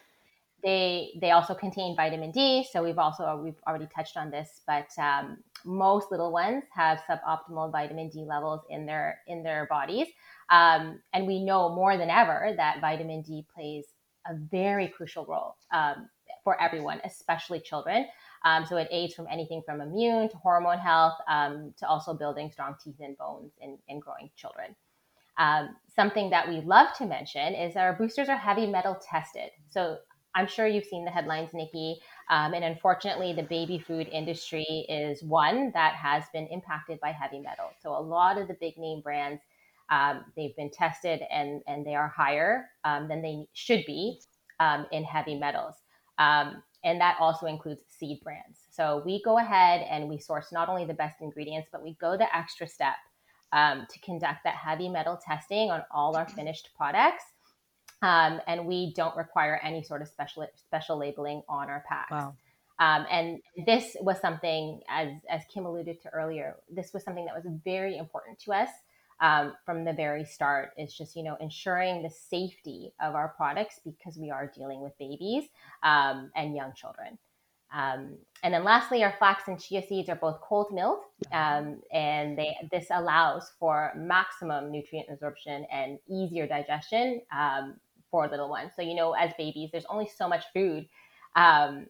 they 0.64 1.12
they 1.22 1.32
also 1.32 1.54
contain 1.54 1.96
vitamin 1.96 2.32
D. 2.32 2.66
So 2.72 2.84
we've 2.84 2.98
also 2.98 3.40
we've 3.44 3.60
already 3.68 3.88
touched 3.96 4.18
on 4.18 4.32
this, 4.32 4.62
but 4.66 4.90
um, 4.98 5.38
most 5.64 6.12
little 6.12 6.32
ones 6.32 6.64
have 6.74 7.02
suboptimal 7.08 7.72
vitamin 7.72 8.10
D 8.10 8.26
levels 8.28 8.62
in 8.70 8.86
their 8.86 9.20
in 9.28 9.44
their 9.44 9.68
bodies. 9.70 10.08
Um, 10.50 11.02
and 11.14 11.28
we 11.28 11.44
know 11.44 11.70
more 11.74 11.98
than 11.98 12.10
ever 12.10 12.54
that 12.58 12.82
vitamin 12.82 13.22
D 13.22 13.46
plays 13.54 13.86
a 14.28 14.36
very 14.36 14.88
crucial 14.88 15.26
role 15.26 15.56
um, 15.74 16.10
for 16.44 16.60
everyone, 16.62 17.02
especially 17.04 17.60
children. 17.60 18.06
Um, 18.46 18.66
so 18.66 18.78
it 18.78 18.88
aids 18.92 19.14
from 19.14 19.28
anything 19.32 19.62
from 19.66 19.82
immune 19.82 20.30
to 20.30 20.38
hormone 20.38 20.78
health 20.78 21.18
um, 21.28 21.74
to 21.80 21.88
also 21.88 22.14
building 22.14 22.52
strong 22.52 22.76
teeth 22.84 22.96
and 23.00 23.18
bones 23.18 23.52
in, 23.62 23.78
in 23.88 24.00
growing 24.00 24.30
children. 24.36 24.76
Um, 25.38 25.76
something 25.96 26.30
that 26.32 26.48
we 26.48 26.62
love 26.62 26.88
to 26.98 27.06
mention 27.06 27.54
is 27.54 27.74
that 27.74 27.82
our 27.82 27.94
boosters 27.94 28.30
are 28.30 28.38
heavy 28.38 28.68
metal 28.68 29.00
tested. 29.02 29.52
So 29.70 29.98
I'm 30.34 30.48
sure 30.48 30.68
you've 30.68 30.86
seen 30.86 31.06
the 31.06 31.12
headlines, 31.12 31.54
Nikki. 31.54 32.00
Um, 32.30 32.54
and 32.54 32.64
unfortunately, 32.64 33.34
the 33.34 33.44
baby 33.44 33.80
food 33.80 34.08
industry 34.12 34.86
is 34.88 35.24
one 35.24 35.72
that 35.74 35.96
has 35.96 36.24
been 36.34 36.48
impacted 36.48 37.00
by 37.00 37.12
heavy 37.12 37.40
metal. 37.40 37.72
So 37.82 37.92
a 37.92 38.02
lot 38.02 38.38
of 38.38 38.48
the 38.48 38.56
big 38.60 38.78
name 38.78 39.02
brands 39.02 39.42
um, 39.90 40.26
they've 40.36 40.56
been 40.56 40.72
tested 40.72 41.22
and, 41.32 41.62
and 41.68 41.86
they 41.86 41.96
are 41.96 42.08
higher 42.08 42.70
um, 42.84 43.08
than 43.08 43.22
they 43.22 43.46
should 43.54 43.84
be 43.86 44.20
um, 44.60 44.86
in 44.92 45.04
heavy 45.04 45.36
metals. 45.36 45.76
Um, 46.18 46.64
and 46.84 47.02
that 47.02 47.18
also 47.20 47.48
includes 47.48 47.84
seed 47.88 48.22
brands. 48.24 48.60
So 48.72 49.02
we 49.06 49.22
go 49.24 49.40
ahead 49.40 49.86
and 49.90 50.08
we 50.08 50.20
source 50.20 50.52
not 50.52 50.70
only 50.70 50.86
the 50.86 50.94
best 50.94 51.22
ingredients, 51.22 51.70
but 51.72 51.84
we 51.84 51.96
go 52.00 52.18
the 52.18 52.34
extra 52.36 52.68
step 52.68 52.96
um, 53.52 53.88
to 53.90 54.00
conduct 54.00 54.44
that 54.44 54.56
heavy 54.56 54.90
metal 54.90 55.18
testing 55.18 55.72
on 55.72 55.84
all 55.92 56.16
our 56.16 56.28
finished 56.28 56.70
products. 56.78 57.24
Um, 58.02 58.40
and 58.48 58.68
we 58.68 58.94
don't 58.94 59.16
require 59.18 59.60
any 59.64 59.82
sort 59.84 60.02
of 60.02 60.08
special 60.08 60.46
special 60.56 60.98
labeling 61.00 61.42
on 61.50 61.70
our 61.70 61.84
packs. 61.88 62.12
Wow. 62.12 62.36
Um, 62.80 63.08
and 63.10 63.40
this 63.66 63.98
was 64.02 64.20
something, 64.22 64.82
as 64.88 65.10
as 65.30 65.42
Kim 65.52 65.66
alluded 65.66 66.00
to 66.04 66.10
earlier, 66.10 66.58
this 66.70 66.94
was 66.94 67.04
something 67.04 67.26
that 67.26 67.34
was 67.34 67.52
very 67.64 67.98
important 67.98 68.38
to 68.42 68.54
us 68.54 68.70
um, 69.20 69.54
from 69.66 69.84
the 69.84 69.94
very 69.94 70.24
start 70.24 70.72
is 70.78 70.94
just 70.94 71.16
you 71.16 71.24
know 71.24 71.38
ensuring 71.40 72.04
the 72.04 72.10
safety 72.10 72.94
of 73.02 73.16
our 73.16 73.30
products 73.30 73.80
because 73.84 74.18
we 74.18 74.30
are 74.30 74.52
dealing 74.56 74.82
with 74.82 74.98
babies 74.98 75.46
um, 75.84 76.32
and 76.36 76.56
young 76.56 76.74
children. 76.76 77.18
Um, 77.74 78.16
and 78.44 78.54
then 78.54 78.64
lastly 78.64 79.04
our 79.04 79.14
flax 79.20 79.50
and 79.50 79.60
chia 79.60 79.86
seeds 79.86 80.08
are 80.08 80.16
both 80.16 80.40
cold 80.40 80.68
milled 80.72 81.00
um, 81.34 81.82
and 81.92 82.38
they 82.38 82.56
this 82.72 82.88
allows 82.92 83.52
for 83.60 83.92
maximum 83.98 84.72
nutrient 84.72 85.10
absorption 85.12 85.66
and 85.70 86.00
easier 86.08 86.48
digestion 86.48 87.22
um, 87.38 87.76
for 88.10 88.28
little 88.30 88.50
ones. 88.50 88.72
So 88.76 88.82
you 88.82 88.96
know 88.96 89.14
as 89.14 89.32
babies 89.38 89.70
there's 89.72 89.86
only 89.90 90.08
so 90.08 90.30
much 90.30 90.46
food 90.54 90.88
um, 91.36 91.88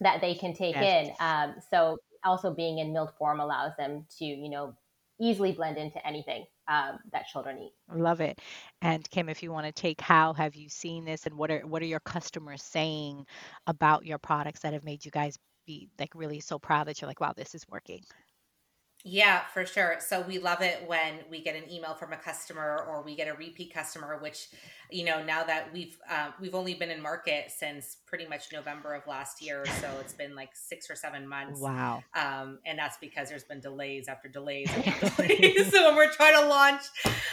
that 0.00 0.20
they 0.20 0.34
can 0.34 0.54
take 0.54 0.74
yes. 0.76 1.08
in 1.18 1.62
so 1.70 1.98
also 2.24 2.54
being 2.54 2.78
in 2.78 2.92
milled 2.92 3.12
form 3.18 3.40
allows 3.40 3.72
them 3.76 4.06
to 4.18 4.24
you 4.24 4.48
know 4.48 4.74
easily 5.20 5.52
blend 5.52 5.78
into 5.78 6.04
anything 6.06 6.44
um, 6.68 6.98
that 7.12 7.26
children 7.28 7.58
eat. 7.58 7.72
Love 7.92 8.20
it. 8.20 8.40
And 8.82 9.08
Kim, 9.10 9.28
if 9.28 9.42
you 9.42 9.52
want 9.52 9.66
to 9.66 9.72
take 9.72 10.00
how 10.00 10.32
have 10.34 10.56
you 10.56 10.68
seen 10.68 11.04
this 11.04 11.26
and 11.26 11.36
what 11.36 11.50
are 11.50 11.60
what 11.66 11.82
are 11.82 11.86
your 11.86 12.00
customers 12.00 12.62
saying 12.62 13.26
about 13.66 14.06
your 14.06 14.18
products 14.18 14.60
that 14.60 14.72
have 14.74 14.84
made 14.84 15.04
you 15.04 15.10
guys 15.12 15.38
be 15.66 15.88
like 15.98 16.14
really 16.14 16.40
so 16.40 16.58
proud 16.58 16.88
that 16.88 17.00
you're 17.00 17.08
like, 17.08 17.20
wow, 17.20 17.34
this 17.36 17.54
is 17.54 17.66
working? 17.68 18.02
Yeah, 19.06 19.42
for 19.52 19.66
sure. 19.66 19.96
So 20.00 20.22
we 20.22 20.38
love 20.38 20.62
it 20.62 20.82
when 20.86 21.16
we 21.30 21.42
get 21.42 21.54
an 21.54 21.70
email 21.70 21.92
from 21.92 22.14
a 22.14 22.16
customer 22.16 22.86
or 22.88 23.02
we 23.02 23.14
get 23.14 23.28
a 23.28 23.34
repeat 23.34 23.74
customer, 23.74 24.18
which, 24.18 24.48
you 24.90 25.04
know, 25.04 25.22
now 25.22 25.44
that 25.44 25.70
we've 25.74 25.98
uh, 26.10 26.30
we've 26.40 26.54
only 26.54 26.72
been 26.72 26.90
in 26.90 27.02
market 27.02 27.52
since 27.54 27.98
pretty 28.06 28.26
much 28.26 28.50
November 28.50 28.94
of 28.94 29.06
last 29.06 29.42
year, 29.42 29.66
so 29.78 29.90
it's 30.00 30.14
been 30.14 30.34
like 30.34 30.50
six 30.54 30.90
or 30.90 30.96
seven 30.96 31.28
months. 31.28 31.60
Wow. 31.60 32.02
Um, 32.14 32.60
and 32.64 32.78
that's 32.78 32.96
because 32.96 33.28
there's 33.28 33.44
been 33.44 33.60
delays 33.60 34.08
after 34.08 34.26
delays 34.26 34.70
after 34.70 35.10
delays. 35.22 35.70
so 35.70 35.84
when 35.88 35.96
we're 35.96 36.10
trying 36.10 36.40
to 36.42 36.48
launch, 36.48 36.82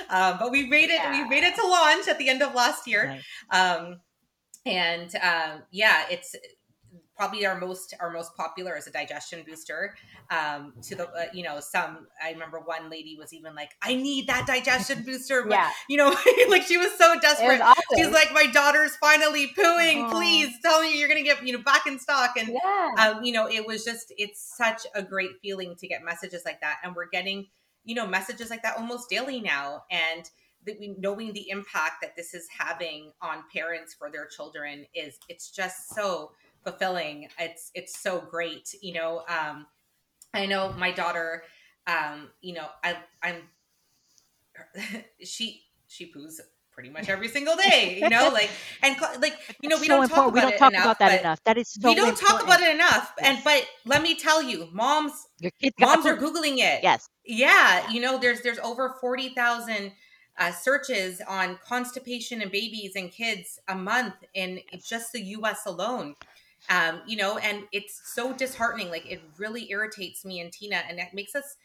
um, 0.10 0.40
but 0.40 0.52
we 0.52 0.68
made 0.68 0.90
it. 0.90 1.00
Yeah. 1.02 1.24
We 1.24 1.30
made 1.30 1.46
it 1.46 1.56
to 1.56 1.66
launch 1.66 2.10
at 2.10 2.18
the 2.18 2.28
end 2.28 2.44
of 2.44 2.54
last 2.54 2.86
year. 2.86 3.22
Nice. 3.50 3.78
Um, 3.80 4.02
and 4.66 5.16
um, 5.16 5.62
yeah, 5.72 6.04
it's 6.10 6.36
probably 7.22 7.46
our 7.46 7.60
most 7.60 7.94
our 8.00 8.10
most 8.10 8.36
popular 8.36 8.76
as 8.76 8.88
a 8.88 8.92
digestion 8.92 9.44
booster. 9.48 9.96
Um 10.32 10.74
to 10.82 10.96
the 10.96 11.08
uh, 11.08 11.26
you 11.34 11.44
know 11.44 11.60
some 11.60 12.08
i 12.20 12.32
remember 12.32 12.60
one 12.60 12.90
lady 12.90 13.16
was 13.16 13.32
even 13.32 13.54
like 13.54 13.70
i 13.84 13.94
need 13.94 14.26
that 14.26 14.48
digestion 14.48 15.04
booster. 15.06 15.44
But, 15.44 15.52
yeah. 15.52 15.70
you 15.88 15.98
know 15.98 16.10
like 16.50 16.64
she 16.64 16.78
was 16.78 16.92
so 16.98 17.20
desperate 17.20 17.60
was 17.60 17.62
awesome. 17.62 17.84
she's 17.96 18.10
like 18.10 18.34
my 18.34 18.48
daughter's 18.48 18.96
finally 18.96 19.52
pooing. 19.56 20.10
Please 20.10 20.50
tell 20.64 20.82
me 20.82 20.98
you're 20.98 21.10
gonna 21.10 21.22
get 21.22 21.46
you 21.46 21.54
know 21.54 21.62
back 21.62 21.86
in 21.86 22.00
stock. 22.00 22.32
And 22.40 22.50
yeah. 22.50 22.90
um 22.98 23.24
you 23.24 23.34
know 23.34 23.48
it 23.48 23.68
was 23.68 23.86
just 23.86 24.12
it's 24.18 24.56
such 24.58 24.88
a 24.96 25.04
great 25.04 25.40
feeling 25.44 25.76
to 25.76 25.88
get 25.88 26.04
messages 26.04 26.42
like 26.44 26.60
that. 26.62 26.78
And 26.84 26.96
we're 26.96 27.10
getting 27.10 27.50
you 27.84 27.94
know 27.94 28.08
messages 28.08 28.50
like 28.50 28.64
that 28.64 28.78
almost 28.78 29.12
daily 29.12 29.42
now. 29.42 29.84
And 29.92 30.28
that 30.66 30.80
we 30.80 30.96
knowing 30.98 31.34
the 31.34 31.50
impact 31.50 32.02
that 32.02 32.16
this 32.16 32.34
is 32.34 32.48
having 32.58 33.12
on 33.22 33.44
parents 33.54 33.94
for 33.94 34.12
their 34.12 34.28
children 34.28 34.86
is 34.94 35.18
it's 35.28 35.50
just 35.50 35.94
so 35.94 36.32
fulfilling. 36.64 37.28
It's 37.40 37.72
it's 37.74 38.00
so 38.00 38.22
great. 38.22 38.74
You 38.82 38.94
know, 38.94 39.24
um, 39.28 39.66
I 40.34 40.46
know 40.46 40.74
my 40.78 40.92
daughter. 40.92 41.44
Um, 41.88 42.30
you 42.42 42.54
know, 42.54 42.68
I 42.84 42.98
I'm 43.22 43.44
she 45.24 45.64
she 45.88 46.12
poos 46.12 46.40
pretty 46.72 46.90
much 46.90 47.10
every 47.10 47.28
single 47.28 47.56
day. 47.56 48.00
You 48.02 48.10
know, 48.10 48.30
like 48.34 48.50
and 48.82 48.96
like 49.20 49.38
you 49.62 49.70
know 49.70 49.78
we 49.78 49.88
so 49.88 49.98
don't 49.98 50.10
talk 50.10 50.18
about 50.18 50.34
we 50.34 50.42
don't 50.42 50.54
it 50.54 50.58
talk 50.58 50.72
enough, 50.72 50.84
about 50.86 51.00
that 51.00 51.20
enough. 51.20 51.44
That 51.44 51.58
is 51.58 51.70
so 51.70 51.90
we 51.90 51.96
don't 51.96 52.10
important. 52.10 52.30
talk 52.30 52.44
about 52.44 52.62
it 52.62 52.74
enough. 52.74 53.14
And 53.22 53.40
but 53.44 53.66
let 53.86 54.02
me 54.02 54.16
tell 54.16 54.42
you, 54.42 54.70
moms 54.72 55.28
moms 55.80 56.06
are 56.06 56.18
googling 56.18 56.58
it. 56.58 56.84
Yes. 56.84 57.08
Yeah, 57.26 57.90
you 57.92 58.02
know, 58.02 58.18
there's 58.18 58.42
there's 58.42 58.60
over 58.60 58.96
forty 59.00 59.30
thousand 59.30 59.92
uh, 60.40 60.52
searches 60.52 61.22
on 61.28 61.60
constipation 61.64 62.42
in 62.42 62.50
babies 62.50 62.94
and 62.96 63.12
kids 63.12 63.60
a 63.68 63.76
month 63.76 64.16
in 64.34 64.60
just 64.84 65.12
the 65.12 65.22
U.S. 65.22 65.66
alone 65.66 66.16
Um, 66.70 67.02
you 67.08 67.18
know, 67.18 67.38
and 67.38 67.64
it's 67.72 68.02
so 68.14 68.34
disheartening. 68.34 68.90
Like 68.90 69.10
it 69.12 69.22
really 69.38 69.70
irritates 69.72 70.24
me 70.26 70.40
and 70.40 70.52
Tina, 70.52 70.84
and 70.88 71.00
it 71.00 71.08
makes 71.14 71.36
us 71.36 71.56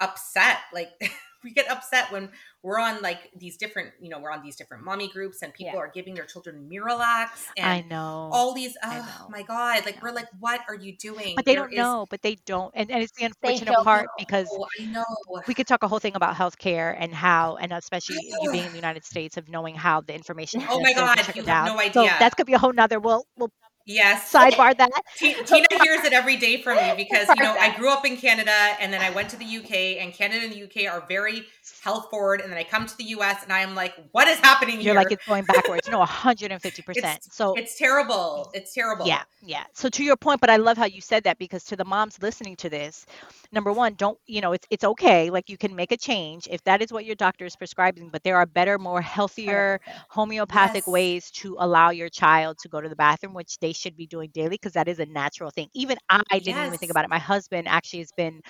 upset. 0.00 0.58
Like 0.72 0.90
we 1.44 1.52
get 1.52 1.70
upset 1.70 2.10
when 2.10 2.30
we're 2.62 2.80
on 2.80 3.00
like 3.02 3.30
these 3.36 3.56
different, 3.56 3.90
you 4.00 4.08
know, 4.08 4.18
we're 4.18 4.30
on 4.32 4.42
these 4.42 4.56
different 4.56 4.82
mommy 4.82 5.08
groups 5.08 5.42
and 5.42 5.54
people 5.54 5.74
Yeah. 5.74 5.80
are 5.80 5.90
giving 5.94 6.14
their 6.14 6.24
children 6.24 6.68
Miralax 6.70 7.28
and 7.56 7.66
I 7.66 7.80
know. 7.82 8.30
all 8.32 8.52
these. 8.54 8.76
Oh 8.82 9.28
my 9.30 9.42
god! 9.42 9.84
Like 9.86 10.02
we're 10.02 10.10
like, 10.12 10.26
what 10.40 10.60
are 10.68 10.74
you 10.74 10.96
doing? 10.96 11.34
but 11.36 11.44
they 11.44 11.54
There 11.54 11.64
don't 11.64 11.72
is- 11.72 11.78
know. 11.78 12.06
But 12.10 12.22
they 12.22 12.36
don't, 12.46 12.72
and, 12.74 12.90
and 12.90 13.02
it's 13.02 13.12
the 13.12 13.26
unfortunate 13.26 13.74
part 13.84 14.04
know. 14.06 14.10
because 14.18 14.48
Oh, 14.50 14.66
I 14.80 14.86
know. 14.86 15.04
we 15.46 15.54
could 15.54 15.66
talk 15.66 15.82
a 15.82 15.88
whole 15.88 15.98
thing 16.00 16.16
about 16.16 16.34
healthcare 16.34 16.96
and 16.98 17.14
how, 17.14 17.56
and 17.56 17.72
especially 17.72 18.16
you 18.42 18.50
being 18.52 18.64
in 18.64 18.70
the 18.72 18.76
United 18.76 19.04
States 19.04 19.36
of 19.36 19.48
knowing 19.48 19.74
how 19.76 20.00
the 20.00 20.14
information. 20.14 20.62
Oh 20.68 20.80
my 20.80 20.92
so 20.92 21.00
God, 21.00 21.18
you 21.18 21.24
have 21.24 21.44
down. 21.46 21.66
no 21.66 21.74
So 21.92 22.00
idea. 22.00 22.16
that 22.18 22.36
could 22.36 22.46
be 22.46 22.54
a 22.54 22.58
whole 22.58 22.72
nother. 22.72 22.98
We'll 22.98 23.24
we'll 23.36 23.50
Yes. 23.86 24.32
sidebar 24.32 24.76
that. 24.76 24.90
Ti- 25.16 25.34
Tina 25.44 25.66
hears 25.82 26.04
it 26.04 26.12
every 26.12 26.36
day 26.36 26.60
from 26.60 26.76
me 26.76 26.92
because 26.96 27.28
you 27.28 27.42
know 27.42 27.54
I 27.58 27.74
grew 27.76 27.90
up 27.90 28.04
in 28.04 28.16
Canada 28.16 28.50
and 28.80 28.92
then 28.92 29.00
I 29.00 29.10
went 29.10 29.30
to 29.30 29.36
the 29.36 29.44
UK 29.44 30.02
and 30.02 30.12
Canada 30.12 30.44
and 30.44 30.52
the 30.52 30.64
UK 30.64 30.92
are 30.92 31.06
very 31.06 31.44
health 31.82 32.08
forward 32.10 32.40
and 32.40 32.50
then 32.50 32.58
I 32.58 32.64
come 32.64 32.86
to 32.86 32.96
the 32.96 33.04
US 33.04 33.44
and 33.44 33.52
I'm 33.52 33.76
like, 33.76 33.94
what 34.10 34.26
is 34.26 34.38
happening 34.38 34.80
You're 34.80 34.94
here? 34.94 34.94
like 34.94 35.12
it's 35.12 35.24
going 35.24 35.44
backwards. 35.44 35.88
No, 35.88 35.98
150 35.98 36.82
percent. 36.82 37.24
So 37.30 37.54
it's 37.54 37.78
terrible. 37.78 38.50
It's 38.54 38.74
terrible. 38.74 39.06
Yeah, 39.06 39.22
yeah. 39.40 39.64
So 39.72 39.88
to 39.88 40.02
your 40.02 40.16
point, 40.16 40.40
but 40.40 40.50
I 40.50 40.56
love 40.56 40.76
how 40.76 40.86
you 40.86 41.00
said 41.00 41.22
that 41.24 41.38
because 41.38 41.62
to 41.64 41.76
the 41.76 41.84
moms 41.84 42.20
listening 42.20 42.56
to 42.56 42.68
this, 42.68 43.06
number 43.52 43.72
one, 43.72 43.94
don't 43.94 44.18
you 44.26 44.40
know 44.40 44.52
it's 44.52 44.66
it's 44.70 44.84
okay. 44.84 45.30
Like 45.30 45.48
you 45.48 45.56
can 45.56 45.74
make 45.74 45.92
a 45.92 45.96
change 45.96 46.46
if 46.50 46.62
that 46.64 46.82
is 46.82 46.92
what 46.92 47.04
your 47.04 47.14
doctor 47.16 47.44
is 47.44 47.56
prescribing, 47.56 48.10
but 48.10 48.22
there 48.22 48.36
are 48.36 48.46
better, 48.46 48.78
more 48.78 49.00
healthier 49.00 49.78
homeopathic 50.10 50.86
Yes. 50.86 50.86
ways 50.86 51.30
to 51.32 51.56
allow 51.58 51.90
your 51.90 52.08
child 52.08 52.58
to 52.60 52.68
go 52.68 52.80
to 52.80 52.88
the 52.88 52.96
bathroom, 52.96 53.34
which 53.34 53.58
they 53.58 53.72
should 53.72 53.96
be 53.96 54.06
doing 54.06 54.30
daily 54.32 54.50
because 54.50 54.72
that 54.72 54.88
is 54.88 54.98
a 54.98 55.06
natural 55.06 55.50
thing. 55.50 55.68
Even 55.74 55.96
I 56.30 56.38
didn't 56.40 56.64
even 56.64 56.78
think 56.78 56.90
about 56.90 57.04
it. 57.04 57.10
My 57.10 57.18
husband 57.18 57.68
actually 57.68 58.00
has 58.00 58.12
been 58.12 58.40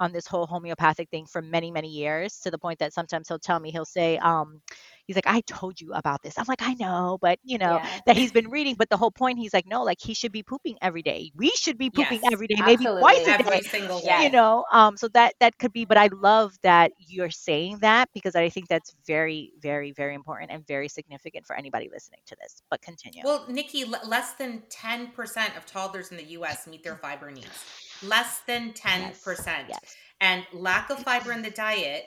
on 0.00 0.12
this 0.12 0.26
whole 0.26 0.46
homeopathic 0.46 1.08
thing 1.10 1.26
for 1.26 1.42
many, 1.42 1.70
many 1.70 1.88
years 1.88 2.38
to 2.40 2.50
the 2.50 2.58
point 2.58 2.78
that 2.78 2.92
sometimes 2.92 3.28
he'll 3.28 3.38
tell 3.38 3.58
me, 3.60 3.70
he'll 3.70 3.84
say, 3.84 4.18
um, 4.18 4.60
he's 5.06 5.16
like, 5.16 5.26
I 5.26 5.40
told 5.42 5.80
you 5.80 5.92
about 5.92 6.22
this. 6.22 6.38
I'm 6.38 6.44
like, 6.48 6.62
I 6.62 6.74
know, 6.74 7.18
but 7.20 7.38
you 7.44 7.58
know, 7.58 7.76
Yeah. 7.82 8.00
that 8.06 8.16
he's 8.16 8.32
been 8.32 8.50
reading. 8.50 8.74
But 8.78 8.90
the 8.90 8.96
whole 8.96 9.10
point, 9.10 9.38
he's 9.38 9.54
like, 9.54 9.66
no, 9.66 9.82
like 9.82 10.00
he 10.00 10.14
should 10.14 10.32
be 10.32 10.42
pooping 10.42 10.76
every 10.82 11.02
day. 11.02 11.30
We 11.34 11.50
should 11.50 11.78
be 11.78 11.90
pooping 11.90 12.20
Yes, 12.22 12.32
every 12.32 12.46
day, 12.46 12.56
maybe 12.64 12.84
twice 12.84 13.26
a 13.26 13.42
day. 13.42 13.60
single 13.62 14.00
day. 14.00 14.24
You 14.24 14.30
know, 14.30 14.64
um, 14.72 14.96
so 14.96 15.08
that 15.08 15.34
that 15.40 15.58
could 15.58 15.72
be. 15.72 15.84
But 15.84 15.96
I 15.98 16.08
love 16.12 16.54
that 16.62 16.92
you're 16.98 17.30
saying 17.30 17.78
that 17.80 18.08
because 18.14 18.34
I 18.36 18.48
think 18.48 18.68
that's 18.68 18.94
very, 19.06 19.52
very, 19.60 19.92
very 19.92 20.14
important 20.14 20.50
and 20.50 20.66
very 20.66 20.88
significant 20.88 21.46
for 21.46 21.56
anybody 21.56 21.88
listening 21.92 22.20
to 22.26 22.36
this. 22.40 22.62
But 22.70 22.82
continue. 22.82 23.22
Well, 23.24 23.44
Nikki, 23.48 23.82
l- 23.82 24.00
less 24.06 24.32
than 24.34 24.62
10% 24.70 25.56
of 25.56 25.66
toddlers 25.66 26.10
in 26.10 26.16
the 26.16 26.24
US 26.38 26.66
meet 26.66 26.82
their 26.82 26.96
fiber 26.96 27.30
needs. 27.30 27.64
Less 28.02 28.40
than 28.46 28.72
10%. 28.72 29.68
yes. 29.68 29.78
And 30.20 30.44
lack 30.52 30.90
of 30.90 30.98
fiber 31.00 31.32
in 31.32 31.42
the 31.42 31.50
diet 31.50 32.04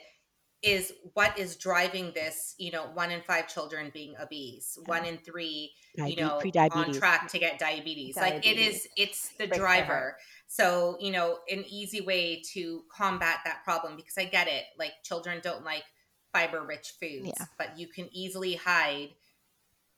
is 0.62 0.92
what 1.14 1.38
is 1.38 1.56
driving 1.56 2.12
this, 2.14 2.54
you 2.58 2.70
know, 2.70 2.84
one 2.92 3.10
in 3.10 3.22
five 3.22 3.48
children 3.48 3.90
being 3.94 4.14
obese, 4.22 4.78
one 4.86 5.04
in 5.06 5.16
three, 5.18 5.72
you 5.94 6.16
know, 6.16 6.40
on 6.72 6.92
track 6.92 7.28
to 7.28 7.38
get 7.38 7.58
diabetes. 7.58 8.16
Like 8.16 8.34
it 8.34 8.42
Diabetes. 8.42 8.74
is, 8.76 8.88
it's 8.96 9.28
the 9.38 9.46
my 9.46 9.56
driver. 9.56 10.16
So, 10.48 10.96
you 11.00 11.12
know, 11.12 11.38
an 11.50 11.64
easy 11.68 12.00
way 12.02 12.42
to 12.52 12.82
combat 12.94 13.38
that 13.44 13.64
problem, 13.64 13.96
because 13.96 14.18
I 14.18 14.24
get 14.24 14.48
it, 14.48 14.64
like 14.78 14.92
children 15.02 15.40
don't 15.42 15.64
like 15.64 15.84
fiber 16.32 16.62
rich 16.62 16.92
foods, 17.00 17.32
Yeah. 17.38 17.46
but 17.56 17.78
you 17.78 17.86
can 17.88 18.08
easily 18.12 18.54
hide 18.54 19.10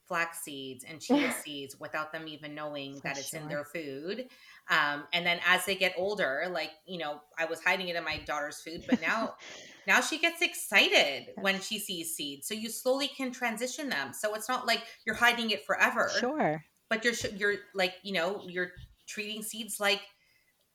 flax 0.06 0.42
seeds 0.42 0.84
and 0.88 1.00
chia 1.00 1.32
seeds 1.44 1.78
without 1.80 2.12
them 2.12 2.28
even 2.28 2.54
knowing 2.54 2.96
For 2.96 3.00
that 3.02 3.18
it's 3.18 3.34
in 3.34 3.48
their 3.48 3.64
food. 3.64 4.28
Um, 4.70 5.04
and 5.12 5.26
then 5.26 5.40
as 5.46 5.64
they 5.64 5.74
get 5.74 5.94
older, 5.96 6.46
like, 6.52 6.70
you 6.86 6.98
know, 6.98 7.20
I 7.36 7.46
was 7.46 7.62
hiding 7.64 7.88
it 7.88 7.96
in 7.96 8.04
my 8.04 8.18
daughter's 8.18 8.60
food, 8.60 8.84
but 8.88 9.00
now 9.00 9.34
now 9.86 10.00
she 10.00 10.18
gets 10.18 10.40
excited 10.42 11.28
when 11.36 11.60
she 11.60 11.78
sees 11.78 12.14
seeds. 12.14 12.46
So 12.48 12.54
you 12.54 12.70
slowly 12.70 13.08
can 13.08 13.30
transition 13.32 13.88
them. 13.88 14.12
So 14.12 14.34
it's 14.34 14.48
not 14.48 14.66
like 14.66 14.82
you're 15.06 15.14
hiding 15.16 15.50
it 15.50 15.64
forever, 15.66 16.10
Sure. 16.20 16.64
but 16.90 17.04
you're 17.04 17.14
you're 17.36 17.54
like, 17.74 17.94
you 18.02 18.12
know, 18.12 18.42
you're 18.46 18.72
treating 19.08 19.42
seeds 19.42 19.78
like 19.80 20.00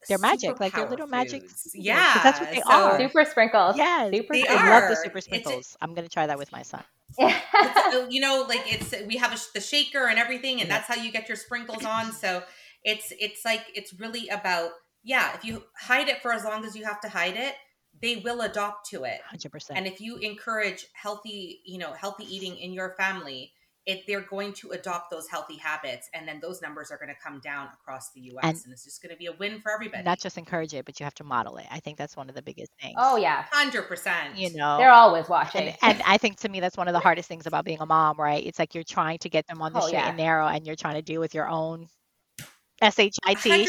They're 0.07 0.17
magic, 0.19 0.59
like 0.59 0.73
they're 0.73 0.87
little 0.89 1.07
magic 1.07 1.41
foods. 1.41 1.61
seeds, 1.61 1.73
'cause 1.75 1.83
Yeah, 1.85 2.19
that's 2.23 2.39
what 2.39 2.51
they 2.51 2.61
so- 2.61 2.69
are. 2.71 2.99
Super 2.99 3.25
sprinkles. 3.25 3.77
Yes, 3.77 4.13
Super 4.13 4.33
They 4.33 4.41
I 4.43 4.45
sprinkles. 4.45 4.69
love 4.69 4.89
the 4.89 4.95
super 4.97 5.17
It's 5.17 5.27
a- 5.27 5.29
sprinkles. 5.29 5.77
I'm 5.81 5.93
gonna 5.93 6.09
try 6.09 6.27
that 6.27 6.37
with 6.37 6.51
my 6.51 6.61
son. 6.61 6.83
it's, 7.17 8.13
you 8.13 8.19
know 8.19 8.45
like 8.49 8.61
it's 8.65 8.93
we 9.07 9.15
have 9.15 9.31
a, 9.33 9.37
the 9.53 9.61
shaker 9.61 10.07
and 10.07 10.19
everything 10.19 10.59
and 10.59 10.67
Yeah. 10.69 10.77
that's 10.79 10.87
how 10.87 11.01
you 11.01 11.09
get 11.11 11.29
your 11.29 11.37
sprinkles 11.37 11.85
on 11.85 12.11
so 12.11 12.43
it's 12.83 13.13
it's 13.19 13.45
like 13.45 13.63
it's 13.73 13.93
really 13.97 14.27
about 14.27 14.71
yeah 15.03 15.33
if 15.33 15.45
you 15.45 15.63
hide 15.79 16.09
it 16.09 16.21
for 16.21 16.33
as 16.33 16.43
long 16.43 16.65
as 16.65 16.75
you 16.75 16.83
have 16.83 16.99
to 16.99 17.07
hide 17.09 17.37
it 17.37 17.55
they 18.01 18.17
will 18.17 18.41
adopt 18.41 18.89
to 18.89 19.03
it 19.03 19.19
Hundred 19.29 19.51
percent. 19.51 19.77
and 19.77 19.87
if 19.87 19.99
you 20.01 20.17
encourage 20.17 20.85
healthy 20.93 21.61
you 21.65 21.77
know 21.77 21.93
healthy 21.93 22.25
eating 22.33 22.57
in 22.57 22.71
your 22.73 22.95
family 22.97 23.53
it 23.85 24.03
they're 24.05 24.19
going 24.29 24.51
to 24.51 24.71
adopt 24.71 25.09
those 25.09 25.29
healthy 25.29 25.55
habits 25.55 26.09
and 26.13 26.27
then 26.27 26.39
those 26.41 26.61
numbers 26.61 26.91
are 26.91 26.97
going 26.97 27.07
to 27.07 27.15
come 27.23 27.39
down 27.39 27.69
across 27.73 28.11
the 28.11 28.19
us 28.21 28.33
and, 28.43 28.57
And- 28.65 28.73
it's 28.73 28.83
just 28.83 29.01
going 29.01 29.13
to 29.15 29.17
be 29.17 29.27
a 29.27 29.31
win 29.31 29.61
for 29.61 29.71
everybody 29.71 30.03
Not 30.03 30.19
just 30.19 30.37
encourage 30.37 30.73
it, 30.73 30.83
but 30.85 30.99
you 30.99 31.05
have 31.05 31.13
to 31.15 31.23
model 31.23 31.55
it. 31.55 31.65
I 31.71 31.79
think 31.79 31.97
that's 31.97 32.17
one 32.17 32.27
of 32.27 32.35
the 32.35 32.41
biggest 32.41 32.69
things. 32.81 32.95
oh 32.97 33.15
yeah, 33.15 33.45
100% 33.53 34.37
you 34.37 34.53
know. 34.57 34.77
they're 34.77 34.91
always 34.91 35.29
watching. 35.29 35.69
and, 35.69 35.77
and 35.81 36.01
I 36.05 36.17
think 36.17 36.37
to 36.41 36.49
me 36.49 36.59
that's 36.59 36.75
one 36.75 36.87
of 36.89 36.93
the 36.93 36.99
hardest 36.99 37.29
things 37.29 37.47
about 37.47 37.63
being 37.63 37.79
a 37.79 37.85
mom, 37.85 38.17
right? 38.19 38.45
It's 38.45 38.59
like 38.59 38.75
you're 38.75 38.83
trying 38.83 39.19
to 39.19 39.29
get 39.29 39.47
them 39.47 39.61
on 39.61 39.71
the 39.73 39.79
Oh, 39.79 39.87
straight 39.87 39.99
yeah. 39.99 40.09
and 40.09 40.17
narrow, 40.17 40.47
and 40.47 40.65
you're 40.67 40.75
trying 40.75 40.95
to 40.95 41.01
deal 41.01 41.21
with 41.21 41.33
your 41.33 41.47
own 41.47 41.87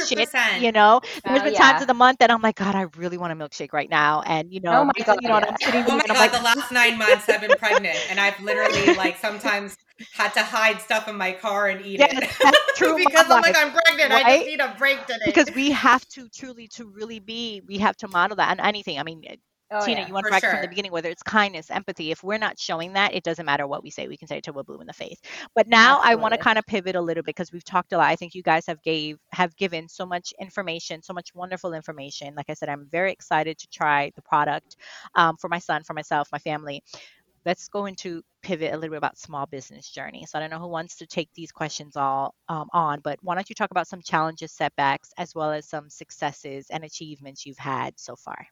shit. 0.07 0.29
100%. 0.29 0.61
You 0.61 0.73
know, 0.73 1.01
there's 1.27 1.43
Oh, 1.43 1.45
uh, 1.45 1.45
been 1.45 1.53
yeah. 1.53 1.59
times 1.61 1.81
of 1.83 1.89
the 1.89 1.95
month 1.95 2.19
that 2.19 2.31
I'm 2.31 2.43
like, 2.43 2.57
God, 2.57 2.75
I 2.75 2.83
really 2.97 3.19
want 3.19 3.33
a 3.33 3.37
milkshake 3.37 3.73
right 3.73 3.89
now, 3.91 4.23
and 4.23 4.53
you 4.53 4.61
know, 4.61 4.73
Oh 4.73 4.85
my 4.85 5.05
God, 5.05 5.19
you 5.21 5.29
know, 5.29 5.37
and 5.37 5.45
yeah. 5.45 5.51
I'm 5.51 5.57
sitting 5.59 5.85
Oh 5.89 5.97
my 5.97 6.05
and 6.05 6.13
I'm 6.13 6.17
god, 6.17 6.19
like, 6.19 6.33
the 6.33 6.41
last 6.43 6.71
nine 6.73 6.99
months 6.99 7.29
I've 7.29 7.41
been 7.41 7.55
pregnant 7.55 7.99
and 8.11 8.21
I've 8.21 8.39
literally 8.41 8.93
like 8.93 9.19
sometimes 9.19 9.77
had 10.13 10.33
to 10.35 10.43
hide 10.43 10.81
stuff 10.81 11.09
in 11.09 11.17
my 11.17 11.33
car 11.33 11.69
and 11.69 11.85
eat 11.85 12.01
yes, 12.01 12.13
it. 12.13 12.31
that's 12.43 12.59
true. 12.77 12.97
because 12.97 13.31
I'm 13.31 13.41
like. 13.41 13.57
I'm 13.57 13.73
pregnant. 13.73 14.13
I 14.13 14.25
just 14.25 14.47
need 14.47 14.61
a 14.61 14.75
break 14.79 15.07
today. 15.07 15.19
because 15.25 15.51
we 15.55 15.71
have 15.71 16.07
to 16.09 16.29
truly 16.29 16.69
to 16.69 16.87
really 16.87 17.19
be 17.21 17.63
we 17.67 17.79
have 17.79 17.97
to 17.97 18.09
model 18.09 18.37
that 18.37 18.51
on 18.59 18.65
anything 18.65 18.99
i 18.99 19.03
mean 19.03 19.23
oh, 19.71 19.85
tina 19.85 20.01
yeah. 20.01 20.07
you 20.07 20.15
want 20.15 20.27
to 20.27 20.31
from 20.31 20.41
sure. 20.41 20.61
the 20.61 20.69
beginning 20.69 20.93
whether 20.93 21.09
it's 21.09 21.23
kindness 21.23 21.71
empathy 21.71 22.11
if 22.11 22.23
we're 22.23 22.39
not 22.39 22.59
showing 22.59 22.93
that 22.93 23.15
it 23.15 23.23
doesn't 23.23 23.47
matter 23.47 23.67
what 23.67 23.83
we 23.83 23.91
say 23.91 24.09
we 24.09 24.17
can 24.17 24.29
say 24.29 24.39
it 24.39 24.45
till 24.45 24.55
we're 24.55 24.63
blue 24.63 24.81
in 24.81 24.87
the 24.87 24.93
face 24.93 25.21
but 25.55 25.67
now 25.69 26.01
i 26.03 26.15
want 26.15 26.33
to 26.33 26.39
kind 26.39 26.59
of 26.59 26.67
pivot 26.67 26.97
a 26.97 27.01
little 27.01 27.23
bit 27.23 27.35
because 27.37 27.53
we've 27.53 27.65
talked 27.65 27.93
a 27.93 27.97
lot 27.97 28.09
i 28.09 28.17
think 28.17 28.35
you 28.35 28.43
guys 28.43 28.67
have 28.67 28.83
gave 28.83 29.19
have 29.33 29.55
given 29.57 29.89
so 29.89 30.07
much 30.07 30.33
information 30.41 31.03
so 31.03 31.13
much 31.13 31.35
wonderful 31.35 31.73
information 31.73 32.35
like 32.37 32.47
i 32.49 32.55
said 32.55 32.69
i'm 32.69 32.87
very 32.91 33.13
excited 33.13 33.59
to 33.59 33.69
try 33.69 34.11
the 34.17 34.23
product 34.23 34.77
um, 35.15 35.37
for 35.37 35.49
my 35.49 35.59
son 35.59 35.83
for 35.83 35.95
myself 35.95 36.29
my 36.33 36.39
family 36.39 36.83
let's 37.49 37.69
go 37.69 37.87
into 37.87 38.23
pivot 38.43 38.73
a 38.73 38.77
little 38.77 38.91
bit 38.91 38.99
about 38.99 39.19
small 39.19 39.47
business 39.47 39.89
journey. 39.89 40.27
So 40.27 40.39
I 40.39 40.41
don't 40.41 40.51
know 40.51 40.59
who 40.59 40.69
wants 40.69 40.97
to 40.97 41.07
take 41.07 41.31
these 41.35 41.51
questions 41.51 41.97
all 41.97 42.35
um, 42.49 42.69
on, 42.73 43.01
but 43.01 43.19
why 43.23 43.35
don't 43.35 43.49
you 43.49 43.55
talk 43.55 43.71
about 43.71 43.89
some 43.89 44.03
challenges, 44.03 44.53
setbacks, 44.53 45.13
as 45.17 45.35
well 45.35 45.53
as 45.53 45.67
some 45.67 45.89
successes 45.89 46.67
and 46.71 46.85
achievements 46.85 47.47
you've 47.47 47.59
had 47.59 47.99
so 47.99 48.17
far? 48.17 48.47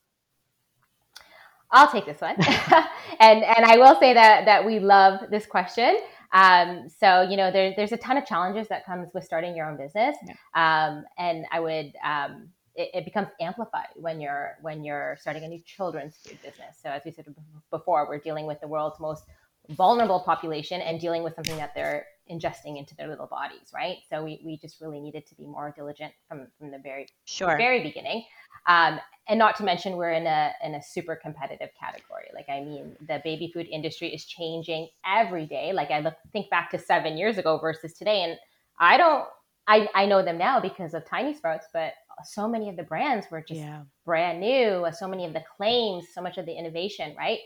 I'll 1.70 1.90
take 1.90 2.06
this 2.06 2.20
one. 2.20 2.36
and 3.20 3.42
and 3.42 3.64
I 3.64 3.76
will 3.76 3.98
say 3.98 4.14
that 4.14 4.44
that 4.44 4.64
we 4.64 4.78
love 4.78 5.30
this 5.30 5.46
question. 5.46 5.98
Um, 6.32 6.88
so 6.88 7.22
you 7.22 7.36
know, 7.36 7.50
there, 7.50 7.72
there's 7.76 7.92
a 7.92 7.96
ton 7.96 8.16
of 8.16 8.26
challenges 8.26 8.68
that 8.68 8.84
comes 8.84 9.08
with 9.14 9.24
starting 9.24 9.56
your 9.56 9.68
own 9.68 9.76
business. 9.76 10.16
Um, 10.54 11.04
and 11.18 11.46
I 11.52 11.60
would 11.60 11.92
um, 12.04 12.48
it, 12.74 12.90
it 12.94 13.04
becomes 13.04 13.28
amplified 13.40 13.88
when 13.96 14.20
you're 14.20 14.56
when 14.60 14.84
you're 14.84 15.16
starting 15.20 15.44
a 15.44 15.48
new 15.48 15.60
children's 15.64 16.16
food 16.16 16.38
business. 16.42 16.76
So 16.82 16.90
as 16.90 17.02
we 17.04 17.10
said 17.10 17.26
before, 17.70 18.06
we're 18.08 18.18
dealing 18.18 18.46
with 18.46 18.60
the 18.60 18.68
world's 18.68 19.00
most 19.00 19.24
vulnerable 19.70 20.20
population 20.20 20.80
and 20.80 21.00
dealing 21.00 21.22
with 21.22 21.34
something 21.34 21.56
that 21.56 21.74
they're 21.74 22.06
ingesting 22.30 22.78
into 22.78 22.94
their 22.96 23.08
little 23.08 23.26
bodies, 23.26 23.70
right? 23.74 23.98
So 24.10 24.24
we, 24.24 24.40
we 24.44 24.58
just 24.58 24.80
really 24.80 25.00
needed 25.00 25.26
to 25.26 25.34
be 25.34 25.46
more 25.46 25.72
diligent 25.76 26.12
from 26.28 26.48
from 26.58 26.70
the 26.70 26.78
very 26.78 27.06
Sure. 27.24 27.56
very 27.56 27.82
beginning. 27.82 28.24
Um, 28.66 28.98
and 29.28 29.38
not 29.38 29.56
to 29.56 29.64
mention 29.64 29.96
we're 29.96 30.12
in 30.12 30.26
a 30.26 30.52
in 30.62 30.74
a 30.74 30.82
super 30.82 31.16
competitive 31.16 31.70
category. 31.78 32.28
Like 32.34 32.48
I 32.48 32.60
mean, 32.60 32.96
the 33.06 33.20
baby 33.24 33.50
food 33.52 33.66
industry 33.70 34.08
is 34.14 34.24
changing 34.24 34.88
every 35.04 35.46
day. 35.46 35.72
Like 35.72 35.90
I 35.90 36.00
look 36.00 36.14
think 36.32 36.50
back 36.50 36.70
to 36.70 36.78
seven 36.78 37.16
years 37.16 37.38
ago 37.38 37.58
versus 37.58 37.94
today, 37.94 38.22
and 38.22 38.38
I 38.78 38.96
don't 38.96 39.26
I, 39.68 39.88
I 39.94 40.06
know 40.06 40.22
them 40.22 40.38
now 40.38 40.60
because 40.60 40.94
of 40.94 41.04
Tiny 41.04 41.34
Sprouts, 41.34 41.66
but 41.72 41.92
so 42.24 42.48
many 42.48 42.68
of 42.68 42.76
the 42.76 42.82
brands 42.82 43.26
were 43.30 43.42
just 43.42 43.60
yeah. 43.60 43.82
brand 44.04 44.40
new. 44.40 44.86
So 44.92 45.08
many 45.08 45.26
of 45.26 45.32
the 45.32 45.42
claims, 45.56 46.06
so 46.14 46.22
much 46.22 46.38
of 46.38 46.46
the 46.46 46.52
innovation, 46.52 47.14
right? 47.18 47.40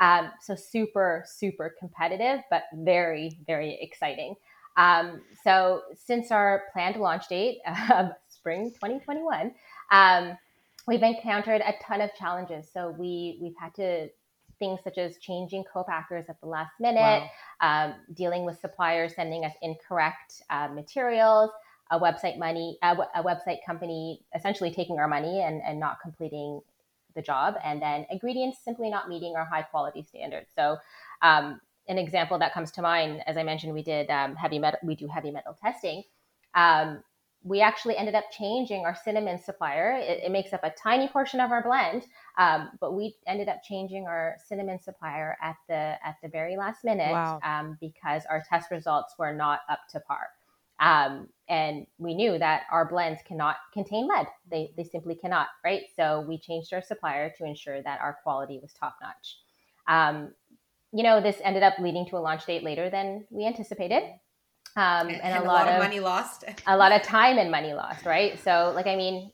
Um, 0.00 0.30
so 0.40 0.54
super 0.54 1.24
super 1.26 1.74
competitive, 1.78 2.40
but 2.50 2.64
very 2.74 3.38
very 3.46 3.78
exciting. 3.80 4.34
Um, 4.76 5.22
so 5.44 5.82
since 5.94 6.32
our 6.32 6.64
planned 6.72 6.96
launch 6.96 7.28
date 7.28 7.58
of 7.94 8.10
spring 8.28 8.72
2021, 8.72 9.54
um, 9.92 10.36
we've 10.88 11.02
encountered 11.02 11.60
a 11.60 11.74
ton 11.82 12.00
of 12.00 12.10
challenges. 12.18 12.68
So 12.72 12.94
we 12.98 13.38
we've 13.40 13.54
had 13.58 13.74
to 13.76 14.08
things 14.58 14.80
such 14.84 14.98
as 14.98 15.18
changing 15.18 15.64
co-packers 15.72 16.26
at 16.28 16.40
the 16.40 16.46
last 16.46 16.72
minute, 16.80 17.22
Wow. 17.60 17.86
um, 17.86 17.94
dealing 18.14 18.44
with 18.44 18.58
suppliers 18.60 19.14
sending 19.14 19.44
us 19.44 19.52
incorrect 19.62 20.42
uh, 20.50 20.68
materials, 20.68 21.50
a 21.90 21.98
website 21.98 22.38
money, 22.38 22.78
a, 22.82 22.96
a 23.16 23.22
website 23.22 23.58
company 23.66 24.20
essentially 24.34 24.72
taking 24.72 24.98
our 24.98 25.08
money 25.08 25.42
and, 25.42 25.60
and 25.66 25.78
not 25.80 26.00
completing 26.00 26.60
the 27.14 27.22
job, 27.22 27.54
and 27.64 27.80
then 27.80 28.06
ingredients 28.10 28.58
simply 28.64 28.90
not 28.90 29.08
meeting 29.08 29.34
our 29.36 29.44
high 29.44 29.62
quality 29.62 30.02
standards. 30.02 30.50
So, 30.54 30.76
um, 31.22 31.60
an 31.88 31.98
example 31.98 32.38
that 32.38 32.54
comes 32.54 32.70
to 32.72 32.82
mind, 32.82 33.22
as 33.26 33.36
I 33.36 33.42
mentioned, 33.42 33.74
we 33.74 33.82
did 33.82 34.10
um, 34.10 34.34
heavy 34.36 34.58
metal, 34.58 34.78
we 34.82 34.94
do 34.94 35.06
heavy 35.06 35.30
metal 35.30 35.56
testing. 35.60 36.02
Um, 36.54 37.02
we 37.42 37.60
actually 37.60 37.96
ended 37.96 38.14
up 38.14 38.24
changing 38.30 38.86
our 38.86 38.96
cinnamon 39.04 39.38
supplier. 39.38 39.92
It, 39.92 40.24
it, 40.24 40.32
makes 40.32 40.54
up 40.54 40.64
a 40.64 40.70
tiny 40.70 41.08
portion 41.08 41.40
of 41.40 41.52
our 41.52 41.62
blend, 41.62 42.06
um, 42.38 42.70
but 42.80 42.94
we 42.94 43.14
ended 43.26 43.48
up 43.50 43.62
changing 43.62 44.06
our 44.06 44.36
cinnamon 44.48 44.80
supplier 44.80 45.36
at 45.42 45.56
the 45.68 45.96
at 46.02 46.16
the 46.22 46.28
very 46.30 46.56
last 46.56 46.84
minute 46.84 47.12
wow. 47.12 47.38
um, 47.44 47.76
because 47.80 48.22
our 48.30 48.42
test 48.48 48.70
results 48.70 49.14
were 49.18 49.34
not 49.34 49.60
up 49.68 49.80
to 49.92 50.00
par. 50.00 50.28
Um, 50.84 51.28
and 51.48 51.86
we 51.98 52.14
knew 52.14 52.38
that 52.38 52.62
our 52.70 52.88
blends 52.88 53.20
cannot 53.26 53.56
contain 53.72 54.06
lead; 54.06 54.26
they 54.50 54.72
they 54.76 54.84
simply 54.84 55.14
cannot, 55.14 55.48
right? 55.64 55.82
So 55.96 56.24
we 56.28 56.38
changed 56.38 56.72
our 56.72 56.82
supplier 56.82 57.32
to 57.38 57.44
ensure 57.44 57.82
that 57.82 58.00
our 58.00 58.18
quality 58.22 58.58
was 58.60 58.72
top 58.72 58.96
notch. 59.02 59.38
Um, 59.88 60.32
you 60.92 61.02
know, 61.02 61.20
this 61.20 61.36
ended 61.42 61.62
up 61.62 61.74
leading 61.78 62.06
to 62.06 62.16
a 62.16 62.18
launch 62.18 62.46
date 62.46 62.62
later 62.62 62.88
than 62.90 63.26
we 63.30 63.46
anticipated 63.46 64.02
um, 64.76 65.08
and, 65.08 65.22
and, 65.22 65.44
a, 65.44 65.46
lot, 65.46 65.66
lot 65.66 65.68
of, 65.68 65.74
of 65.74 65.82
money 65.82 66.00
lost, 66.00 66.44
a 66.66 66.76
lot 66.76 66.92
of 66.92 67.02
time 67.02 67.38
and 67.38 67.50
money 67.50 67.74
lost, 67.74 68.04
right? 68.04 68.38
So, 68.42 68.72
like, 68.74 68.86
I 68.86 68.96
mean, 68.96 69.30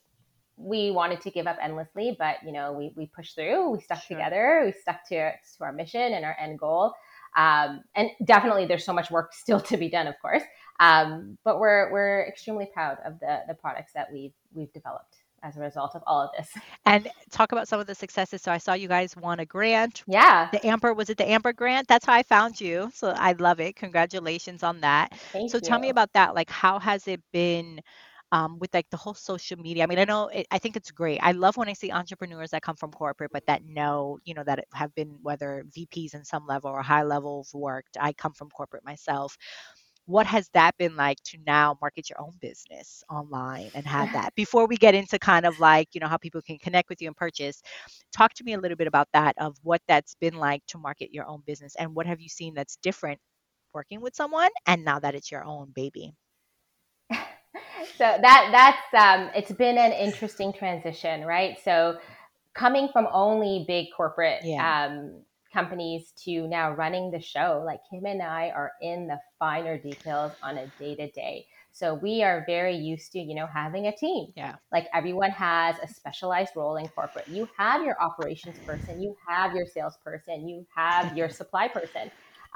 we 0.56 0.90
wanted 0.90 1.22
to 1.22 1.30
give 1.30 1.46
up 1.46 1.56
endlessly, 1.62 2.14
but 2.18 2.36
you 2.44 2.52
know, 2.52 2.72
we 2.72 2.92
we 2.94 3.06
pushed 3.06 3.34
through. 3.34 3.70
We 3.70 3.80
stuck 3.80 4.02
sure. 4.02 4.16
together. 4.16 4.62
We 4.64 4.72
stuck 4.72 5.06
to 5.08 5.32
to 5.32 5.64
our 5.64 5.72
mission 5.72 6.12
and 6.12 6.24
our 6.24 6.36
end 6.38 6.58
goal. 6.58 6.92
Um, 7.36 7.82
and 7.94 8.10
definitely, 8.24 8.66
there's 8.66 8.84
so 8.84 8.92
much 8.92 9.10
work 9.10 9.32
still 9.32 9.60
to 9.70 9.76
be 9.76 9.88
done, 9.88 10.06
of 10.06 10.14
course. 10.20 10.42
Um, 10.80 11.38
but 11.44 11.60
we're 11.60 11.92
we're 11.92 12.26
extremely 12.28 12.66
proud 12.74 12.98
of 13.06 13.20
the 13.20 13.42
the 13.48 13.54
products 13.54 13.92
that 13.94 14.12
we've 14.12 14.34
we've 14.54 14.72
developed 14.74 15.18
as 15.44 15.58
a 15.58 15.60
result 15.60 15.96
of 15.96 16.02
all 16.06 16.22
of 16.22 16.30
this. 16.38 16.48
And 16.86 17.08
talk 17.30 17.52
about 17.52 17.68
some 17.68 17.80
of 17.80 17.86
the 17.88 17.96
successes. 17.96 18.42
So 18.42 18.52
I 18.52 18.58
saw 18.58 18.74
you 18.74 18.88
guys 18.88 19.16
won 19.16 19.40
a 19.40 19.46
grant. 19.46 20.04
Yeah. 20.06 20.50
The 20.52 20.66
Amber, 20.66 20.94
was 20.94 21.10
it 21.10 21.18
the 21.18 21.30
Amber 21.30 21.52
grant? 21.54 21.88
That's 21.88 22.06
how 22.06 22.14
I 22.14 22.24
found 22.24 22.60
you. 22.60 22.90
So 22.94 23.10
I 23.10 23.32
love 23.34 23.60
it. 23.60 23.76
Congratulations 23.76 24.64
on 24.64 24.80
that. 24.82 25.12
Thank 25.32 25.52
so 25.52 25.60
you. 25.60 25.60
tell 25.60 25.78
me 25.80 25.90
about 25.90 26.12
that. 26.14 26.34
Like, 26.34 26.50
how 26.50 26.80
has 26.80 27.08
it 27.08 27.22
been? 27.32 27.80
Um, 28.32 28.58
with 28.60 28.74
like 28.74 28.90
the 28.90 28.96
whole 28.98 29.14
social 29.14 29.58
media. 29.58 29.84
I 29.84 29.86
mean, 29.88 29.98
I 30.00 30.04
know 30.04 30.28
it, 30.28 30.46
I 30.50 30.58
think 30.58 30.76
it's 30.76 30.90
great. 30.92 31.20
I 31.22 31.32
love 31.32 31.56
when 31.56 31.68
I 31.68 31.74
see 31.74 31.92
entrepreneurs 31.92 32.50
that 32.50 32.62
come 32.62 32.76
from 32.76 32.92
corporate, 32.92 33.30
but 33.32 33.46
that 33.46 33.64
know, 33.64 34.18
you 34.24 34.34
know, 34.34 34.44
that 34.44 34.66
have 34.74 34.94
been 34.96 35.16
whether 35.22 35.64
VPs 35.76 36.14
in 36.14 36.24
some 36.24 36.46
level 36.46 36.70
or 36.70 36.82
high 36.82 37.04
level 37.04 37.40
of 37.42 37.48
worked. 37.54 37.96
I 38.00 38.12
come 38.14 38.32
from 38.34 38.50
corporate 38.50 38.84
myself 38.84 39.36
what 40.06 40.26
has 40.26 40.48
that 40.54 40.76
been 40.76 40.96
like 40.96 41.18
to 41.22 41.38
now 41.46 41.78
market 41.80 42.10
your 42.10 42.20
own 42.20 42.32
business 42.40 43.04
online 43.10 43.70
and 43.74 43.86
have 43.86 44.12
that? 44.12 44.34
Before 44.34 44.66
we 44.66 44.76
get 44.76 44.94
into 44.94 45.18
kind 45.18 45.46
of 45.46 45.60
like 45.60 45.88
you 45.92 46.00
know 46.00 46.08
how 46.08 46.16
people 46.16 46.42
can 46.42 46.58
connect 46.58 46.88
with 46.88 47.00
you 47.00 47.08
and 47.08 47.16
purchase 47.16 47.62
talk 48.12 48.34
to 48.34 48.44
me 48.44 48.54
a 48.54 48.58
little 48.58 48.76
bit 48.76 48.86
about 48.86 49.08
that 49.12 49.34
of 49.38 49.56
what 49.62 49.80
that's 49.86 50.14
been 50.16 50.34
like 50.34 50.64
to 50.66 50.78
market 50.78 51.12
your 51.12 51.26
own 51.26 51.42
business 51.46 51.74
and 51.76 51.94
what 51.94 52.06
have 52.06 52.20
you 52.20 52.28
seen 52.28 52.54
that's 52.54 52.76
different 52.76 53.18
working 53.72 54.00
with 54.00 54.14
someone 54.14 54.50
and 54.66 54.84
now 54.84 54.98
that 54.98 55.14
it's 55.14 55.30
your 55.30 55.44
own 55.44 55.70
baby? 55.74 56.14
So 57.96 58.04
that 58.04 58.48
that's 58.52 59.04
um 59.04 59.30
it's 59.34 59.52
been 59.52 59.76
an 59.76 59.92
interesting 59.92 60.52
transition 60.52 61.24
right? 61.24 61.58
So 61.64 61.98
coming 62.54 62.88
from 62.92 63.08
only 63.12 63.64
big 63.66 63.86
corporate 63.96 64.40
yeah. 64.44 64.86
um 64.86 65.22
companies 65.52 66.12
to 66.24 66.46
now 66.48 66.72
running 66.72 67.10
the 67.10 67.20
show. 67.20 67.62
Like 67.64 67.80
Kim 67.90 68.06
and 68.06 68.22
I 68.22 68.50
are 68.50 68.72
in 68.80 69.06
the 69.06 69.18
finer 69.38 69.78
details 69.78 70.32
on 70.42 70.58
a 70.58 70.66
day 70.78 70.94
to 70.96 71.10
day. 71.10 71.46
So 71.72 71.94
we 71.94 72.22
are 72.22 72.44
very 72.46 72.76
used 72.76 73.12
to, 73.12 73.20
you 73.20 73.34
know, 73.34 73.46
having 73.46 73.86
a 73.86 73.96
team. 73.96 74.32
Yeah. 74.36 74.56
Like 74.72 74.88
everyone 74.92 75.30
has 75.30 75.76
a 75.82 75.88
specialized 75.88 76.56
role 76.56 76.76
in 76.76 76.88
corporate. 76.88 77.28
You 77.28 77.48
have 77.56 77.84
your 77.84 78.00
operations 78.02 78.58
person, 78.66 79.00
you 79.00 79.16
have 79.28 79.54
your 79.54 79.66
salesperson, 79.66 80.48
you 80.48 80.66
have 80.74 81.16
your 81.16 81.28
supply 81.40 81.68
person. 81.68 82.10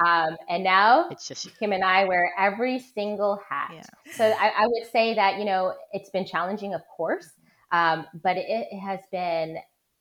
Um, 0.04 0.36
and 0.48 0.64
now 0.64 1.08
it's 1.08 1.28
just 1.28 1.56
Kim 1.58 1.72
and 1.72 1.84
I 1.84 2.04
wear 2.04 2.32
every 2.36 2.80
single 2.80 3.40
hat. 3.48 3.70
Yeah. 3.72 4.12
So 4.12 4.24
I, 4.24 4.48
I, 4.48 4.66
would 4.66 4.90
say 4.90 5.14
that, 5.14 5.38
you 5.38 5.44
know, 5.44 5.74
it's 5.92 6.10
been 6.10 6.26
challenging, 6.26 6.74
of 6.74 6.82
course, 6.96 7.30
um, 7.70 8.04
but 8.22 8.36
it, 8.36 8.44
it, 8.48 8.78
has 8.80 8.98
been 9.12 9.58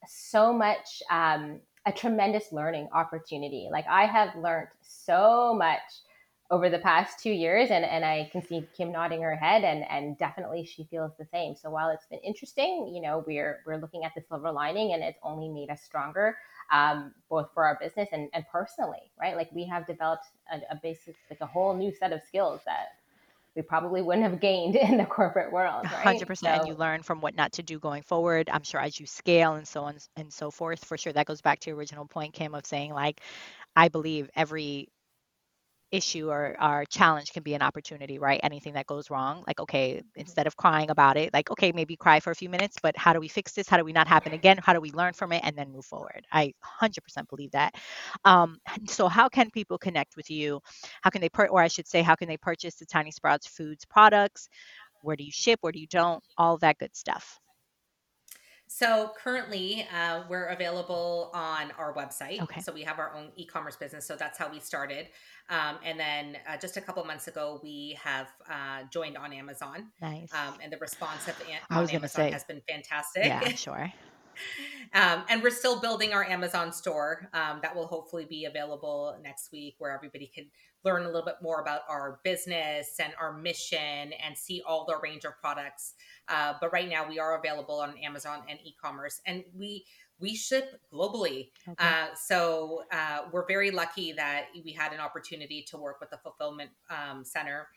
so 0.08 0.52
much 0.52 1.04
um, 1.12 1.60
a 1.86 1.92
tremendous 1.92 2.52
learning 2.52 2.88
opportunity. 2.94 3.68
Like 3.72 3.86
I 3.90 4.06
have 4.06 4.36
learned 4.36 4.70
so 4.82 5.54
much 5.58 5.82
over 6.52 6.70
the 6.70 6.80
past 6.80 7.20
two 7.20 7.32
years 7.32 7.72
and, 7.72 7.84
and 7.84 8.06
I 8.06 8.30
can 8.32 8.46
see 8.46 8.68
Kim 8.78 8.92
nodding 8.92 9.22
her 9.22 9.36
head 9.36 9.64
and, 9.64 9.84
and 9.90 10.18
definitely 10.18 10.66
she 10.66 10.84
feels 10.86 11.12
the 11.18 11.26
same. 11.26 11.56
So 11.56 11.70
while 11.70 11.90
it's 11.90 12.06
been 12.06 12.20
interesting, 12.20 12.92
you 12.94 13.02
know, 13.02 13.24
we're 13.26 13.62
we're 13.66 13.78
looking 13.78 14.06
at 14.06 14.14
the 14.16 14.22
silver 14.22 14.52
lining 14.52 14.94
and 14.94 15.04
it's 15.04 15.18
only 15.24 15.50
made 15.50 15.72
us 15.72 15.82
stronger, 15.82 16.38
um, 16.72 17.14
both 17.30 17.50
for 17.54 17.66
our 17.66 17.78
business 17.82 18.10
and, 18.12 18.30
and 18.34 18.46
personally, 18.52 19.12
right? 19.20 19.36
Like 19.36 19.50
we 19.52 19.66
have 19.66 19.88
developed 19.88 20.26
a, 20.52 20.58
a 20.72 20.80
basic 20.82 21.16
like 21.30 21.42
a 21.42 21.48
whole 21.48 21.76
new 21.76 21.92
set 21.92 22.14
of 22.14 22.22
skills 22.22 22.62
that 22.66 22.90
we 23.56 23.62
probably 23.62 24.02
wouldn't 24.02 24.24
have 24.24 24.40
gained 24.40 24.76
in 24.76 24.98
the 24.98 25.06
corporate 25.06 25.52
world. 25.52 25.86
Right? 25.92 26.22
100%. 26.22 26.38
So, 26.38 26.48
and 26.48 26.68
you 26.68 26.76
learn 26.76 27.04
from 27.04 27.22
what 27.22 27.36
not 27.36 27.54
to 27.54 27.64
do 27.64 27.80
going 27.80 28.04
forward. 28.04 28.50
I'm 28.52 28.64
sure 28.64 28.80
as 28.80 29.00
you 29.00 29.06
scale 29.06 29.54
and 29.56 29.68
so 29.68 29.84
on 29.84 29.98
and 30.16 30.32
so 30.32 30.52
forth, 30.52 30.84
for 30.84 30.98
sure. 30.98 31.14
That 31.14 31.26
goes 31.28 31.42
back 31.42 31.60
to 31.62 31.70
your 31.70 31.78
original 31.78 32.06
point, 32.06 32.34
Kim, 32.34 32.56
of 32.56 32.66
saying, 32.66 32.94
like, 32.94 33.22
I 33.76 33.90
believe 33.90 34.30
every 34.36 34.90
issue 35.94 36.30
or 36.32 36.58
our 36.60 36.86
challenge 36.86 37.32
can 37.34 37.44
be 37.44 37.56
an 37.56 37.62
opportunity, 37.62 38.20
right? 38.20 38.42
Anything 38.44 38.74
that 38.74 38.88
goes 38.88 39.12
wrong, 39.12 39.44
like, 39.48 39.60
okay, 39.62 40.04
instead 40.16 40.48
of 40.48 40.58
crying 40.58 40.90
about 40.92 41.18
it, 41.18 41.34
like, 41.34 41.52
okay, 41.52 41.72
maybe 41.72 41.96
cry 41.96 42.20
for 42.20 42.32
a 42.32 42.36
few 42.36 42.50
minutes, 42.50 42.78
but 42.84 42.98
how 42.98 43.14
do 43.14 43.22
we 43.22 43.30
fix 43.30 43.54
this? 43.54 43.70
How 43.70 43.78
do 43.78 43.86
we 43.86 43.94
not 43.94 44.08
happen 44.10 44.34
again? 44.34 44.60
How 44.64 44.74
do 44.74 44.82
we 44.82 44.92
learn 44.92 45.14
from 45.14 45.32
it 45.34 45.42
and 45.46 45.58
then 45.58 45.72
move 45.72 45.86
forward? 45.86 46.28
I 46.34 46.54
100% 46.82 47.30
believe 47.30 47.52
that. 47.52 47.76
Um, 48.26 48.60
so, 48.90 49.08
how 49.08 49.30
can 49.30 49.52
people 49.52 49.78
connect 49.80 50.18
with 50.18 50.32
you? 50.32 50.62
How 51.04 51.12
can 51.12 51.22
they, 51.22 51.30
per- 51.30 51.48
or 51.48 51.62
I 51.62 51.70
should 51.70 51.88
say, 51.88 52.02
how 52.04 52.16
can 52.16 52.28
they 52.30 52.38
purchase 52.38 52.76
the 52.76 52.86
Tiny 52.88 53.12
Sprouts 53.12 53.48
Foods 53.48 53.86
products? 53.86 54.50
Where 55.02 55.18
do 55.18 55.24
you 55.26 55.32
ship? 55.34 55.60
Where 55.62 55.74
do 55.74 55.80
you 55.80 55.88
don't? 55.88 56.24
All 56.38 56.58
that 56.60 56.80
good 56.80 56.96
stuff. 56.96 57.40
So 58.76 59.12
currently, 59.24 59.88
uh, 59.96 60.24
we're 60.28 60.48
available 60.48 61.30
on 61.32 61.70
our 61.78 61.94
website. 61.94 62.42
Okay. 62.42 62.60
So 62.60 62.74
we 62.74 62.82
have 62.82 62.98
our 62.98 63.14
own 63.16 63.30
e-commerce 63.36 63.76
business. 63.76 64.04
So 64.08 64.16
that's 64.16 64.36
how 64.36 64.50
we 64.50 64.60
started. 64.60 65.10
Um, 65.52 65.78
and 65.86 66.00
then 66.00 66.38
uh, 66.50 66.58
just 66.58 66.76
a 66.76 66.82
couple 66.82 67.06
months 67.06 67.28
ago, 67.28 67.60
we 67.62 67.96
have 68.04 68.30
uh, 68.50 68.82
joined 68.92 69.16
on 69.16 69.32
Amazon. 69.32 69.92
Nice. 70.02 70.34
Um, 70.34 70.56
and 70.60 70.74
the 70.74 70.78
response 70.78 71.28
of 71.28 71.36
I 71.70 71.82
was 71.82 71.92
on 71.92 71.98
Amazon 71.98 72.26
say, 72.26 72.32
has 72.32 72.46
been 72.46 72.64
fantastic. 72.68 73.26
Yeah, 73.26 73.48
sure. 73.50 73.94
um, 74.96 75.24
and 75.30 75.44
we're 75.44 75.52
still 75.52 75.80
building 75.80 76.12
our 76.12 76.24
Amazon 76.24 76.72
store 76.72 77.30
um, 77.36 77.60
that 77.62 77.76
will 77.76 77.86
hopefully 77.86 78.26
be 78.26 78.46
available 78.46 79.16
next 79.24 79.52
week, 79.52 79.76
where 79.78 79.92
everybody 79.92 80.32
can 80.34 80.48
learn 80.84 81.04
a 81.04 81.06
little 81.06 81.26
bit 81.26 81.38
more 81.42 81.62
about 81.62 81.82
our 81.90 82.20
business 82.24 82.96
and 83.00 83.14
our 83.20 83.34
mission 83.34 84.14
and 84.26 84.38
see 84.38 84.62
all 84.66 84.86
the 84.86 84.98
range 85.02 85.26
of 85.26 85.32
products. 85.40 85.94
Uh, 86.28 86.54
but 86.60 86.72
right 86.72 86.90
now, 86.90 87.08
we 87.08 87.20
are 87.20 87.38
available 87.38 87.80
on 87.80 87.98
Amazon 87.98 88.44
and 88.50 88.60
e-commerce, 88.64 89.22
and 89.26 89.44
we 89.58 89.86
we 90.20 90.36
ship 90.36 90.80
globally. 90.94 91.50
Okay. 91.68 91.86
Uh, 91.86 92.08
so 92.16 92.84
uh, 92.92 93.24
we're 93.32 93.48
very 93.48 93.72
lucky 93.72 94.14
that 94.14 94.46
we 94.64 94.72
had 94.72 94.94
an 94.94 95.00
opportunity 95.00 95.66
to 95.70 95.78
work 95.78 96.00
with 96.00 96.12
the 96.12 96.18
fulfillment 96.18 96.70
um, 96.90 97.26
center 97.26 97.68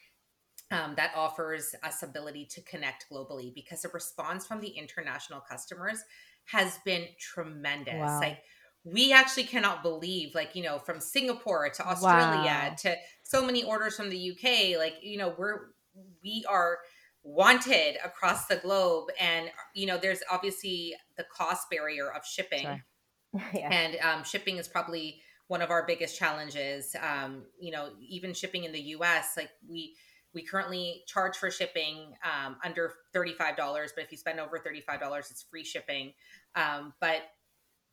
um, 0.71 0.95
that 0.97 1.13
offers 1.17 1.75
us 1.83 2.03
ability 2.03 2.47
to 2.47 2.61
connect 2.63 3.07
globally 3.11 3.55
because 3.55 3.83
the 3.83 3.89
response 3.89 4.47
from 4.47 4.61
the 4.61 4.69
international 4.69 5.41
customers 5.41 6.03
has 6.47 6.79
been 6.85 7.07
tremendous. 7.19 7.95
Wow. 7.95 8.21
Like 8.21 8.39
we 8.87 9.13
actually 9.13 9.43
cannot 9.43 9.83
believe, 9.83 10.33
like, 10.35 10.55
you 10.55 10.63
know, 10.63 10.79
from 10.79 11.01
Singapore 11.01 11.69
to 11.69 11.89
Australia 11.89 12.71
wow. 12.71 12.75
to 12.79 12.95
so 13.25 13.45
many 13.45 13.65
orders 13.65 13.97
from 13.97 14.11
the 14.11 14.31
UK, 14.31 14.79
like, 14.79 14.95
you 15.03 15.19
know, 15.19 15.35
we're, 15.37 15.59
we 16.23 16.45
are 16.49 16.79
wanted 17.25 17.97
across 18.05 18.47
the 18.47 18.55
globe. 18.57 19.09
And, 19.21 19.51
you 19.75 19.87
know, 19.87 19.99
there's 19.99 20.21
obviously 20.31 20.95
the 21.17 21.25
cost 21.25 21.69
barrier 21.69 22.13
of 22.13 22.25
shipping. 22.25 22.81
yeah. 23.53 23.69
And 23.73 23.97
um, 24.01 24.23
shipping 24.23 24.59
is 24.59 24.69
probably 24.69 25.21
one 25.49 25.63
of 25.63 25.71
our 25.73 25.85
biggest 25.85 26.17
challenges. 26.17 26.95
Um, 27.03 27.43
you 27.59 27.73
know, 27.73 27.89
even 28.09 28.35
shipping 28.35 28.63
in 28.63 28.71
the 28.71 28.81
US, 28.81 29.33
like, 29.37 29.51
we, 29.69 29.97
we 30.33 30.45
currently 30.45 31.03
charge 31.09 31.37
for 31.37 31.51
shipping 31.51 32.13
um, 32.23 32.57
under 32.65 32.93
$35, 33.17 33.57
but 33.57 34.05
if 34.05 34.13
you 34.13 34.19
spend 34.19 34.39
over 34.39 34.61
$35, 34.61 35.19
it's 35.19 35.45
free 35.51 35.65
shipping. 35.65 36.13
Um, 36.55 36.93
but 37.01 37.23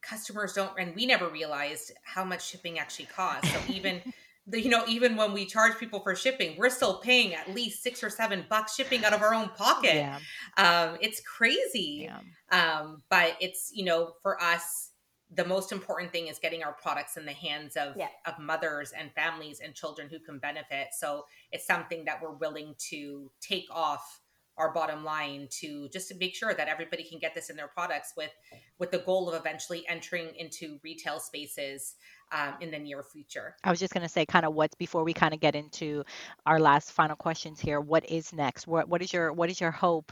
customers 0.04 0.54
don't, 0.54 0.72
and 0.78 0.95
we 0.95 1.06
never 1.06 1.28
realized 1.28 1.91
how 2.04 2.24
much 2.24 2.47
shipping 2.47 2.80
actually 2.80 3.06
costs. 3.06 3.51
So 3.51 3.60
even 3.68 4.01
the, 4.47 4.62
you 4.62 4.70
know, 4.70 4.84
even 4.88 5.16
when 5.16 5.34
we 5.34 5.45
charge 5.45 5.78
people 5.78 5.99
for 6.01 6.16
shipping, 6.16 6.56
we're 6.58 6.70
still 6.70 6.95
paying 6.95 7.34
at 7.34 7.54
least 7.54 7.82
six 7.82 8.04
or 8.04 8.10
seven 8.10 8.45
bucks 8.49 8.76
shipping 8.76 9.06
out 9.06 9.14
of 9.14 9.22
our 9.22 9.34
own 9.34 9.49
pocket. 9.49 9.95
Yeah. 9.95 10.20
Um, 10.58 10.97
it's 11.01 11.22
crazy. 11.22 12.10
Yeah. 12.10 12.20
Um, 12.51 13.04
but 13.10 13.38
it's, 13.39 13.72
you 13.74 13.86
know, 13.86 14.14
for 14.22 14.41
us, 14.41 14.89
the 15.36 15.45
most 15.45 15.72
important 15.72 16.12
thing 16.12 16.28
is 16.28 16.38
getting 16.38 16.64
our 16.64 16.74
products 16.74 17.18
in 17.18 17.26
the 17.26 17.32
hands 17.34 17.76
of, 17.76 17.95
yeah. 17.97 18.10
of 18.28 18.38
mothers 18.38 18.91
and 18.91 19.12
families 19.14 19.62
and 19.64 19.74
children 19.74 20.08
who 20.10 20.20
can 20.20 20.38
benefit. 20.38 20.89
So 20.91 21.26
it's 21.51 21.66
something 21.66 22.06
that 22.06 22.22
we're 22.22 22.34
willing 22.34 22.76
to 22.89 23.32
take 23.41 23.66
off 23.72 24.22
our 24.58 24.74
bottom 24.74 25.04
line 25.04 25.47
to 25.49 25.89
just 25.89 26.08
to 26.10 26.16
make 26.16 26.36
sure 26.36 26.54
that 26.54 26.68
everybody 26.68 27.04
can 27.04 27.20
get 27.20 27.34
this 27.34 27.49
in 27.49 27.56
their 27.56 27.68
products 27.68 28.14
with 28.16 28.32
with 28.80 28.91
the 28.91 28.99
goal 28.99 29.30
of 29.30 29.39
eventually 29.39 29.84
entering 29.88 30.30
into 30.38 30.80
retail 30.84 31.20
spaces 31.20 31.95
um, 32.32 32.56
in 32.62 32.72
the 32.72 32.80
near 32.80 33.04
future. 33.04 33.56
I 33.64 33.70
was 33.70 33.80
just 33.80 33.93
going 33.93 34.04
to 34.04 34.10
say, 34.10 34.26
kind 34.26 34.45
of 34.45 34.54
what's 34.54 34.76
before 34.76 35.04
we 35.04 35.14
kind 35.14 35.34
of 35.34 35.39
get 35.39 35.56
into 35.56 36.04
our 36.45 36.60
last 36.60 36.91
final 36.91 37.16
questions 37.16 37.60
here. 37.60 37.80
What 37.80 38.10
is 38.10 38.34
next? 38.34 38.68
What 38.68 38.88
what 38.88 39.01
is 39.01 39.14
your 39.14 39.34
what 39.34 39.49
is 39.49 39.60
your 39.60 39.72
hope? 39.72 40.12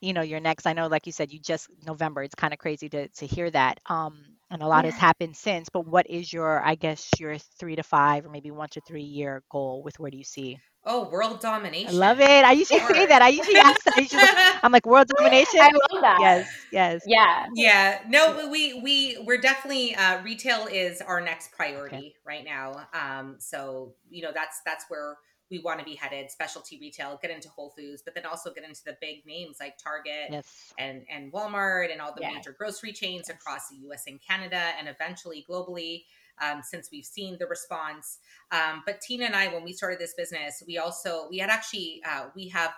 You 0.00 0.12
know, 0.12 0.22
your 0.22 0.40
next. 0.40 0.66
I 0.66 0.72
know, 0.72 0.86
like 0.86 1.06
you 1.06 1.12
said, 1.12 1.32
you 1.32 1.38
just 1.38 1.68
November. 1.86 2.22
It's 2.22 2.34
kind 2.34 2.52
of 2.52 2.58
crazy 2.58 2.88
to 2.90 3.08
to 3.08 3.26
hear 3.26 3.50
that. 3.50 3.80
Um, 3.86 4.18
and 4.50 4.62
a 4.62 4.66
lot 4.66 4.84
yeah. 4.84 4.92
has 4.92 5.00
happened 5.00 5.36
since. 5.36 5.68
But 5.68 5.86
what 5.86 6.08
is 6.08 6.32
your, 6.32 6.64
I 6.64 6.74
guess, 6.74 7.08
your 7.18 7.36
three 7.38 7.76
to 7.76 7.82
five 7.82 8.24
or 8.24 8.30
maybe 8.30 8.50
one 8.50 8.68
to 8.70 8.80
three 8.80 9.02
year 9.02 9.42
goal 9.50 9.82
with 9.82 9.98
where 9.98 10.10
do 10.10 10.16
you 10.16 10.24
see? 10.24 10.58
Oh, 10.90 11.06
world 11.08 11.40
domination. 11.40 11.90
I 11.90 11.92
love 11.92 12.18
it. 12.18 12.44
I 12.44 12.52
usually 12.52 12.80
say 12.80 13.04
that. 13.06 13.20
I 13.20 13.28
usually 13.28 13.58
ask 13.58 13.84
that. 13.84 13.94
I 13.96 14.00
usually, 14.00 14.22
I'm 14.62 14.72
like 14.72 14.86
world 14.86 15.06
domination. 15.08 15.60
I 15.60 15.70
love 15.70 16.00
that. 16.00 16.18
Yes, 16.20 16.50
yes. 16.72 17.02
Yeah. 17.06 17.46
Yeah. 17.54 18.00
No, 18.08 18.48
we 18.50 18.80
we 18.80 19.22
we're 19.26 19.40
definitely 19.40 19.94
uh 19.94 20.22
retail 20.22 20.66
is 20.66 21.02
our 21.02 21.20
next 21.20 21.52
priority 21.52 21.96
okay. 21.96 22.14
right 22.26 22.44
now. 22.44 22.88
Um 22.94 23.36
so, 23.38 23.92
you 24.08 24.22
know, 24.22 24.32
that's 24.32 24.62
that's 24.64 24.86
where 24.88 25.18
we 25.50 25.58
want 25.60 25.78
to 25.78 25.84
be 25.84 25.94
headed 25.94 26.30
specialty 26.30 26.78
retail 26.78 27.18
get 27.22 27.30
into 27.30 27.48
whole 27.48 27.70
foods 27.70 28.02
but 28.04 28.14
then 28.14 28.26
also 28.26 28.52
get 28.52 28.64
into 28.64 28.84
the 28.84 28.96
big 29.00 29.24
names 29.26 29.56
like 29.60 29.78
target 29.78 30.28
yes. 30.30 30.74
and 30.78 31.04
and 31.10 31.32
walmart 31.32 31.90
and 31.90 32.00
all 32.00 32.12
the 32.14 32.20
major 32.20 32.54
grocery 32.58 32.92
chains 32.92 33.26
yes. 33.28 33.30
across 33.30 33.70
the 33.70 33.76
us 33.76 34.04
and 34.06 34.20
canada 34.20 34.72
and 34.78 34.88
eventually 34.88 35.44
globally 35.48 36.04
um, 36.40 36.62
since 36.62 36.90
we've 36.90 37.04
seen 37.04 37.36
the 37.38 37.46
response. 37.46 38.18
Um, 38.50 38.82
but 38.86 39.00
Tina 39.00 39.26
and 39.26 39.36
I, 39.36 39.48
when 39.48 39.64
we 39.64 39.72
started 39.72 39.98
this 39.98 40.14
business, 40.14 40.62
we 40.66 40.78
also 40.78 41.26
we 41.30 41.38
had 41.38 41.50
actually 41.50 42.02
uh, 42.08 42.26
we 42.34 42.48
have 42.48 42.72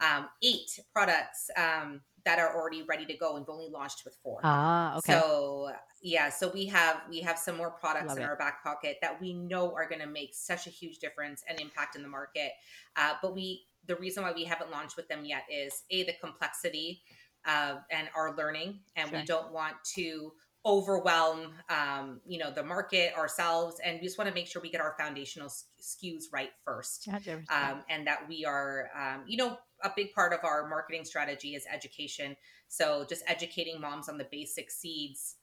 um, 0.00 0.28
eight 0.42 0.78
products 0.92 1.50
um, 1.56 2.00
that 2.24 2.38
are 2.38 2.54
already 2.54 2.82
ready 2.82 3.06
to 3.06 3.14
go, 3.14 3.36
and 3.36 3.46
we've 3.46 3.54
only 3.54 3.68
launched 3.70 4.04
with 4.04 4.16
four. 4.22 4.40
Ah, 4.44 4.96
okay. 4.98 5.12
So 5.12 5.72
yeah, 6.02 6.30
so 6.30 6.50
we 6.52 6.66
have 6.66 7.02
we 7.08 7.20
have 7.20 7.38
some 7.38 7.56
more 7.56 7.70
products 7.70 8.08
Love 8.08 8.18
in 8.18 8.22
it. 8.24 8.26
our 8.26 8.36
back 8.36 8.62
pocket 8.62 8.96
that 9.02 9.20
we 9.20 9.34
know 9.34 9.74
are 9.74 9.88
going 9.88 10.00
to 10.00 10.06
make 10.06 10.30
such 10.34 10.66
a 10.66 10.70
huge 10.70 10.98
difference 10.98 11.42
and 11.48 11.60
impact 11.60 11.96
in 11.96 12.02
the 12.02 12.08
market. 12.08 12.52
Uh, 12.96 13.14
but 13.22 13.34
we 13.34 13.66
the 13.86 13.96
reason 13.96 14.22
why 14.22 14.32
we 14.32 14.44
haven't 14.44 14.70
launched 14.70 14.96
with 14.96 15.08
them 15.08 15.24
yet 15.24 15.42
is 15.50 15.82
a 15.90 16.04
the 16.04 16.14
complexity 16.20 17.02
uh, 17.46 17.76
and 17.90 18.08
our 18.16 18.36
learning, 18.36 18.80
and 18.96 19.08
sure. 19.10 19.18
we 19.18 19.24
don't 19.24 19.52
want 19.52 19.74
to 19.94 20.32
overwhelm 20.66 21.52
um, 21.70 22.20
you 22.26 22.38
know 22.38 22.50
the 22.50 22.62
market 22.62 23.14
ourselves 23.16 23.80
and 23.82 23.98
we 23.98 24.06
just 24.06 24.18
want 24.18 24.28
to 24.28 24.34
make 24.34 24.46
sure 24.46 24.60
we 24.60 24.70
get 24.70 24.80
our 24.80 24.94
foundational 24.98 25.48
SKUs 25.48 26.24
right 26.32 26.50
first. 26.64 27.06
Um, 27.50 27.82
and 27.88 28.06
that 28.06 28.28
we 28.28 28.44
are 28.44 28.90
um, 28.94 29.24
you 29.26 29.36
know 29.36 29.56
a 29.82 29.90
big 29.96 30.12
part 30.12 30.32
of 30.32 30.40
our 30.44 30.68
marketing 30.68 31.04
strategy 31.04 31.54
is 31.54 31.64
education. 31.72 32.36
So 32.68 33.06
just 33.08 33.22
educating 33.26 33.80
moms 33.80 34.08
on 34.08 34.18
the 34.18 34.26
basic 34.30 34.70
seeds 34.70 35.36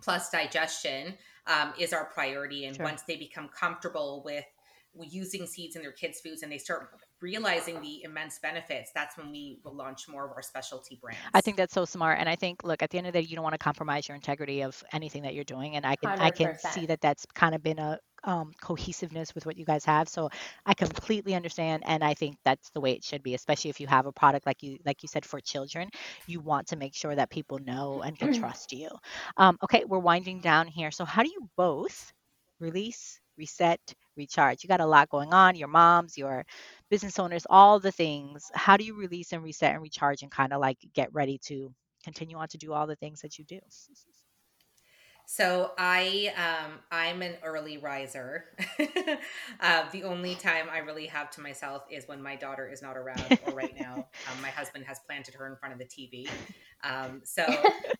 plus 0.00 0.30
digestion 0.30 1.14
um, 1.46 1.72
is 1.78 1.92
our 1.92 2.06
priority. 2.06 2.66
And 2.66 2.76
sure. 2.76 2.84
once 2.84 3.02
they 3.02 3.16
become 3.16 3.48
comfortable 3.48 4.22
with 4.24 4.44
using 5.00 5.46
seeds 5.46 5.76
in 5.76 5.82
their 5.82 5.92
kids 5.92 6.20
foods 6.20 6.42
and 6.42 6.52
they 6.52 6.58
start 6.58 6.90
realizing 7.20 7.80
the 7.80 8.02
immense 8.02 8.38
benefits, 8.38 8.90
that's 8.94 9.16
when 9.16 9.30
we 9.30 9.60
will 9.64 9.74
launch 9.74 10.08
more 10.08 10.24
of 10.24 10.32
our 10.32 10.42
specialty 10.42 10.98
brands. 11.00 11.20
I 11.32 11.40
think 11.40 11.56
that's 11.56 11.72
so 11.72 11.84
smart, 11.84 12.18
and 12.18 12.28
I 12.28 12.36
think, 12.36 12.64
look, 12.64 12.82
at 12.82 12.90
the 12.90 12.98
end 12.98 13.06
of 13.06 13.12
the 13.12 13.22
day, 13.22 13.26
you 13.26 13.36
don't 13.36 13.44
want 13.44 13.54
to 13.54 13.58
compromise 13.58 14.08
your 14.08 14.16
integrity 14.16 14.62
of 14.62 14.82
anything 14.92 15.22
that 15.22 15.34
you're 15.34 15.44
doing, 15.44 15.76
and 15.76 15.86
I 15.86 15.96
can 15.96 16.10
100%. 16.10 16.20
I 16.20 16.30
can 16.30 16.58
see 16.58 16.86
that 16.86 17.00
that's 17.00 17.24
kind 17.34 17.54
of 17.54 17.62
been 17.62 17.78
a 17.78 17.98
um, 18.24 18.52
cohesiveness 18.60 19.34
with 19.34 19.46
what 19.46 19.56
you 19.56 19.64
guys 19.64 19.84
have. 19.84 20.08
So 20.08 20.28
I 20.66 20.74
completely 20.74 21.34
understand, 21.34 21.82
and 21.86 22.04
I 22.04 22.14
think 22.14 22.36
that's 22.44 22.70
the 22.70 22.80
way 22.80 22.92
it 22.92 23.02
should 23.04 23.22
be. 23.22 23.34
Especially 23.34 23.70
if 23.70 23.80
you 23.80 23.86
have 23.86 24.06
a 24.06 24.12
product 24.12 24.46
like 24.46 24.62
you 24.62 24.78
like 24.84 25.02
you 25.02 25.08
said 25.08 25.24
for 25.24 25.40
children, 25.40 25.88
you 26.26 26.40
want 26.40 26.68
to 26.68 26.76
make 26.76 26.94
sure 26.94 27.14
that 27.14 27.30
people 27.30 27.58
know 27.58 28.02
and 28.02 28.18
can 28.18 28.32
trust 28.40 28.72
you. 28.72 28.88
Um, 29.36 29.58
okay, 29.64 29.84
we're 29.86 29.98
winding 29.98 30.40
down 30.40 30.68
here. 30.68 30.90
So 30.90 31.04
how 31.04 31.22
do 31.22 31.28
you 31.28 31.48
both 31.56 32.12
release, 32.60 33.20
reset, 33.36 33.80
recharge? 34.16 34.62
You 34.64 34.68
got 34.68 34.80
a 34.80 34.86
lot 34.86 35.08
going 35.10 35.32
on. 35.32 35.56
Your 35.56 35.68
moms, 35.68 36.16
your 36.18 36.44
business 36.90 37.18
owners, 37.18 37.46
all 37.50 37.80
the 37.80 37.92
things. 37.92 38.50
How 38.54 38.76
do 38.76 38.84
you 38.84 38.94
release 38.94 39.32
and 39.32 39.42
reset 39.42 39.72
and 39.74 39.82
recharge 39.82 40.22
and 40.22 40.30
kind 40.30 40.52
of 40.52 40.60
like 40.60 40.78
get 40.94 41.12
ready 41.14 41.38
to 41.46 41.72
continue 42.04 42.36
on 42.36 42.48
to 42.48 42.58
do 42.58 42.72
all 42.72 42.86
the 42.86 42.96
things 42.96 43.20
that 43.22 43.38
you 43.38 43.44
do? 43.44 43.60
So 45.24 45.72
I 45.78 46.32
um, 46.36 46.80
I'm 46.90 47.22
an 47.22 47.36
early 47.42 47.78
riser. 47.78 48.44
uh, 49.60 49.84
the 49.90 50.02
only 50.04 50.34
time 50.34 50.66
I 50.70 50.78
really 50.78 51.06
have 51.06 51.30
to 51.32 51.40
myself 51.40 51.84
is 51.90 52.06
when 52.06 52.22
my 52.22 52.36
daughter 52.36 52.68
is 52.68 52.82
not 52.82 52.96
around, 52.96 53.38
or 53.42 53.54
right 53.54 53.74
now 53.74 54.08
um, 54.30 54.42
my 54.42 54.50
husband 54.50 54.84
has 54.86 54.98
planted 55.06 55.34
her 55.34 55.46
in 55.46 55.56
front 55.56 55.72
of 55.72 55.78
the 55.78 55.86
TV. 55.86 56.28
Um, 56.84 57.22
so 57.24 57.46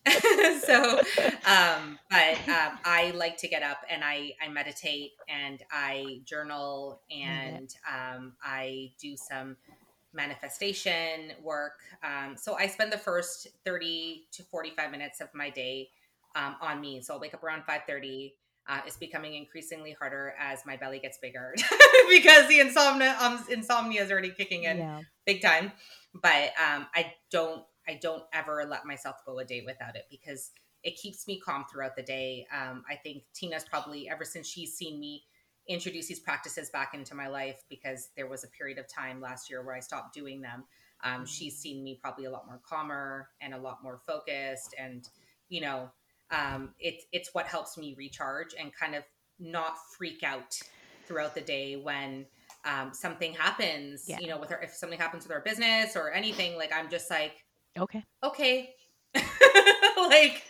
so 0.64 0.98
um, 1.46 1.98
but 2.10 2.36
um, 2.48 2.78
I 2.84 3.12
like 3.14 3.36
to 3.38 3.48
get 3.48 3.62
up 3.62 3.78
and 3.88 4.02
I 4.04 4.32
I 4.42 4.48
meditate 4.48 5.12
and 5.28 5.62
I 5.70 6.20
journal 6.24 7.00
and 7.10 7.74
um, 7.90 8.34
I 8.42 8.92
do 9.00 9.16
some 9.16 9.56
manifestation 10.12 11.32
work. 11.42 11.80
Um, 12.02 12.36
so 12.36 12.54
I 12.54 12.66
spend 12.66 12.92
the 12.92 12.98
first 12.98 13.46
30 13.64 14.26
to 14.32 14.42
45 14.42 14.90
minutes 14.90 15.20
of 15.20 15.28
my 15.34 15.48
day 15.48 15.88
um, 16.34 16.56
on 16.60 16.80
me. 16.80 17.00
So 17.02 17.14
I'll 17.14 17.20
wake 17.20 17.34
up 17.34 17.42
around 17.42 17.62
5:30. 17.64 18.32
Uh, 18.68 18.80
it's 18.86 18.96
becoming 18.96 19.34
increasingly 19.34 19.92
harder 19.98 20.34
as 20.38 20.60
my 20.64 20.76
belly 20.76 21.00
gets 21.00 21.18
bigger 21.18 21.52
because 22.08 22.46
the 22.46 22.60
insomnia 22.60 23.16
um, 23.20 23.44
insomnia 23.50 24.04
is 24.04 24.10
already 24.12 24.30
kicking 24.30 24.64
in 24.64 24.78
yeah. 24.78 25.00
big 25.26 25.42
time. 25.42 25.72
But 26.14 26.52
um, 26.60 26.86
I 26.94 27.14
don't 27.30 27.64
I 27.88 27.98
don't 28.00 28.22
ever 28.32 28.64
let 28.68 28.86
myself 28.86 29.16
go 29.26 29.38
a 29.38 29.44
day 29.44 29.62
without 29.66 29.96
it 29.96 30.04
because 30.10 30.52
it 30.82 30.96
keeps 30.96 31.26
me 31.26 31.40
calm 31.40 31.64
throughout 31.70 31.96
the 31.96 32.02
day. 32.02 32.46
Um, 32.52 32.84
I 32.88 32.96
think 32.96 33.24
Tina's 33.34 33.64
probably 33.64 34.08
ever 34.08 34.24
since 34.24 34.48
she's 34.48 34.74
seen 34.76 34.98
me 34.98 35.24
introduce 35.68 36.08
these 36.08 36.20
practices 36.20 36.70
back 36.70 36.92
into 36.94 37.14
my 37.14 37.28
life 37.28 37.62
because 37.68 38.10
there 38.16 38.26
was 38.26 38.42
a 38.44 38.48
period 38.48 38.78
of 38.78 38.88
time 38.88 39.20
last 39.20 39.48
year 39.48 39.62
where 39.64 39.74
I 39.74 39.80
stopped 39.80 40.12
doing 40.12 40.40
them. 40.40 40.64
Um, 41.04 41.12
mm-hmm. 41.12 41.24
She's 41.24 41.58
seen 41.58 41.84
me 41.84 41.98
probably 42.00 42.24
a 42.24 42.30
lot 42.30 42.46
more 42.46 42.60
calmer 42.68 43.28
and 43.40 43.54
a 43.54 43.58
lot 43.58 43.82
more 43.82 44.00
focused, 44.06 44.74
and 44.78 45.08
you 45.48 45.60
know, 45.60 45.90
um, 46.32 46.70
it's 46.80 47.04
it's 47.12 47.30
what 47.32 47.46
helps 47.46 47.78
me 47.78 47.94
recharge 47.96 48.54
and 48.58 48.72
kind 48.74 48.94
of 48.94 49.04
not 49.38 49.74
freak 49.96 50.22
out 50.22 50.58
throughout 51.06 51.34
the 51.34 51.40
day 51.40 51.76
when 51.76 52.26
um, 52.64 52.92
something 52.92 53.34
happens. 53.34 54.04
Yeah. 54.08 54.18
You 54.20 54.28
know, 54.28 54.38
with 54.38 54.50
her 54.50 54.60
if 54.60 54.72
something 54.72 54.98
happens 54.98 55.24
with 55.24 55.32
our 55.32 55.42
business 55.42 55.94
or 55.94 56.10
anything, 56.10 56.56
like 56.56 56.72
I'm 56.74 56.90
just 56.90 57.10
like, 57.10 57.44
okay, 57.78 58.02
okay. 58.24 58.70
like 59.14 60.42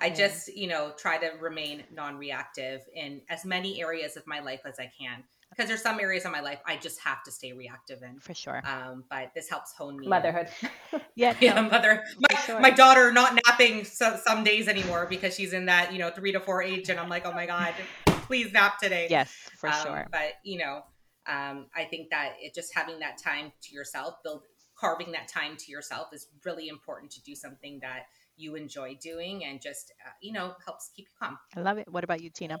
I 0.00 0.10
just, 0.10 0.54
you 0.54 0.66
know, 0.66 0.92
try 0.98 1.18
to 1.18 1.30
remain 1.40 1.84
non-reactive 1.94 2.82
in 2.94 3.22
as 3.30 3.44
many 3.44 3.80
areas 3.80 4.16
of 4.16 4.26
my 4.26 4.40
life 4.40 4.62
as 4.66 4.78
I 4.78 4.90
can 5.00 5.22
because 5.50 5.68
there's 5.68 5.82
some 5.82 5.98
areas 5.98 6.24
of 6.24 6.32
my 6.32 6.40
life 6.40 6.60
I 6.66 6.76
just 6.76 7.00
have 7.00 7.22
to 7.24 7.30
stay 7.30 7.52
reactive 7.52 8.02
in. 8.02 8.18
For 8.20 8.34
sure. 8.34 8.62
Um, 8.64 9.04
but 9.10 9.32
this 9.34 9.48
helps 9.48 9.72
hone 9.72 9.98
me. 9.98 10.06
Motherhood. 10.06 10.48
yeah. 11.14 11.34
Yeah. 11.40 11.54
No, 11.54 11.62
mother. 11.70 12.04
My, 12.18 12.38
sure. 12.40 12.60
my 12.60 12.70
daughter 12.70 13.12
not 13.12 13.38
napping 13.46 13.84
so, 13.84 14.18
some 14.24 14.44
days 14.44 14.68
anymore 14.68 15.06
because 15.08 15.34
she's 15.34 15.52
in 15.52 15.66
that, 15.66 15.92
you 15.92 15.98
know, 15.98 16.10
three 16.10 16.32
to 16.32 16.40
four 16.40 16.62
age. 16.62 16.90
And 16.90 17.00
I'm 17.00 17.08
like, 17.08 17.26
oh 17.26 17.32
my 17.32 17.46
God, 17.46 17.74
please 18.06 18.52
nap 18.52 18.78
today. 18.78 19.08
Yes, 19.10 19.32
for 19.56 19.68
um, 19.68 19.82
sure. 19.82 20.06
But, 20.12 20.34
you 20.44 20.58
know, 20.58 20.82
um, 21.26 21.66
I 21.76 21.84
think 21.84 22.10
that 22.10 22.34
it 22.40 22.54
just 22.54 22.74
having 22.74 22.98
that 23.00 23.18
time 23.18 23.52
to 23.62 23.74
yourself, 23.74 24.14
build, 24.22 24.42
carving 24.78 25.12
that 25.12 25.28
time 25.28 25.56
to 25.56 25.72
yourself 25.72 26.08
is 26.12 26.28
really 26.44 26.68
important 26.68 27.10
to 27.12 27.22
do 27.22 27.34
something 27.34 27.78
that 27.82 28.04
you 28.36 28.54
enjoy 28.54 28.96
doing 29.02 29.44
and 29.44 29.60
just, 29.60 29.92
uh, 30.06 30.10
you 30.22 30.32
know, 30.32 30.54
helps 30.64 30.90
keep 30.94 31.06
you 31.06 31.14
calm. 31.20 31.38
I 31.56 31.60
love 31.60 31.78
it. 31.78 31.90
What 31.90 32.04
about 32.04 32.22
you, 32.22 32.30
Tina? 32.30 32.58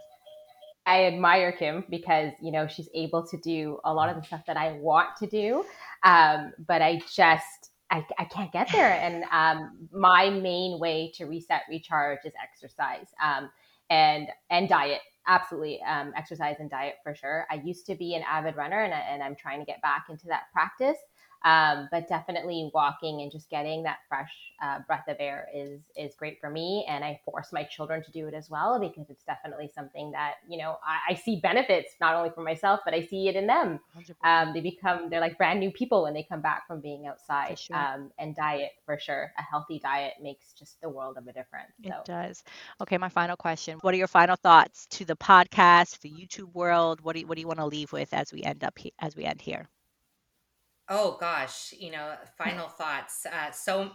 I 0.88 1.04
admire 1.04 1.52
Kim 1.52 1.84
because 1.90 2.32
you 2.40 2.50
know 2.50 2.66
she's 2.66 2.88
able 2.94 3.26
to 3.26 3.36
do 3.36 3.78
a 3.84 3.92
lot 3.92 4.08
of 4.08 4.16
the 4.16 4.22
stuff 4.22 4.46
that 4.46 4.56
I 4.56 4.72
want 4.72 5.10
to 5.18 5.26
do, 5.26 5.64
um, 6.02 6.52
but 6.66 6.80
I 6.80 7.00
just 7.14 7.70
I, 7.90 8.04
I 8.18 8.24
can't 8.24 8.50
get 8.52 8.70
there. 8.72 8.92
And 8.92 9.24
um, 9.30 9.88
my 9.92 10.30
main 10.30 10.78
way 10.78 11.12
to 11.16 11.26
reset, 11.26 11.62
recharge 11.68 12.20
is 12.24 12.32
exercise 12.42 13.08
um, 13.22 13.50
and 13.90 14.28
and 14.50 14.68
diet. 14.68 15.00
Absolutely, 15.26 15.82
um, 15.82 16.12
exercise 16.16 16.56
and 16.58 16.70
diet 16.70 16.94
for 17.02 17.14
sure. 17.14 17.46
I 17.50 17.56
used 17.56 17.84
to 17.86 17.94
be 17.94 18.14
an 18.14 18.22
avid 18.26 18.56
runner, 18.56 18.82
and, 18.82 18.94
and 18.94 19.22
I'm 19.22 19.36
trying 19.36 19.60
to 19.60 19.66
get 19.66 19.82
back 19.82 20.06
into 20.08 20.26
that 20.28 20.44
practice. 20.54 20.96
Um, 21.44 21.88
but 21.92 22.08
definitely 22.08 22.70
walking 22.74 23.22
and 23.22 23.30
just 23.30 23.48
getting 23.48 23.84
that 23.84 23.98
fresh 24.08 24.32
uh, 24.60 24.80
breath 24.86 25.04
of 25.06 25.16
air 25.20 25.48
is 25.54 25.80
is 25.96 26.14
great 26.16 26.40
for 26.40 26.50
me, 26.50 26.84
and 26.88 27.04
I 27.04 27.20
force 27.24 27.52
my 27.52 27.62
children 27.62 28.02
to 28.02 28.10
do 28.10 28.26
it 28.26 28.34
as 28.34 28.50
well 28.50 28.80
because 28.80 29.08
it's 29.08 29.22
definitely 29.24 29.70
something 29.72 30.10
that 30.12 30.34
you 30.48 30.58
know 30.58 30.78
I, 30.84 31.12
I 31.12 31.14
see 31.14 31.40
benefits 31.40 31.94
not 32.00 32.16
only 32.16 32.30
for 32.30 32.42
myself 32.42 32.80
but 32.84 32.92
I 32.92 33.02
see 33.02 33.28
it 33.28 33.36
in 33.36 33.46
them. 33.46 33.78
Um, 34.24 34.52
they 34.52 34.60
become 34.60 35.10
they're 35.10 35.20
like 35.20 35.38
brand 35.38 35.60
new 35.60 35.70
people 35.70 36.02
when 36.02 36.12
they 36.12 36.24
come 36.24 36.40
back 36.40 36.66
from 36.66 36.80
being 36.80 37.06
outside. 37.06 37.58
Sure. 37.58 37.76
Um, 37.76 38.10
and 38.18 38.34
diet 38.34 38.72
for 38.84 38.98
sure, 38.98 39.32
a 39.38 39.42
healthy 39.42 39.78
diet 39.78 40.14
makes 40.20 40.52
just 40.52 40.80
the 40.80 40.88
world 40.88 41.16
of 41.18 41.28
a 41.28 41.32
difference. 41.32 41.72
So. 41.84 41.90
It 41.90 42.04
does. 42.04 42.42
Okay, 42.80 42.98
my 42.98 43.08
final 43.08 43.36
question: 43.36 43.78
What 43.82 43.94
are 43.94 43.98
your 43.98 44.08
final 44.08 44.36
thoughts 44.36 44.86
to 44.90 45.04
the 45.04 45.16
podcast, 45.16 46.00
the 46.00 46.10
YouTube 46.10 46.52
world? 46.52 47.00
What 47.00 47.14
do 47.14 47.20
you, 47.20 47.26
what 47.28 47.36
do 47.36 47.40
you 47.40 47.46
want 47.46 47.60
to 47.60 47.66
leave 47.66 47.92
with 47.92 48.12
as 48.12 48.32
we 48.32 48.42
end 48.42 48.64
up 48.64 48.76
he- 48.78 48.92
as 48.98 49.14
we 49.14 49.24
end 49.24 49.40
here? 49.40 49.68
Oh 50.90 51.18
gosh, 51.20 51.74
you 51.78 51.90
know, 51.90 52.14
final 52.38 52.66
thoughts. 52.68 53.26
Uh, 53.26 53.50
so 53.50 53.90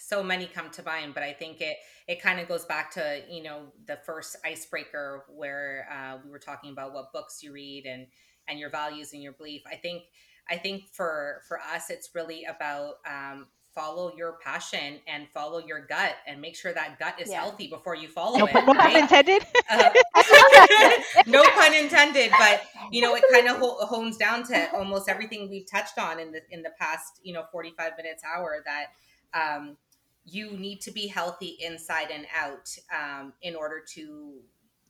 so 0.00 0.22
many 0.22 0.46
come 0.46 0.68
to 0.70 0.82
mind, 0.82 1.14
but 1.14 1.22
I 1.22 1.32
think 1.32 1.60
it 1.60 1.76
it 2.08 2.20
kind 2.20 2.40
of 2.40 2.48
goes 2.48 2.64
back 2.64 2.90
to 2.92 3.22
you 3.30 3.42
know 3.42 3.66
the 3.86 3.98
first 4.04 4.36
icebreaker 4.44 5.26
where 5.28 5.86
uh, 5.92 6.18
we 6.24 6.30
were 6.30 6.40
talking 6.40 6.72
about 6.72 6.92
what 6.92 7.12
books 7.12 7.40
you 7.42 7.52
read 7.52 7.86
and 7.86 8.06
and 8.48 8.58
your 8.58 8.70
values 8.70 9.12
and 9.12 9.22
your 9.22 9.32
belief. 9.32 9.62
I 9.70 9.76
think 9.76 10.02
I 10.50 10.56
think 10.56 10.88
for 10.92 11.42
for 11.46 11.60
us, 11.60 11.88
it's 11.88 12.10
really 12.16 12.44
about 12.44 12.94
um, 13.08 13.46
follow 13.74 14.12
your 14.16 14.38
passion 14.42 15.00
and 15.06 15.28
follow 15.28 15.58
your 15.58 15.80
gut 15.80 16.14
and 16.26 16.40
make 16.40 16.56
sure 16.56 16.72
that 16.72 16.98
gut 16.98 17.20
is 17.20 17.30
yeah. 17.30 17.40
healthy 17.40 17.66
before 17.66 17.94
you 17.94 18.08
follow 18.08 18.38
no, 18.38 18.46
it. 18.46 18.54
No 18.54 18.74
pun 18.74 18.96
intended. 18.96 19.44
Uh, 19.70 19.90
no 21.26 21.42
pun 21.42 21.74
intended, 21.74 22.30
but 22.38 22.62
you 22.90 23.00
know 23.00 23.14
it 23.14 23.24
kind 23.32 23.48
of 23.48 23.58
hones 23.88 24.16
down 24.16 24.44
to 24.44 24.72
almost 24.74 25.08
everything 25.08 25.50
we've 25.50 25.70
touched 25.70 25.98
on 25.98 26.20
in 26.20 26.32
the 26.32 26.40
in 26.50 26.62
the 26.62 26.70
past 26.78 27.20
you 27.22 27.32
know 27.32 27.44
forty 27.50 27.72
five 27.76 27.92
minutes 27.96 28.22
hour 28.24 28.62
that. 28.64 28.86
Um, 29.34 29.76
you 30.26 30.52
need 30.52 30.80
to 30.80 30.90
be 30.90 31.06
healthy 31.06 31.58
inside 31.60 32.08
and 32.10 32.26
out 32.34 32.74
um, 32.94 33.34
in 33.42 33.54
order 33.54 33.82
to 33.94 34.36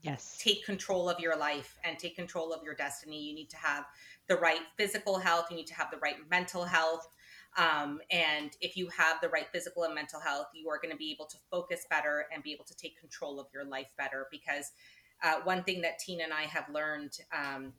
yes 0.03 0.39
take 0.41 0.65
control 0.65 1.09
of 1.09 1.19
your 1.19 1.37
life 1.37 1.79
and 1.85 1.99
take 1.99 2.15
control 2.15 2.53
of 2.53 2.63
your 2.63 2.75
destiny 2.75 3.21
you 3.21 3.35
need 3.35 3.51
to 3.51 3.57
have 3.57 3.85
the 4.29 4.37
right 4.37 4.61
physical 4.77 5.19
health 5.19 5.47
you 5.51 5.57
need 5.57 5.67
to 5.67 5.75
have 5.75 5.91
the 5.91 5.97
right 5.99 6.17
mental 6.31 6.65
health 6.65 7.09
um, 7.57 8.01
and 8.11 8.51
if 8.61 8.77
you 8.77 8.89
have 8.89 9.21
the 9.21 9.29
right 9.29 9.47
physical 9.53 9.85
and 9.85 9.95
mental 9.95 10.21
health, 10.21 10.49
you 10.55 10.69
are 10.69 10.79
going 10.79 10.91
to 10.91 10.97
be 10.97 11.13
able 11.13 11.27
to 11.27 11.37
focus 11.51 11.87
better 11.89 12.27
and 12.33 12.43
be 12.43 12.53
able 12.53 12.65
to 12.65 12.77
take 12.77 12.99
control 12.99 13.39
of 13.39 13.47
your 13.55 13.65
life 13.65 13.93
better. 13.97 14.27
Because 14.31 14.73
uh, 15.23 15.41
one 15.45 15.63
thing 15.63 15.81
that 15.83 15.99
Tina 15.99 16.25
and 16.25 16.33
I 16.33 16.43
have 16.43 16.69
learned, 16.69 17.19
um, 17.33 17.73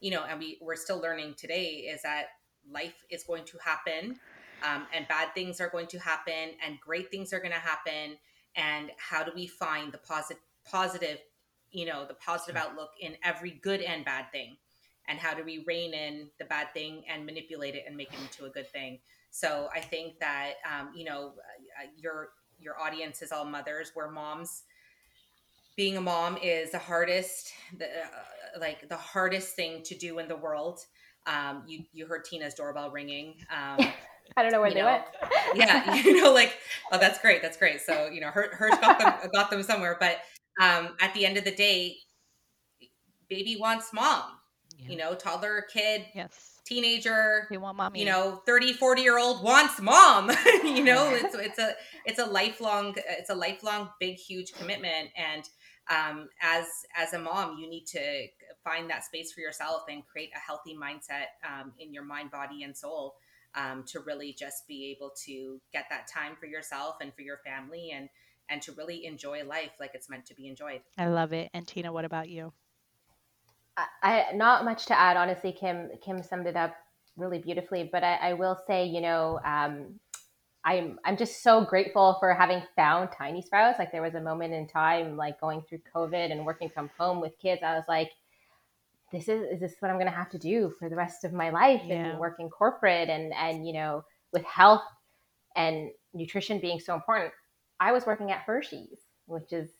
you 0.00 0.10
know, 0.10 0.24
and 0.24 0.38
we, 0.38 0.58
we're 0.62 0.76
still 0.76 1.00
learning 1.00 1.34
today 1.36 1.88
is 1.92 2.02
that 2.02 2.28
life 2.70 3.04
is 3.10 3.22
going 3.24 3.44
to 3.46 3.58
happen 3.58 4.18
um, 4.62 4.86
and 4.94 5.06
bad 5.08 5.34
things 5.34 5.60
are 5.60 5.68
going 5.68 5.86
to 5.88 5.98
happen 5.98 6.50
and 6.64 6.80
great 6.80 7.10
things 7.10 7.32
are 7.32 7.38
going 7.38 7.52
to 7.52 7.58
happen. 7.58 8.16
And 8.56 8.90
how 8.96 9.22
do 9.22 9.30
we 9.34 9.46
find 9.46 9.92
the 9.92 9.98
positive, 9.98 10.42
positive, 10.64 11.18
you 11.70 11.86
know, 11.86 12.06
the 12.06 12.14
positive 12.14 12.56
outlook 12.56 12.90
in 13.00 13.16
every 13.22 13.50
good 13.62 13.82
and 13.82 14.04
bad 14.04 14.32
thing? 14.32 14.56
And 15.06 15.18
how 15.18 15.34
do 15.34 15.42
we 15.44 15.64
rein 15.66 15.94
in 15.94 16.28
the 16.38 16.44
bad 16.44 16.72
thing 16.74 17.04
and 17.08 17.24
manipulate 17.24 17.74
it 17.74 17.84
and 17.86 17.96
make 17.96 18.12
it 18.12 18.20
into 18.20 18.44
a 18.44 18.50
good 18.50 18.70
thing? 18.70 18.98
So 19.30 19.68
I 19.74 19.80
think 19.80 20.18
that 20.20 20.54
um, 20.68 20.90
you 20.94 21.04
know 21.04 21.34
uh, 21.80 21.86
your 21.96 22.30
your 22.58 22.80
audience 22.80 23.22
is 23.22 23.32
all 23.32 23.44
mothers, 23.44 23.92
where 23.94 24.10
moms 24.10 24.64
being 25.76 25.96
a 25.96 26.00
mom 26.00 26.36
is 26.42 26.72
the 26.72 26.78
hardest, 26.78 27.52
the, 27.78 27.84
uh, 27.86 28.58
like 28.58 28.88
the 28.88 28.96
hardest 28.96 29.54
thing 29.54 29.80
to 29.84 29.96
do 29.96 30.18
in 30.18 30.26
the 30.26 30.36
world. 30.36 30.80
Um, 31.26 31.62
you 31.66 31.84
you 31.92 32.06
heard 32.06 32.24
Tina's 32.24 32.54
doorbell 32.54 32.90
ringing. 32.90 33.34
Um, 33.50 33.86
I 34.36 34.42
don't 34.42 34.52
know 34.52 34.60
where 34.60 34.70
they 34.70 34.80
know, 34.80 34.86
went. 34.86 35.04
yeah, 35.54 35.94
you 36.04 36.22
know, 36.22 36.32
like 36.32 36.56
oh, 36.92 36.98
that's 36.98 37.20
great, 37.20 37.42
that's 37.42 37.56
great. 37.56 37.80
So 37.80 38.08
you 38.08 38.20
know, 38.20 38.30
her 38.30 38.54
hers 38.54 38.74
got 38.80 38.98
them 38.98 39.30
got 39.32 39.50
them 39.50 39.62
somewhere. 39.62 39.96
But 39.98 40.18
um, 40.60 40.96
at 41.00 41.14
the 41.14 41.24
end 41.24 41.36
of 41.36 41.44
the 41.44 41.54
day, 41.54 41.96
baby 43.28 43.56
wants 43.58 43.92
mom. 43.92 44.37
Yeah. 44.78 44.90
You 44.90 44.96
know, 44.96 45.14
toddler 45.14 45.64
kid. 45.72 46.06
Yes. 46.14 46.60
teenager 46.64 47.46
they 47.50 47.56
want 47.56 47.76
mommy. 47.76 48.00
you 48.00 48.04
know 48.06 48.42
30 48.44 48.74
40 48.74 49.02
year 49.02 49.18
old 49.18 49.42
wants 49.42 49.80
mom. 49.80 50.30
You 50.64 50.84
know 50.84 51.10
it's 51.14 51.34
it's 51.34 51.58
a 51.58 51.74
it's 52.04 52.18
a 52.18 52.26
lifelong 52.26 52.94
it's 53.08 53.30
a 53.30 53.34
lifelong 53.34 53.90
big 53.98 54.16
huge 54.16 54.52
commitment. 54.52 55.10
And 55.16 55.48
um, 55.90 56.28
as 56.42 56.66
as 56.96 57.12
a 57.14 57.18
mom 57.18 57.58
you 57.58 57.68
need 57.68 57.86
to 57.86 58.26
find 58.64 58.90
that 58.90 59.04
space 59.04 59.32
for 59.32 59.40
yourself 59.40 59.82
and 59.88 60.06
create 60.06 60.30
a 60.36 60.38
healthy 60.38 60.76
mindset 60.76 61.28
um, 61.44 61.72
in 61.78 61.94
your 61.94 62.04
mind 62.04 62.30
body 62.30 62.62
and 62.62 62.76
soul 62.76 63.16
um, 63.54 63.84
to 63.86 64.00
really 64.00 64.34
just 64.38 64.68
be 64.68 64.94
able 64.94 65.10
to 65.26 65.60
get 65.72 65.86
that 65.90 66.06
time 66.06 66.36
for 66.38 66.46
yourself 66.46 66.96
and 67.00 67.14
for 67.14 67.22
your 67.22 67.38
family 67.38 67.90
and 67.92 68.08
and 68.50 68.62
to 68.62 68.72
really 68.72 69.04
enjoy 69.04 69.44
life 69.44 69.72
like 69.80 69.90
it's 69.94 70.08
meant 70.08 70.24
to 70.26 70.34
be 70.34 70.48
enjoyed. 70.48 70.80
I 70.96 71.06
love 71.08 71.32
it. 71.32 71.50
And 71.52 71.66
tina 71.66 71.92
what 71.92 72.04
about 72.04 72.28
you 72.28 72.52
I, 74.02 74.26
not 74.34 74.64
much 74.64 74.86
to 74.86 74.98
add. 74.98 75.16
Honestly, 75.16 75.52
Kim 75.52 75.90
Kim 76.04 76.22
summed 76.22 76.46
it 76.46 76.56
up 76.56 76.74
really 77.16 77.38
beautifully. 77.38 77.88
But 77.90 78.04
I, 78.04 78.14
I 78.16 78.32
will 78.34 78.58
say, 78.66 78.86
you 78.86 79.00
know, 79.00 79.40
um, 79.44 79.98
I'm 80.64 80.98
I'm 81.04 81.16
just 81.16 81.42
so 81.42 81.64
grateful 81.64 82.16
for 82.20 82.32
having 82.32 82.62
found 82.76 83.10
Tiny 83.16 83.42
Sprouts. 83.42 83.78
Like 83.78 83.92
there 83.92 84.02
was 84.02 84.14
a 84.14 84.20
moment 84.20 84.54
in 84.54 84.66
time, 84.66 85.16
like 85.16 85.40
going 85.40 85.62
through 85.62 85.80
COVID 85.94 86.30
and 86.30 86.46
working 86.46 86.68
from 86.68 86.90
home 86.98 87.20
with 87.20 87.38
kids, 87.38 87.62
I 87.62 87.74
was 87.74 87.84
like, 87.88 88.10
this 89.12 89.28
is 89.28 89.42
is 89.52 89.60
this 89.60 89.74
what 89.80 89.90
I'm 89.90 89.96
going 89.96 90.10
to 90.10 90.16
have 90.16 90.30
to 90.30 90.38
do 90.38 90.72
for 90.78 90.88
the 90.88 90.96
rest 90.96 91.24
of 91.24 91.32
my 91.32 91.50
life 91.50 91.82
yeah. 91.84 92.06
and 92.06 92.18
work 92.18 92.36
in 92.38 92.48
corporate 92.48 93.08
and 93.08 93.32
and 93.34 93.66
you 93.66 93.72
know 93.72 94.04
with 94.32 94.44
health 94.44 94.82
and 95.56 95.90
nutrition 96.14 96.60
being 96.60 96.80
so 96.80 96.94
important. 96.94 97.32
I 97.80 97.92
was 97.92 98.06
working 98.06 98.30
at 98.30 98.40
Hershey's, 98.40 98.98
which 99.26 99.52
is 99.52 99.70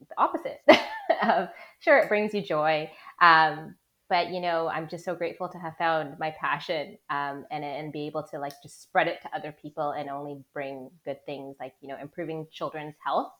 the 0.00 0.14
opposite 0.18 0.60
of 1.22 1.48
sure 1.80 1.98
it 1.98 2.08
brings 2.08 2.34
you 2.34 2.42
joy 2.42 2.90
um, 3.20 3.74
but 4.08 4.30
you 4.30 4.40
know 4.40 4.68
i'm 4.68 4.88
just 4.88 5.04
so 5.04 5.14
grateful 5.14 5.48
to 5.48 5.58
have 5.58 5.76
found 5.78 6.18
my 6.18 6.34
passion 6.40 6.96
um, 7.10 7.44
and, 7.50 7.64
and 7.64 7.92
be 7.92 8.06
able 8.06 8.22
to 8.22 8.38
like 8.38 8.52
just 8.62 8.82
spread 8.82 9.08
it 9.08 9.20
to 9.22 9.28
other 9.34 9.54
people 9.60 9.90
and 9.92 10.08
only 10.08 10.38
bring 10.52 10.90
good 11.04 11.24
things. 11.26 11.56
Like 11.60 11.74
you 11.80 11.88
know 11.88 11.96
improving 12.00 12.46
children's 12.52 12.94
health 13.04 13.32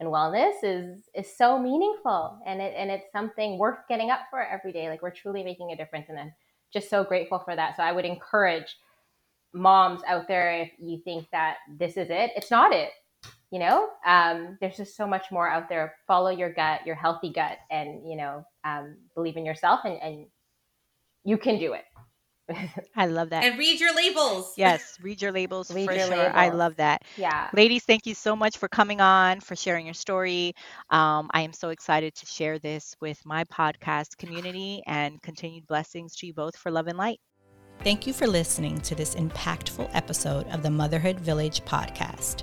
and 0.00 0.08
wellness 0.08 0.54
is 0.62 1.08
is 1.14 1.36
so 1.36 1.58
meaningful 1.58 2.38
and 2.46 2.60
it 2.60 2.74
and 2.76 2.90
it's 2.90 3.10
something 3.12 3.58
worth 3.58 3.78
getting 3.88 4.10
up 4.10 4.20
for 4.30 4.44
every 4.44 4.72
day. 4.72 4.88
Like 4.88 5.02
we're 5.02 5.10
truly 5.10 5.42
making 5.44 5.72
a 5.72 5.76
difference 5.76 6.06
and 6.08 6.18
i'm 6.18 6.32
just 6.72 6.88
so 6.88 7.04
grateful 7.04 7.38
for 7.40 7.54
that. 7.56 7.76
So 7.76 7.82
i 7.82 7.92
would 7.92 8.04
encourage 8.04 8.76
moms 9.54 10.00
out 10.06 10.28
there 10.28 10.62
if 10.62 10.70
you 10.78 11.00
think 11.04 11.26
that 11.32 11.56
this 11.78 11.96
is 11.98 12.08
it 12.10 12.30
it's 12.36 12.50
not 12.50 12.72
it 12.72 12.90
you 13.52 13.58
know 13.60 13.88
um, 14.04 14.58
there's 14.60 14.76
just 14.76 14.96
so 14.96 15.06
much 15.06 15.26
more 15.30 15.48
out 15.48 15.68
there 15.68 15.94
follow 16.08 16.30
your 16.30 16.52
gut 16.52 16.84
your 16.84 16.96
healthy 16.96 17.30
gut 17.30 17.58
and 17.70 18.08
you 18.08 18.16
know 18.16 18.44
um, 18.64 18.96
believe 19.14 19.36
in 19.36 19.46
yourself 19.46 19.80
and, 19.84 20.00
and 20.02 20.26
you 21.24 21.38
can 21.38 21.58
do 21.58 21.74
it 21.74 21.84
I 22.96 23.06
love 23.06 23.30
that. 23.30 23.44
And 23.44 23.58
read 23.58 23.80
your 23.80 23.94
labels. 23.94 24.52
Yes, 24.56 24.98
read 25.00 25.22
your 25.22 25.32
labels 25.32 25.72
read 25.72 25.86
for 25.86 25.92
your 25.92 26.06
sure. 26.06 26.16
Labels. 26.16 26.34
I 26.34 26.48
love 26.48 26.76
that. 26.76 27.02
Yeah. 27.16 27.48
Ladies, 27.52 27.84
thank 27.84 28.04
you 28.04 28.14
so 28.14 28.34
much 28.34 28.58
for 28.58 28.68
coming 28.68 29.00
on, 29.00 29.40
for 29.40 29.54
sharing 29.54 29.86
your 29.86 29.94
story. 29.94 30.52
Um, 30.90 31.30
I 31.32 31.42
am 31.42 31.52
so 31.52 31.68
excited 31.68 32.14
to 32.16 32.26
share 32.26 32.58
this 32.58 32.96
with 33.00 33.24
my 33.24 33.44
podcast 33.44 34.16
community 34.18 34.82
and 34.86 35.22
continued 35.22 35.66
blessings 35.66 36.16
to 36.16 36.26
you 36.26 36.34
both 36.34 36.56
for 36.56 36.70
love 36.70 36.88
and 36.88 36.98
light. 36.98 37.20
Thank 37.82 38.06
you 38.06 38.12
for 38.12 38.26
listening 38.26 38.80
to 38.82 38.94
this 38.94 39.14
impactful 39.14 39.90
episode 39.92 40.46
of 40.48 40.62
the 40.62 40.70
Motherhood 40.70 41.18
Village 41.20 41.64
podcast. 41.64 42.42